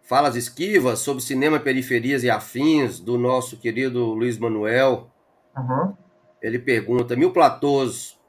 [0.01, 5.11] Falas Esquivas sobre cinema, periferias e afins, do nosso querido Luiz Manuel.
[5.57, 5.95] Uhum.
[6.41, 8.19] Ele pergunta: mil platôs,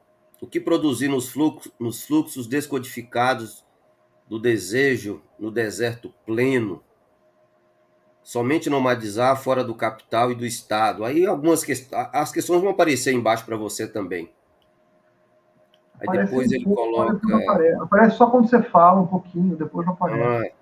[0.40, 3.64] o que produzir nos fluxos, nos fluxos descodificados
[4.28, 6.82] do desejo no deserto pleno?
[8.24, 11.04] Somente nomadizar fora do capital e do estado.
[11.04, 14.32] Aí algumas questões, as questões vão aparecer embaixo para você também.
[16.00, 17.36] Aí aparece depois ele pouco, coloca.
[17.36, 17.80] Aparece.
[17.80, 18.16] aparece.
[18.16, 20.22] só quando você fala um pouquinho, depois não aparece.
[20.22, 20.52] Ah.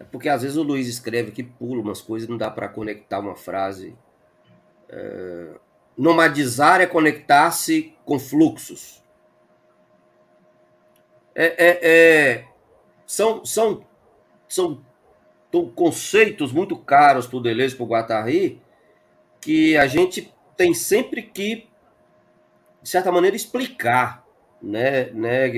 [0.00, 3.18] É porque às vezes o Luiz escreve que pula umas coisas, não dá para conectar
[3.18, 3.96] uma frase.
[4.88, 5.56] É...
[5.96, 9.02] Nomadizar é conectar-se com fluxos.
[11.34, 12.44] É, é, é,
[13.04, 13.84] são, são
[14.48, 14.80] são
[15.74, 18.60] conceitos muito caros para o Deleuze para o Guattari,
[19.40, 21.66] que a gente tem sempre que,
[22.82, 24.24] de certa maneira, explicar,
[24.60, 25.48] né, né?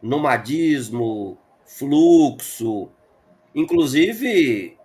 [0.00, 2.88] Nomadismo, fluxo.
[3.54, 4.76] Inclusive,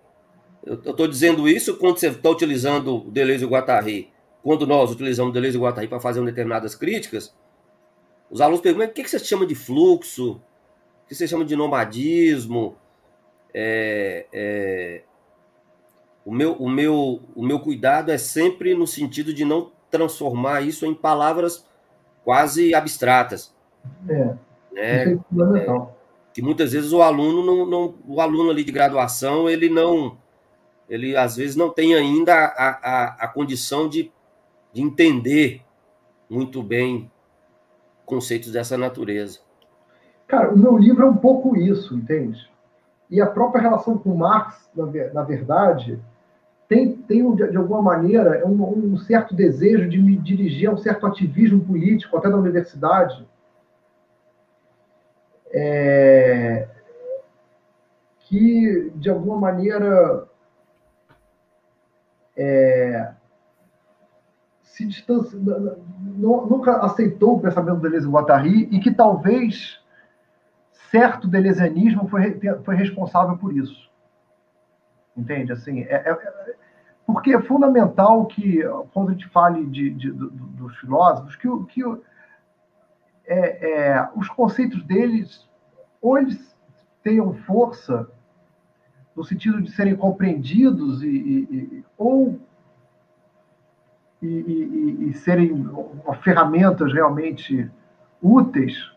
[0.64, 4.12] eu estou dizendo isso quando você está utilizando o Deleuze e o Guattari.
[4.42, 7.34] Quando nós utilizamos o Deleuze e o Guattari para fazer determinadas críticas,
[8.30, 11.56] os alunos perguntam o que, que você chama de fluxo, o que você chama de
[11.56, 12.76] nomadismo,
[13.54, 15.02] é, é,
[16.24, 20.84] o, meu, o, meu, o meu cuidado é sempre no sentido de não transformar isso
[20.84, 21.66] em palavras
[22.24, 23.54] quase abstratas.
[24.08, 24.34] É,
[24.72, 25.14] né?
[25.14, 25.18] é
[26.32, 30.16] que muitas vezes o aluno não, não, o aluno ali de graduação ele não
[30.88, 34.12] ele às vezes não tem ainda a, a, a condição de,
[34.72, 35.62] de entender
[36.30, 37.10] muito bem
[38.06, 39.40] conceitos dessa natureza.
[40.26, 42.48] Cara, o meu livro é um pouco isso, entende?
[43.10, 44.68] E a própria relação com Marx,
[45.14, 45.98] na, verdade,
[46.68, 51.06] tem, tem de, alguma maneira, um, um, certo desejo de me dirigir a um certo
[51.06, 53.26] ativismo político, até na universidade,
[55.50, 56.68] é,
[58.20, 60.28] que, de alguma maneira,
[62.36, 63.12] é,
[64.62, 69.77] se distancia, nunca aceitou o pensamento do Deleuze Guattari e que talvez
[70.90, 73.88] certo deleuzianismo foi, foi responsável por isso.
[75.16, 75.52] Entende?
[75.52, 76.54] Assim, é, é,
[77.06, 78.62] porque é fundamental que,
[78.92, 81.82] quando a gente fale de, de, de dos filósofos, que, que
[83.26, 85.48] é, é, os conceitos deles,
[86.00, 86.56] ou eles
[87.02, 88.08] tenham força
[89.14, 92.38] no sentido de serem compreendidos e, e, e ou
[94.22, 95.64] e, e, serem
[96.22, 97.70] ferramentas realmente
[98.20, 98.92] úteis,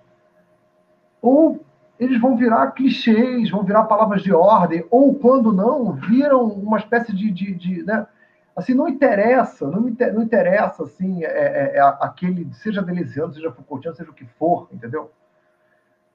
[1.21, 1.63] ou
[2.01, 7.13] eles vão virar clichês, vão virar palavras de ordem, ou quando não, viram uma espécie
[7.15, 7.29] de.
[7.29, 8.07] de, de né?
[8.55, 13.95] Assim, não interessa, não, não interessa, assim, é, é, é aquele, seja delesiano, seja Foucaultiano,
[13.95, 15.11] seja o que for, entendeu?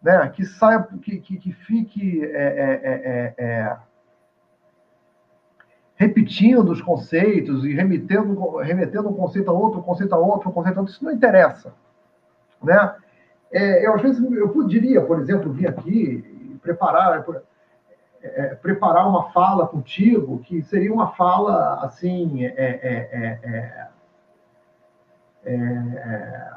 [0.02, 0.28] Né?
[0.30, 3.76] Que saia, que, que, que fique é, é, é,
[5.94, 10.52] repetindo os conceitos e remetendo, remetendo um conceito a outro, um conceito a outro, um
[10.52, 11.72] conceito a outro, isso não interessa,
[12.62, 12.96] né?
[13.50, 17.24] É, eu, às vezes, eu poderia, por exemplo, vir aqui e preparar,
[18.22, 23.88] é, preparar uma fala contigo que seria uma fala, assim, é, é, é,
[25.44, 26.56] é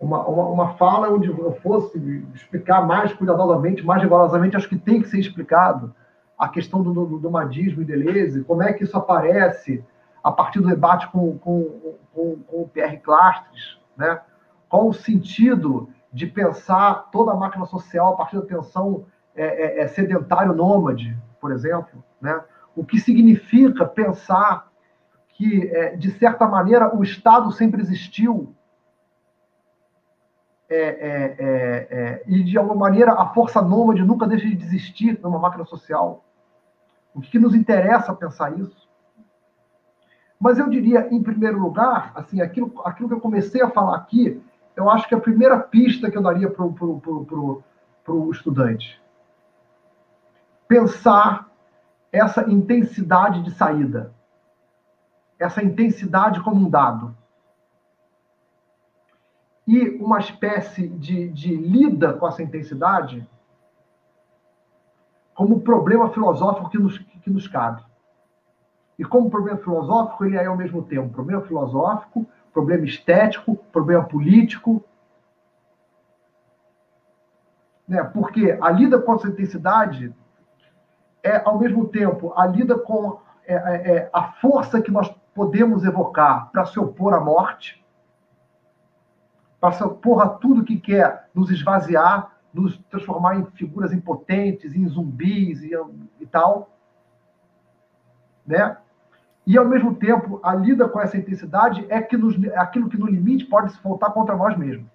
[0.00, 1.98] uma, uma, uma, fala onde eu fosse
[2.34, 5.94] explicar mais cuidadosamente, mais rigorosamente, acho que tem que ser explicado
[6.38, 9.84] a questão do, do, do madismo e Deleuze, como é que isso aparece
[10.22, 14.20] a partir do debate com, com, com, com o Pierre Clastres, né?
[14.68, 19.80] Qual o sentido de pensar toda a máquina social a partir da tensão é, é,
[19.82, 22.02] é sedentário-nômade, por exemplo?
[22.20, 22.40] Né?
[22.78, 24.70] o que significa pensar
[25.30, 28.54] que, é, de certa maneira, o Estado sempre existiu
[30.70, 35.64] é, é, e, de alguma maneira, a força nômade nunca deixa de existir numa máquina
[35.64, 36.24] social.
[37.12, 38.88] O que, que nos interessa pensar isso?
[40.38, 44.40] Mas eu diria, em primeiro lugar, assim, aquilo, aquilo que eu comecei a falar aqui,
[44.78, 49.02] eu acho que a primeira pista que eu daria para o estudante.
[50.68, 51.50] Pensar
[52.12, 54.14] essa intensidade de saída.
[55.36, 57.16] Essa intensidade como um dado.
[59.66, 63.28] E uma espécie de, de lida com essa intensidade
[65.34, 67.82] como problema filosófico que nos, que nos cabe.
[68.96, 74.84] E como problema filosófico, ele é ao mesmo tempo problema filosófico, problema estético, problema político.
[77.86, 78.02] Né?
[78.04, 80.14] Porque a lida com essa intensidade
[81.22, 85.84] é, ao mesmo tempo, a lida com é, é, é a força que nós podemos
[85.84, 87.84] evocar para se opor à morte,
[89.60, 94.86] para se opor a tudo que quer nos esvaziar, nos transformar em figuras impotentes, em
[94.88, 95.70] zumbis e,
[96.20, 96.70] e tal.
[98.46, 98.76] Né?
[99.48, 103.06] E, ao mesmo tempo, a lida com essa intensidade é que nos, aquilo que no
[103.06, 104.86] limite pode se voltar contra nós mesmos.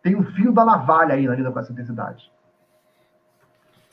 [0.00, 2.32] Tem um fio da navalha aí na lida com essa intensidade.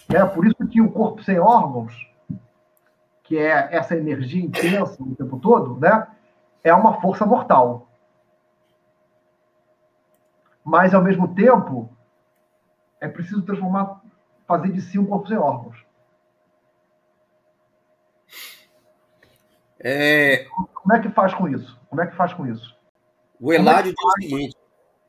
[0.08, 2.08] É por isso que o corpo sem órgãos,
[3.24, 6.08] que é essa energia intensa o tempo todo, né,
[6.64, 7.88] é uma força mortal.
[10.64, 11.90] Mas, ao mesmo tempo,
[13.02, 14.00] é preciso transformar,
[14.46, 15.85] fazer de si um corpo sem órgãos.
[19.88, 20.48] É...
[20.74, 21.80] Como é que faz com isso?
[21.88, 22.76] Como é que faz com isso?
[23.40, 24.58] O Eládio é diz o seguinte.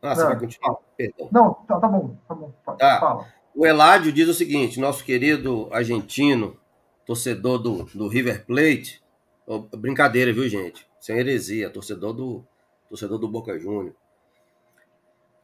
[0.02, 0.76] Ah, você vai continuar?
[0.94, 1.28] Perdão.
[1.32, 2.52] Não, tá, tá bom, tá bom.
[2.78, 3.00] Tá.
[3.00, 3.26] Fala.
[3.54, 6.58] O Eládio diz o seguinte: nosso querido argentino,
[7.06, 9.02] torcedor do, do River Plate,
[9.46, 10.86] oh, brincadeira, viu, gente?
[11.00, 12.44] Sem heresia, torcedor do,
[12.86, 13.94] torcedor do Boca Júnior.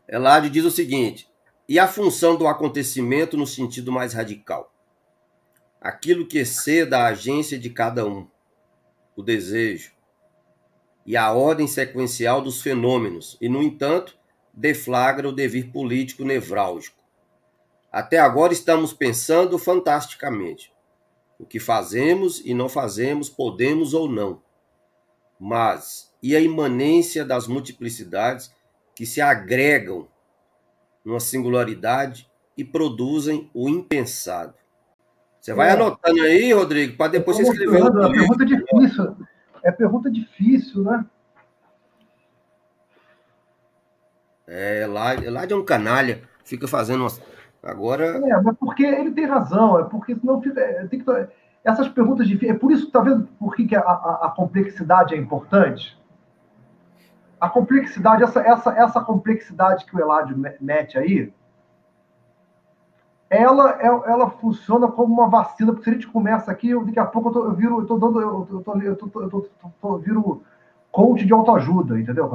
[0.07, 1.27] Eládio diz o seguinte:
[1.67, 4.71] e a função do acontecimento no sentido mais radical?
[5.81, 8.29] Aquilo que exceda a agência de cada um,
[9.17, 9.93] o desejo
[11.05, 14.17] e a ordem sequencial dos fenômenos, e, no entanto,
[14.55, 17.03] deflagra o devir político nevrálgico.
[17.91, 20.73] Até agora estamos pensando fantasticamente.
[21.39, 24.41] O que fazemos e não fazemos, podemos ou não.
[25.39, 28.53] Mas e a imanência das multiplicidades
[28.95, 30.09] que se agregam
[31.05, 34.55] numa singularidade e produzem o impensado?
[35.43, 35.73] Você vai é.
[35.73, 37.83] anotando aí, Rodrigo, para depois você escrever.
[37.83, 39.17] É pergunta difícil.
[39.65, 41.05] É pergunta difícil, né?
[44.47, 47.21] É, lá, lá de um canalha, fica fazendo umas.
[47.61, 48.21] Agora.
[48.25, 50.61] É, mas porque ele tem razão, é porque senão fica.
[50.61, 51.11] É, tem que,
[51.65, 52.55] essas perguntas difíceis.
[52.55, 56.01] É por isso, tá vendo por que, que a, a, a, complexidade é importante?
[57.41, 61.33] A complexidade, essa, essa, essa complexidade que o Eladio mete aí,
[63.33, 66.99] ela, é, ela funciona como uma vacina, porque se a gente começa aqui, eu, daqui
[66.99, 68.81] a pouco eu, tô, eu viro, eu tô dando, eu, tô, eu, tô,
[69.23, 70.43] eu, tô, eu, tô, viro
[70.91, 72.31] coach de autoajuda, entendeu?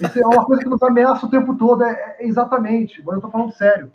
[0.00, 3.16] Isso é uma coisa que nos ameaça o tempo todo, é, é exatamente, mas eu
[3.16, 3.90] estou falando sério.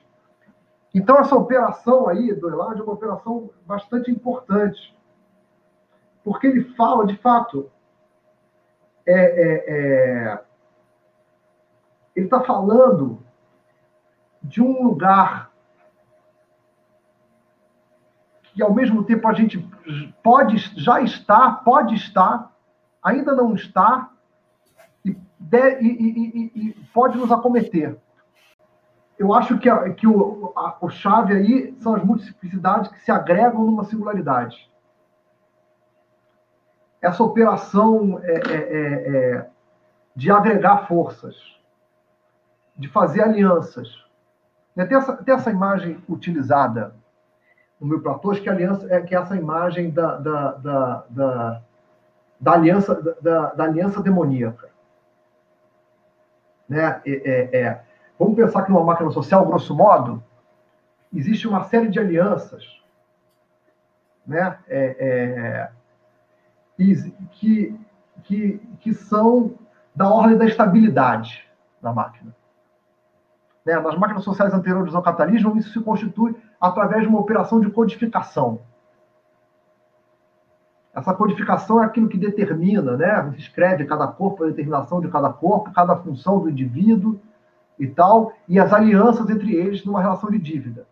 [0.94, 4.94] Então, essa operação aí do Elad é uma operação bastante importante,
[6.22, 7.72] porque ele fala, de fato,
[9.06, 10.40] é, é, é
[12.14, 13.24] ele está falando
[14.44, 15.53] de um lugar
[18.54, 19.68] que ao mesmo tempo a gente
[20.22, 22.52] pode já estar, pode estar,
[23.02, 24.12] ainda não está
[25.04, 27.98] e, de, e, e, e pode nos acometer.
[29.18, 33.12] Eu acho que, a, que o, a, o chave aí são as multiplicidades que se
[33.12, 34.72] agregam numa singularidade.
[37.02, 39.50] Essa operação é, é, é, é
[40.16, 41.36] de agregar forças,
[42.78, 44.04] de fazer alianças.
[44.76, 46.96] Tem essa, tem essa imagem utilizada
[47.84, 51.62] no meu platô, acho que aliança é que essa imagem da, da, da, da,
[52.40, 54.70] da aliança da, da, aliança demoníaca.
[56.68, 57.02] Né?
[57.06, 57.82] É, é, é,
[58.18, 60.24] vamos pensar que numa máquina social, grosso modo,
[61.14, 62.82] existe uma série de alianças
[64.26, 64.58] né?
[64.68, 65.72] É, é
[67.32, 67.80] que,
[68.24, 69.56] que, que são
[69.96, 71.48] da ordem da estabilidade
[71.82, 72.36] da máquina.
[73.66, 73.80] Né?
[73.80, 78.62] Nas máquinas sociais anteriores ao capitalismo, isso se constitui através de uma operação de codificação.
[80.94, 83.34] Essa codificação é aquilo que determina, né?
[83.38, 87.20] escreve cada corpo, a determinação de cada corpo, cada função do indivíduo
[87.80, 90.86] e tal, e as alianças entre eles numa relação de dívida.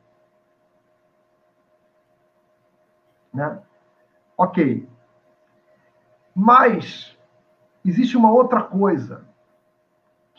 [3.32, 3.60] Né?
[4.36, 4.90] Ok.
[6.34, 7.16] Mas
[7.86, 9.31] existe uma outra coisa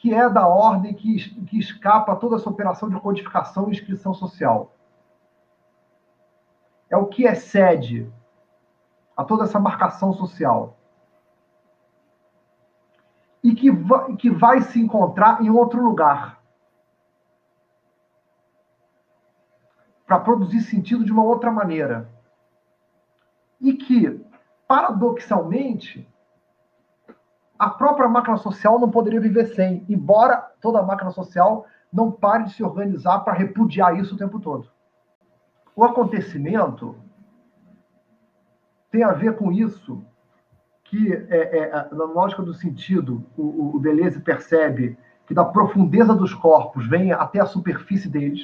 [0.02, 4.12] que é da ordem que, que escapa a toda essa operação de codificação e inscrição
[4.12, 4.74] social.
[6.90, 8.12] É o que excede
[9.16, 10.76] a toda essa marcação social.
[13.44, 16.42] E que vai, que vai se encontrar em outro lugar.
[20.04, 22.10] Para produzir sentido de uma outra maneira.
[23.60, 24.20] E que,
[24.66, 26.11] paradoxalmente,
[27.62, 32.42] a própria máquina social não poderia viver sem, embora toda a máquina social não pare
[32.44, 34.68] de se organizar para repudiar isso o tempo todo.
[35.76, 36.96] O acontecimento
[38.90, 40.04] tem a ver com isso
[40.82, 46.34] que, é, é, na lógica do sentido, o, o Deleuze percebe que da profundeza dos
[46.34, 48.42] corpos vem até a superfície deles,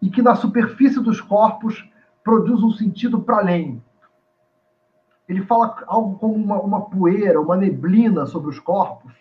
[0.00, 1.86] e que na superfície dos corpos
[2.24, 3.84] produz um sentido para além,
[5.32, 9.14] ele fala algo como uma, uma poeira, uma neblina sobre os corpos,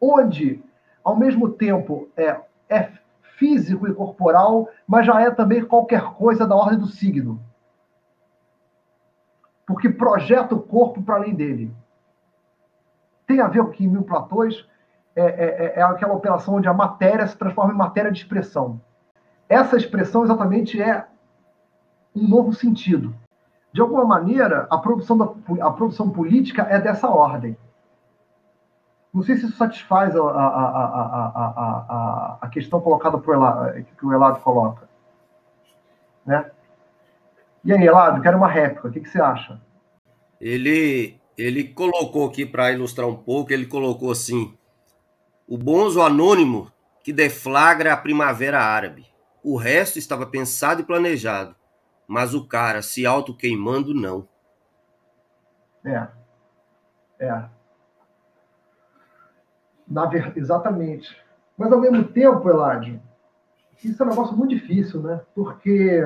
[0.00, 0.64] onde,
[1.04, 2.90] ao mesmo tempo, é, é
[3.36, 7.38] físico e corporal, mas já é também qualquer coisa da ordem do signo.
[9.66, 11.74] Porque projeta o corpo para além dele.
[13.26, 14.66] Tem a ver com que em Mil Platões
[15.14, 18.80] é, é, é, é aquela operação onde a matéria se transforma em matéria de expressão.
[19.46, 21.06] Essa expressão exatamente é
[22.16, 23.14] um novo sentido
[23.72, 25.32] de alguma maneira, a produção, da,
[25.66, 27.56] a produção política é dessa ordem.
[29.12, 34.12] Não sei se isso satisfaz a, a, a, a questão colocada por Elado, que o
[34.12, 34.88] Elado coloca.
[36.24, 36.50] Né?
[37.64, 38.88] E aí, Elado, quero uma réplica.
[38.88, 39.60] O que, que você acha?
[40.40, 44.56] Ele, ele colocou aqui, para ilustrar um pouco, ele colocou assim:
[45.46, 46.70] o bonzo anônimo
[47.02, 49.06] que deflagra a primavera árabe.
[49.42, 51.54] O resto estava pensado e planejado
[52.06, 54.28] mas o cara se auto-queimando, não.
[55.84, 56.08] É.
[57.18, 57.44] É.
[59.88, 60.32] Na ver...
[60.36, 61.16] Exatamente.
[61.56, 63.00] Mas ao mesmo tempo, Eladio,
[63.82, 65.20] isso é um negócio muito difícil, né?
[65.34, 66.04] Porque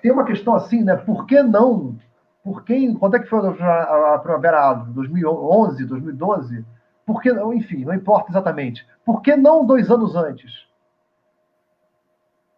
[0.00, 0.96] tem uma questão assim, né?
[0.96, 1.98] Por que não?
[2.42, 4.92] Por que, quando é que foi a Primavera Árabe?
[4.92, 6.64] 2011, 2012?
[7.04, 8.86] Por que, enfim, não importa exatamente.
[9.04, 10.65] Por que não dois anos antes?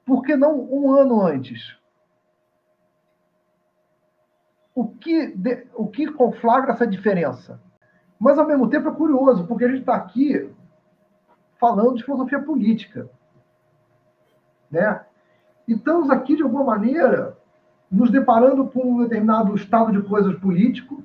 [0.08, 1.78] Por que não um ano antes?
[4.78, 7.60] o que, de, o que conflagra essa diferença.
[8.16, 10.48] Mas, ao mesmo tempo, é curioso, porque a gente está aqui
[11.58, 13.10] falando de filosofia política.
[14.70, 15.04] Né?
[15.66, 17.36] E estamos aqui, de alguma maneira,
[17.90, 21.02] nos deparando com um determinado estado de coisas político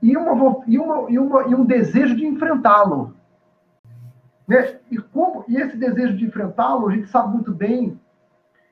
[0.00, 3.12] e, uma, e, uma, e, uma, e um desejo de enfrentá-lo.
[4.46, 4.80] Né?
[4.90, 8.00] E, como, e esse desejo de enfrentá-lo, a gente sabe muito bem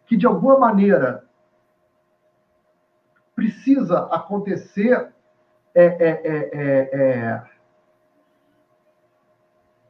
[0.06, 1.24] que, de alguma maneira,
[3.34, 5.12] precisa acontecer
[5.74, 7.42] é, é, é, é,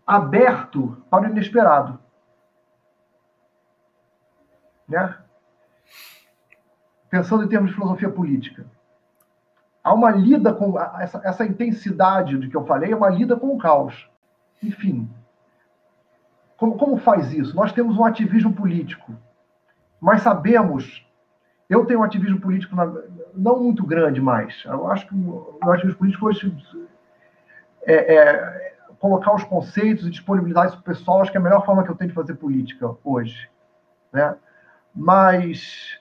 [0.06, 1.98] aberto para o inesperado.
[4.88, 5.18] Né?
[7.10, 8.64] Pensando em termos de filosofia política.
[9.82, 13.48] Há uma lida com essa, essa intensidade de que eu falei, é uma lida com
[13.48, 14.08] o caos.
[14.62, 15.10] Enfim,
[16.62, 17.56] como, como faz isso?
[17.56, 19.12] Nós temos um ativismo político,
[20.00, 21.04] mas sabemos
[21.68, 22.86] eu tenho um ativismo político na,
[23.34, 24.62] não muito grande mais.
[24.64, 26.56] Eu acho que o meu ativismo político hoje
[27.84, 31.20] é, é, colocar os conceitos e disponibilizar isso para o pessoal.
[31.20, 33.50] Acho que é a melhor forma que eu tenho de fazer política hoje.
[34.12, 34.36] Né?
[34.94, 35.98] Mas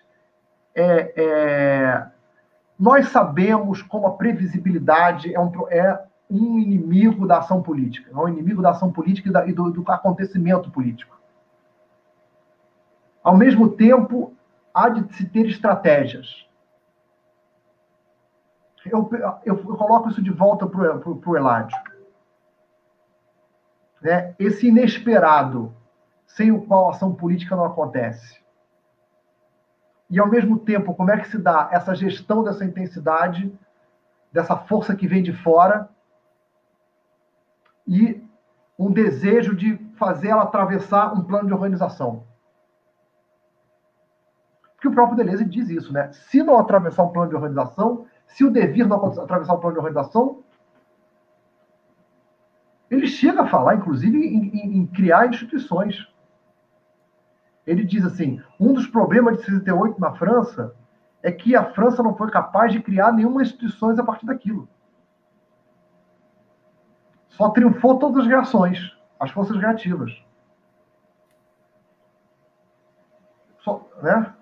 [0.76, 2.06] é, é,
[2.78, 8.30] nós sabemos como a previsibilidade é um, é um inimigo da ação política, é um
[8.30, 11.20] inimigo da ação política e, do, do acontecimento político.
[13.22, 14.34] Ao mesmo tempo,
[14.74, 16.48] há de se ter estratégias.
[18.86, 21.78] Eu, eu, eu coloco isso de volta para o Eládio.
[24.02, 24.34] Né?
[24.40, 25.74] Esse inesperado,
[26.26, 28.42] sem o qual a ação política não acontece.
[30.10, 33.54] E, ao mesmo tempo, como é que se dá essa gestão dessa intensidade,
[34.32, 35.90] dessa força que vem de fora,
[37.92, 38.24] e
[38.80, 42.24] um desejo de fazer ela atravessar um plano de organização.
[44.74, 46.10] Porque o próprio Deleuze diz isso, né?
[46.14, 49.80] Se não atravessar um plano de organização, se o devir não atravessar um plano de
[49.80, 50.42] organização,
[52.90, 56.08] ele chega a falar, inclusive, em, em, em criar instituições.
[57.68, 60.74] Ele diz assim: um dos problemas de 68 na França
[61.22, 64.68] é que a França não foi capaz de criar nenhuma instituição a partir daquilo.
[67.32, 70.12] Só triunfou todas as reações, as forças reativas.
[73.64, 74.34] só, né?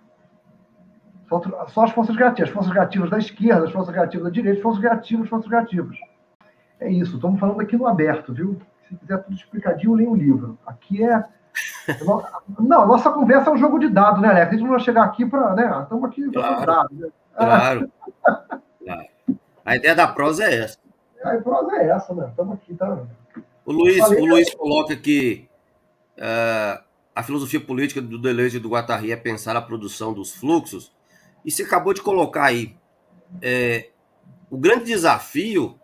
[1.28, 4.57] Só, só, as forças reativas, as forças reativas da esquerda, as forças reativas da direita,
[4.57, 5.98] as forças reativas, as forças reativas.
[6.80, 8.60] É isso, estamos falando aqui no aberto, viu?
[8.88, 10.57] Se quiser tudo explicadinho, leia o livro.
[10.66, 11.24] Aqui é.
[12.60, 14.48] Não, a nossa conversa é um jogo de dados, né, Alex?
[14.48, 15.53] A gente não vai chegar aqui para.
[15.56, 15.82] Né?
[15.84, 16.98] Estamos aqui claro, dados.
[16.98, 17.10] Né?
[17.36, 17.91] Claro.
[18.86, 19.07] claro.
[19.66, 20.78] A ideia da prosa é essa.
[21.24, 22.28] A prosa é essa, né?
[22.30, 23.06] Estamos aqui, tá?
[23.66, 25.48] O Luiz, o Luiz coloca que
[26.18, 26.84] uh,
[27.14, 30.91] a filosofia política do Deleuze e do Guattari é pensar a produção dos fluxos.
[31.44, 32.76] E você acabou de colocar aí.
[33.41, 33.90] É,
[34.50, 35.80] o grande desafio,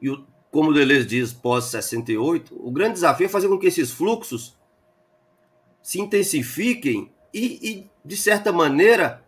[0.00, 3.90] e o, como o Deleuze diz pós-68, o grande desafio é fazer com que esses
[3.90, 4.56] fluxos
[5.82, 9.24] se intensifiquem e, e de certa maneira,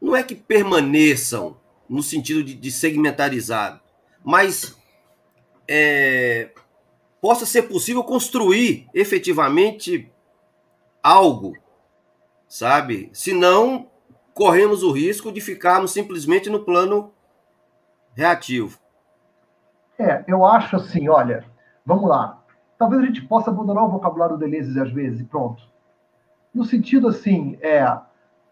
[0.00, 1.56] não é que permaneçam
[1.92, 3.78] no sentido de, de segmentarizado,
[4.24, 4.78] mas
[5.68, 6.50] é,
[7.20, 10.10] possa ser possível construir efetivamente
[11.02, 11.54] algo,
[12.48, 13.10] sabe?
[13.12, 13.90] Senão,
[14.32, 17.12] corremos o risco de ficarmos simplesmente no plano
[18.14, 18.78] reativo.
[19.98, 21.44] É, eu acho assim, olha,
[21.84, 22.42] vamos lá.
[22.78, 25.62] Talvez a gente possa abandonar o vocabulário Deleuze às vezes pronto.
[26.54, 27.84] No sentido assim, é,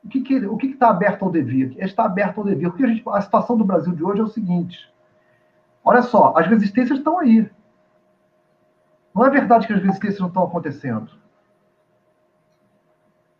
[0.05, 1.77] o que que o que está aberto ao devir?
[1.78, 2.68] Está aberto ao devir.
[2.70, 4.93] Porque a, gente, a situação do Brasil de hoje é o seguinte:
[5.85, 7.51] olha só, as resistências estão aí.
[9.14, 11.10] Não é verdade que as resistências não estão acontecendo.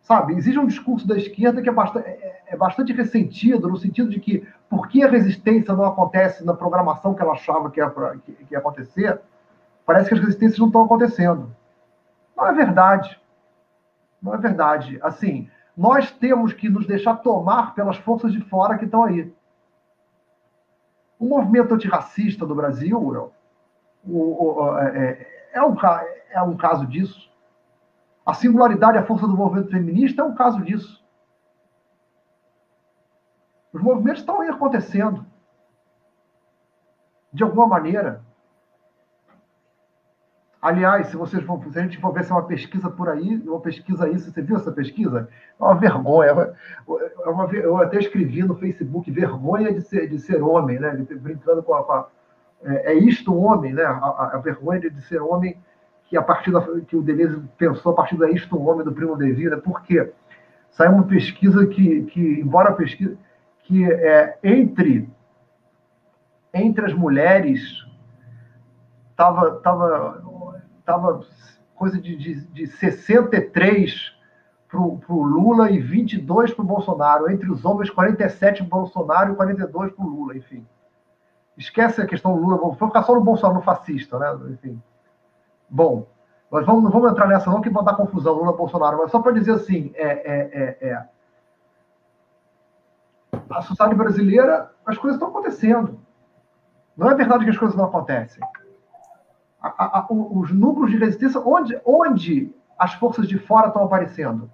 [0.01, 4.09] Sabe, existe um discurso da esquerda que é bastante, é, é bastante ressentido, no sentido
[4.09, 7.89] de que por que a resistência não acontece na programação que ela achava que ia,
[7.89, 9.21] que, que ia acontecer,
[9.85, 11.55] parece que as resistências não estão acontecendo.
[12.35, 13.19] Não é verdade.
[14.21, 14.99] Não é verdade.
[15.01, 19.33] Assim, nós temos que nos deixar tomar pelas forças de fora que estão aí.
[21.19, 23.31] O movimento antirracista do Brasil
[24.03, 25.75] o, o, é, é, um,
[26.31, 27.31] é um caso disso.
[28.25, 31.03] A singularidade e a força do movimento feminista é um caso disso.
[33.73, 35.25] Os movimentos estão aí acontecendo.
[37.33, 38.23] De alguma maneira.
[40.61, 43.41] Aliás, se vocês vão, se a gente for ver se é uma pesquisa por aí,
[43.47, 45.27] uma pesquisa isso, você viu essa pesquisa?
[45.59, 46.29] É uma vergonha.
[46.29, 50.91] É uma, eu até escrevi no Facebook vergonha de ser, de ser homem, né?
[51.19, 51.79] Brincando com a.
[51.79, 52.07] A
[52.63, 53.83] é, é, isto homem, né?
[53.83, 55.57] A, a, vergonha de ser homem
[56.05, 59.15] que a partir da, que o Deleuze pensou a partir da isto homem do Primo
[59.15, 59.57] Levi, né?
[59.57, 60.11] Por quê?
[60.69, 63.17] Saiu uma pesquisa que, que embora a pesquisa
[63.63, 65.09] que é entre
[66.53, 67.61] entre as mulheres
[69.09, 70.21] estava tava
[70.81, 71.21] estava
[71.75, 74.13] coisa de, de, de 63
[74.69, 77.31] para o Lula e 22 para o Bolsonaro.
[77.31, 80.65] Entre os homens, 47 para o Bolsonaro e 42 para o Lula, enfim.
[81.57, 84.27] Esquece a questão Lula, vou ficar só no Bolsonaro, no fascista, né?
[84.51, 84.81] Enfim.
[85.69, 86.07] Bom,
[86.49, 89.21] mas vamos, não vamos entrar nessa não, que vai dar confusão, Lula Bolsonaro, mas só
[89.21, 91.05] para dizer assim, é, é, é, é,
[93.49, 95.99] a sociedade brasileira, as coisas estão acontecendo.
[96.95, 98.41] Não é verdade que as coisas não acontecem
[99.61, 104.49] a, a, os núcleos de resistência, onde, onde as forças de fora estão aparecendo?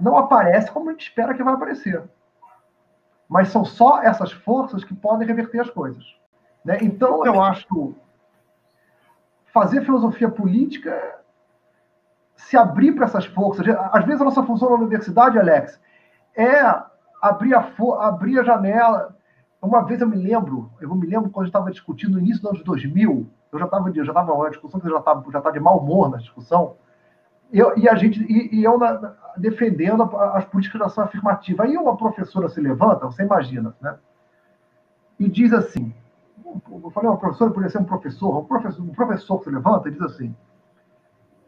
[0.00, 2.02] Não aparece como a gente espera que vai aparecer.
[3.28, 6.04] Mas são só essas forças que podem reverter as coisas.
[6.64, 6.78] Né?
[6.82, 7.94] Então, eu acho
[9.52, 11.20] fazer filosofia política
[12.36, 13.66] se abrir para essas forças.
[13.92, 15.80] Às vezes, a nossa função na universidade, Alex,
[16.36, 16.60] é
[17.20, 19.16] abrir a, abrir a janela.
[19.60, 22.64] Uma vez eu me lembro, eu me lembro quando estava discutindo no início dos anos
[22.64, 25.78] 2000, eu já estava já estava uma discussão que já estava já tá de mau
[25.78, 26.76] humor na discussão.
[27.52, 31.64] Eu, e a gente e, e eu na, defendendo as políticas de ação afirmativa.
[31.64, 33.96] Aí uma professora se levanta, você imagina, né?
[35.18, 35.94] E diz assim,
[36.44, 39.88] eu falei, uma professora poderia ser um professor, um professor, um professor que se levanta
[39.88, 40.34] e diz assim,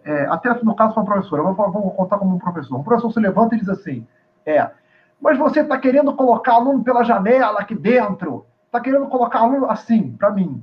[0.04, 2.78] é, até no caso uma professora, vamos contar como um professor.
[2.78, 4.06] Um professor se levanta e diz assim,
[4.44, 4.70] é,
[5.18, 10.12] mas você está querendo colocar aluno pela janela aqui dentro, está querendo colocar aluno assim,
[10.12, 10.62] para mim.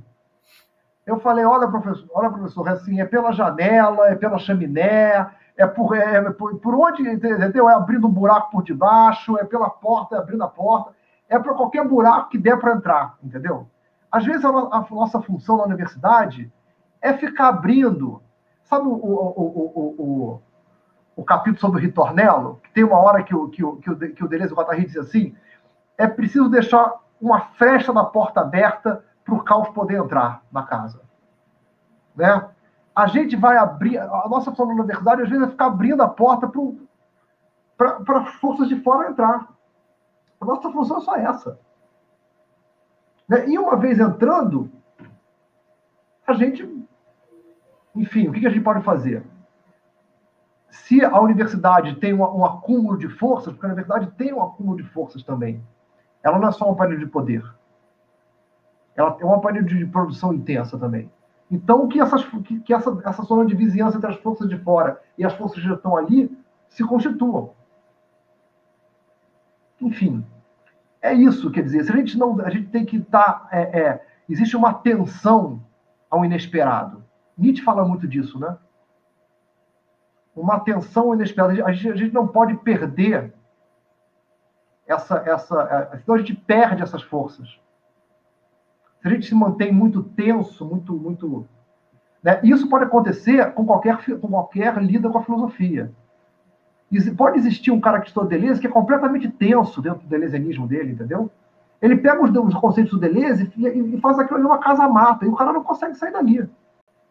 [1.12, 5.66] Eu falei, olha, professor, olha, professor, é assim, é pela janela, é pela chaminé, é
[5.66, 7.68] por, é, é por, por onde, entendeu?
[7.68, 10.92] É abrindo um buraco por debaixo, é pela porta, é abrindo a porta,
[11.28, 13.68] é para qualquer buraco que der para entrar, entendeu?
[14.10, 16.50] Às vezes a, a, nossa função na universidade
[17.02, 18.22] é ficar abrindo.
[18.64, 20.42] Sabe o, o, o, o,
[21.14, 22.58] o capítulo sobre o ritornelo?
[22.62, 24.96] Que tem uma hora que o, que o, que o, que o Deleuze Guattari diz
[24.96, 25.36] assim:
[25.98, 26.90] é preciso deixar
[27.20, 31.00] uma frecha na porta aberta para o caos poder entrar na casa.
[32.14, 32.48] Né?
[32.94, 36.08] A gente vai abrir, a nossa função na universidade, às vezes, é ficar abrindo a
[36.08, 36.50] porta
[37.76, 39.48] para as forças de fora entrar.
[40.40, 41.58] A nossa função é só essa.
[43.28, 43.48] Né?
[43.48, 44.70] E uma vez entrando,
[46.26, 46.68] a gente.
[47.94, 49.24] Enfim, o que a gente pode fazer?
[50.70, 54.42] Se se a universidade tem um, um, acúmulo de forças, porque a universidade tem um
[54.42, 55.62] acúmulo de forças também.
[56.22, 57.42] Ela não é só um aparelho de poder.
[58.94, 61.10] Ela é um aparelho de produção intensa também.
[61.50, 65.00] Então, que, essas, que, que essa, essa zona de vizinhança entre as forças de fora
[65.18, 66.34] e as forças que estão ali
[66.68, 67.52] se constituam.
[69.80, 70.24] Enfim,
[71.02, 73.80] é isso, quer dizer, se a gente não, a gente tem que estar, tá, é,
[73.80, 75.62] é, existe uma tensão
[76.08, 77.04] ao inesperado.
[77.36, 78.56] Nietzsche fala muito disso, né?
[80.34, 81.64] Uma tensão inesperada.
[81.66, 83.34] A gente, a gente não pode perder
[84.86, 87.60] essa, essa, é, senão a gente perde essas forças.
[89.02, 91.46] Se a gente se mantém muito tenso, muito, muito,
[92.22, 92.40] né?
[92.42, 95.92] Isso pode acontecer com qualquer, com qualquer lida com a filosofia.
[97.16, 100.92] Pode existir um cara que estuda Deleuze que é completamente tenso dentro do deleuzianismo dele,
[100.92, 101.30] entendeu?
[101.80, 105.28] Ele pega os, os conceitos do Deleuze e, e, faz aquilo ali uma casa-mata, e
[105.28, 106.48] o cara não consegue sair dali.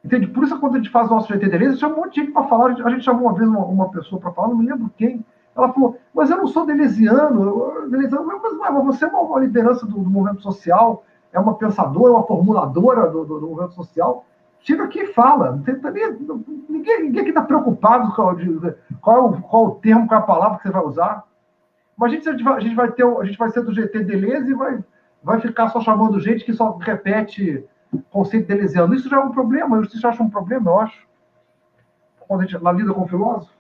[0.04, 0.28] Entende?
[0.28, 2.32] Por isso, quando a gente faz o nosso GT Deleuze, chama um monte de gente
[2.32, 2.72] para falar.
[2.72, 5.26] A gente chamou uma vez uma, uma, pessoa para falar, não me lembro quem.
[5.56, 7.90] Ela falou, mas eu não sou deleuziano.
[7.90, 12.14] deleuziano mas, mas você é uma, uma liderança do, do, movimento social, é uma pensadora,
[12.14, 14.26] uma formuladora do, do, do movimento social
[14.62, 15.62] chega aqui e fala.
[16.70, 18.36] Ninguém, ninguém aqui está preocupado com
[19.02, 21.24] qual, é o, qual o termo, qual é a palavra que você vai usar.
[21.98, 23.74] Mas a gente, a gente, vai, a gente vai ter, a gente vai ser do
[23.74, 24.84] GT Deleuze e vai,
[25.24, 27.64] vai ficar só chamando gente que só repete
[28.10, 28.94] conceito deleuziano.
[28.94, 31.08] Isso já é um problema, isso já acha um problema, eu acho.
[32.28, 33.54] Quando a gente lá lida com o filósofo.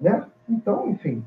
[0.00, 0.24] Né?
[0.48, 1.24] Então, enfim.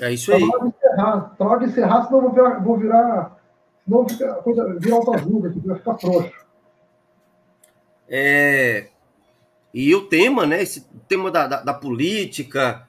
[0.00, 0.50] É isso aí.
[0.50, 3.40] Tá encerrar, tá de encerrar, senão eu vou virar, vou virar
[3.90, 6.32] Senão fica, a coisa vira autoajuda, vai ficar frouxo.
[8.08, 8.88] É,
[9.74, 10.62] e o tema, né?
[10.62, 12.88] Esse tema da, da, da, política,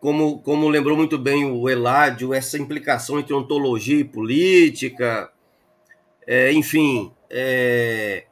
[0.00, 5.30] como, como lembrou muito bem o Eládio, essa implicação entre ontologia e política,
[6.26, 7.12] é, enfim.
[7.30, 8.24] É,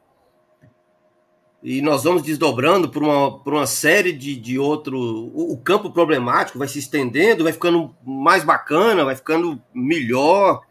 [1.63, 4.97] e nós vamos desdobrando por uma, por uma série de, de outro.
[4.99, 10.61] O, o campo problemático vai se estendendo, vai ficando mais bacana, vai ficando melhor.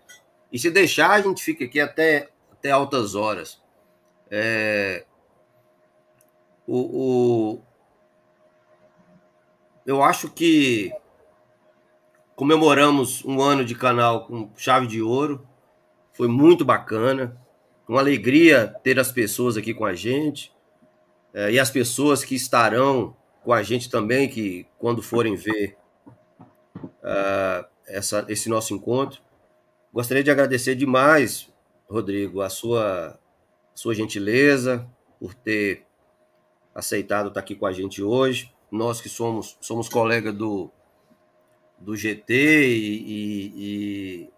[0.53, 3.63] E se deixar, a gente fica aqui até, até altas horas.
[4.29, 5.05] É,
[6.67, 7.63] o, o,
[9.87, 10.93] eu acho que
[12.35, 15.47] comemoramos um ano de canal com chave de ouro.
[16.13, 17.41] Foi muito bacana.
[17.89, 20.53] Uma alegria ter as pessoas aqui com a gente.
[21.33, 25.77] É, e as pessoas que estarão com a gente também, que quando forem ver
[26.77, 29.21] uh, essa, esse nosso encontro.
[29.93, 31.53] Gostaria de agradecer demais,
[31.89, 33.19] Rodrigo, a sua,
[33.75, 34.89] sua gentileza
[35.19, 35.87] por ter
[36.75, 38.53] aceitado estar aqui com a gente hoje.
[38.71, 40.71] Nós que somos, somos colegas do,
[41.79, 42.35] do GT
[42.69, 43.03] e,
[43.57, 44.31] e,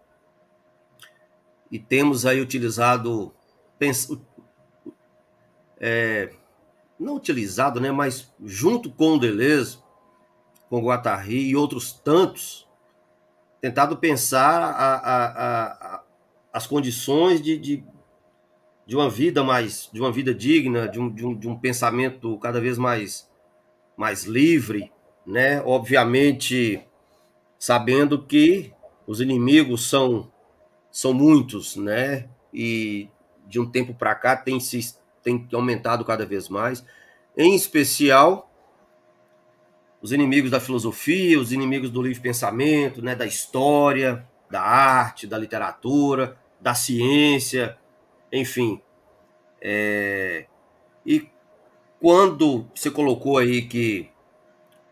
[1.70, 3.34] e temos aí utilizado,
[5.78, 6.30] é,
[7.02, 9.78] não utilizado, né, mas junto com o Deleuze,
[10.70, 12.66] com o Guattari e outros tantos,
[13.60, 16.02] tentado pensar a, a, a,
[16.52, 17.84] as condições de, de,
[18.86, 22.38] de, uma vida mais, de uma vida digna, de um, de um, de um pensamento
[22.38, 23.30] cada vez mais,
[23.96, 24.90] mais livre,
[25.26, 25.62] né?
[25.62, 26.82] Obviamente,
[27.58, 28.72] sabendo que
[29.06, 30.32] os inimigos são,
[30.90, 32.28] são muitos, né?
[32.52, 33.08] E
[33.46, 36.84] de um tempo para cá tem se tem aumentado cada vez mais,
[37.36, 38.50] em especial
[40.02, 45.38] os inimigos da filosofia, os inimigos do livre pensamento, né, da história, da arte, da
[45.38, 47.78] literatura, da ciência,
[48.32, 48.80] enfim.
[49.60, 50.46] É...
[51.06, 51.28] E
[52.00, 54.10] quando você colocou aí que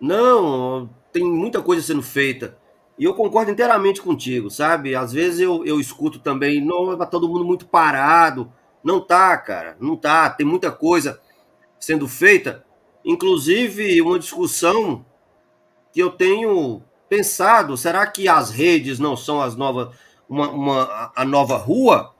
[0.00, 2.56] não, tem muita coisa sendo feita,
[2.96, 4.94] e eu concordo inteiramente contigo, sabe?
[4.94, 8.52] Às vezes eu, eu escuto também, não, tá todo mundo muito parado.
[8.82, 10.30] Não tá, cara, não tá.
[10.30, 11.20] Tem muita coisa
[11.78, 12.64] sendo feita
[13.04, 15.04] Inclusive, uma discussão
[15.92, 19.94] que eu tenho pensado: será que as redes não são as novas,
[20.28, 22.14] uma, uma, a nova rua?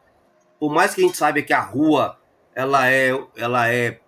[0.59, 2.19] Por mais que a gente saiba que a rua
[2.55, 4.01] ela é, ela é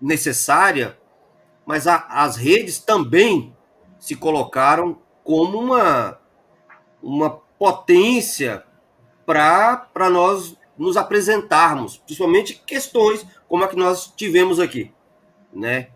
[0.00, 0.98] necessária,
[1.64, 3.56] mas a, as redes também
[3.98, 6.18] se colocaram como uma,
[7.00, 8.64] uma potência
[9.24, 14.90] para nós nos apresentarmos, principalmente questões como a que nós tivemos aqui,
[15.52, 15.88] né?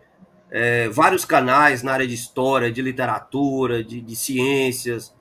[0.49, 5.13] É, vários canais na área de história, de literatura, de, de ciências,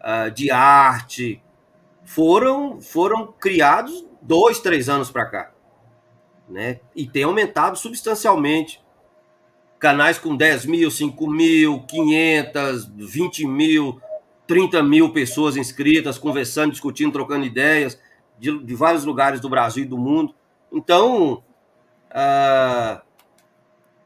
[0.00, 1.42] uh, de arte,
[2.04, 5.52] foram, foram criados dois, três anos para cá,
[6.48, 6.80] né?
[6.94, 8.82] E tem aumentado substancialmente.
[9.78, 14.00] Canais com 10 mil, 5 mil, 500, 20 mil,
[14.50, 17.96] 30 mil pessoas inscritas, conversando, discutindo, trocando ideias
[18.36, 20.34] de, de vários lugares do Brasil e do mundo.
[20.72, 21.44] Então,
[22.10, 23.00] uh,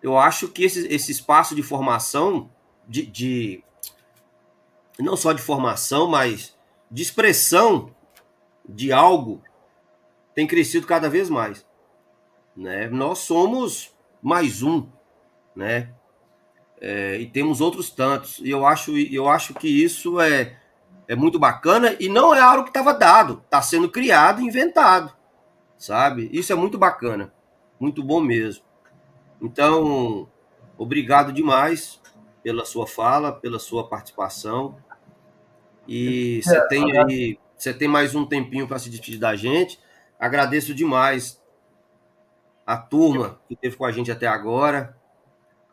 [0.02, 2.50] eu acho que esse, esse espaço de formação,
[2.86, 3.64] de, de,
[4.98, 6.54] não só de formação, mas
[6.90, 7.94] de expressão
[8.68, 9.42] de algo,
[10.34, 11.66] tem crescido cada vez mais.
[12.54, 12.86] Né?
[12.88, 14.86] Nós somos mais um,
[15.56, 15.88] né?
[16.86, 18.40] É, e temos outros tantos.
[18.40, 20.59] E eu acho, eu acho que isso é,
[21.09, 25.11] é muito bacana e não é algo que estava dado, está sendo criado, inventado,
[25.78, 26.28] sabe?
[26.31, 27.32] Isso é muito bacana,
[27.81, 28.62] muito bom mesmo.
[29.40, 30.28] Então,
[30.77, 31.98] obrigado demais
[32.43, 34.77] pela sua fala, pela sua participação.
[35.89, 39.81] E você é, tem aí, você tem mais um tempinho para se despedir da gente.
[40.20, 41.43] Agradeço demais
[42.66, 44.94] a turma que esteve com a gente até agora,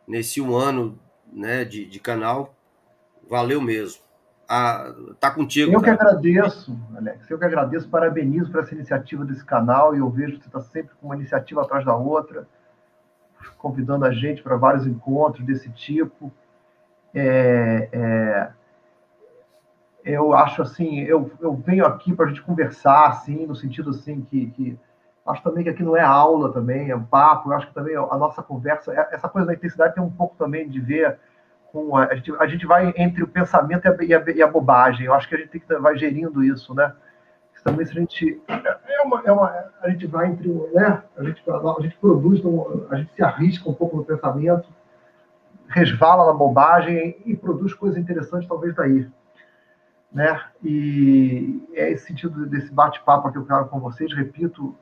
[0.08, 1.00] nesse um ano
[1.32, 2.56] né, de, de canal.
[3.30, 4.02] Valeu mesmo.
[4.54, 5.72] Ah, tá contigo.
[5.72, 5.96] Eu cara.
[5.96, 7.30] que agradeço, Alex.
[7.30, 10.60] Eu que agradeço, parabenizo por essa iniciativa desse canal e eu vejo que você está
[10.60, 12.46] sempre com uma iniciativa atrás da outra,
[13.58, 16.30] convidando a gente para vários encontros desse tipo.
[17.14, 18.52] É, é,
[20.04, 24.22] eu acho assim, eu, eu venho aqui para a gente conversar, assim, no sentido assim
[24.22, 24.80] que, que
[25.26, 27.50] Acho também que aqui não é aula também, é um papo.
[27.52, 30.36] Eu acho que também a nossa conversa, é, essa coisa da intensidade tem um pouco
[30.36, 31.20] também de ver
[31.72, 35.06] com a, gente, a gente vai entre o pensamento e a, e a, bobagem.
[35.06, 36.94] Eu acho que a gente tem que vai gerindo isso, né?
[37.64, 41.04] Também se a gente é uma, é uma a gente vai entre, né?
[41.16, 42.42] A gente a gente produz,
[42.90, 44.68] a gente se arrisca um pouco no pensamento,
[45.68, 49.08] resvala na bobagem e produz coisas interessantes talvez daí.
[50.12, 50.42] Né?
[50.64, 54.76] E é esse sentido desse bate-papo que eu quero com vocês, repito,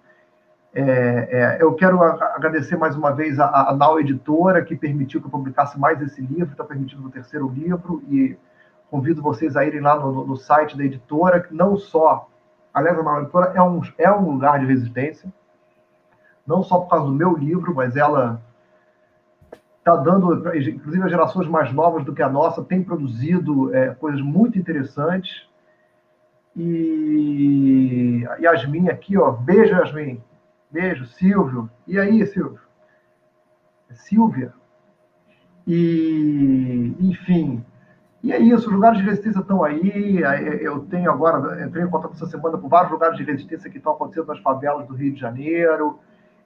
[0.74, 5.28] é, é, eu quero agradecer mais uma vez a, a Nau Editora, que permitiu que
[5.28, 8.38] eu publicasse mais esse livro, está permitindo o terceiro livro, e
[8.90, 12.30] convido vocês a irem lá no, no site da editora, que não só,
[12.74, 15.32] a Nau Editora é um, é um lugar de resistência,
[16.46, 18.42] não só por causa do meu livro, mas ela
[19.78, 24.22] está dando, inclusive as gerações mais novas do que a nossa, tem produzido é, coisas
[24.22, 25.48] muito interessantes.
[26.56, 30.22] E Yasmin aqui, ó, beijo, Yasmin.
[30.72, 31.70] Beijo, Silvio.
[31.88, 32.60] E aí, Silvio?
[33.90, 34.54] É Silvia.
[35.66, 37.66] E, enfim.
[38.22, 40.20] E é isso, os lugares de resistência estão aí.
[40.62, 43.94] Eu tenho agora, entrei em contato essa semana com vários lugares de resistência que estão
[43.94, 46.00] acontecendo nas favelas do Rio de Janeiro.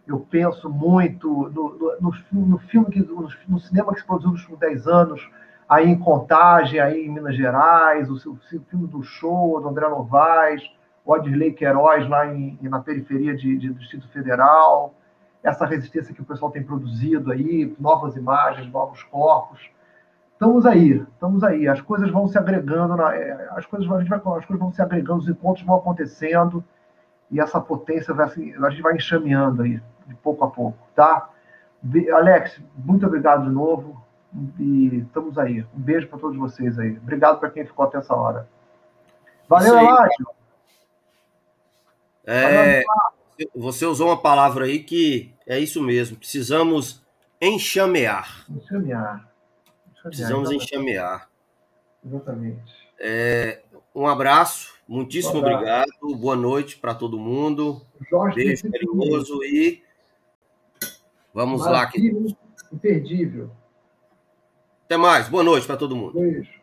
[0.08, 4.42] Eu penso muito no, no, no filme, que, no, no, cinema que se produziu nos
[4.42, 5.30] últimos 10 anos,
[5.68, 8.38] aí em Contagem, aí em Minas Gerais, o, o
[8.70, 10.62] filme do show, do André Novaes
[11.06, 14.94] o Odilei Queiroz lá em, na periferia de, de, do Distrito Federal,
[15.44, 19.70] essa resistência que o pessoal tem produzido aí, novas imagens, novos corpos.
[20.32, 21.68] Estamos aí, estamos aí.
[21.68, 24.72] As coisas vão se agregando, na, é, as, coisas, a gente vai, as coisas vão
[24.72, 26.64] se agregando, os encontros vão acontecendo
[27.30, 31.30] e essa potência vai, a gente vai enxameando aí, de pouco a pouco, tá?
[32.14, 34.02] Alex, muito obrigado de novo
[34.58, 35.66] e estamos aí.
[35.76, 36.98] Um beijo para todos vocês aí.
[36.98, 38.48] Obrigado para quem ficou até essa hora.
[39.50, 40.43] Valeu, Eládio!
[42.26, 42.84] É,
[43.56, 46.18] você usou uma palavra aí que é isso mesmo.
[46.18, 47.04] Precisamos
[47.42, 48.46] enxamear.
[48.50, 49.30] Enxamear.
[50.02, 51.30] Precisamos enxamear.
[52.06, 52.74] Exatamente.
[53.00, 53.62] É,
[53.96, 55.56] um abraço, muitíssimo abraço.
[55.58, 56.18] obrigado.
[56.18, 57.82] Boa noite para todo mundo.
[58.10, 59.84] Jorge, Beijo carinhoso e
[61.34, 62.36] vamos Maravilha, lá.
[62.72, 63.52] Imperdível.
[64.86, 65.30] Até mais.
[65.30, 66.20] Boa noite para todo mundo.
[66.20, 66.62] Beijo.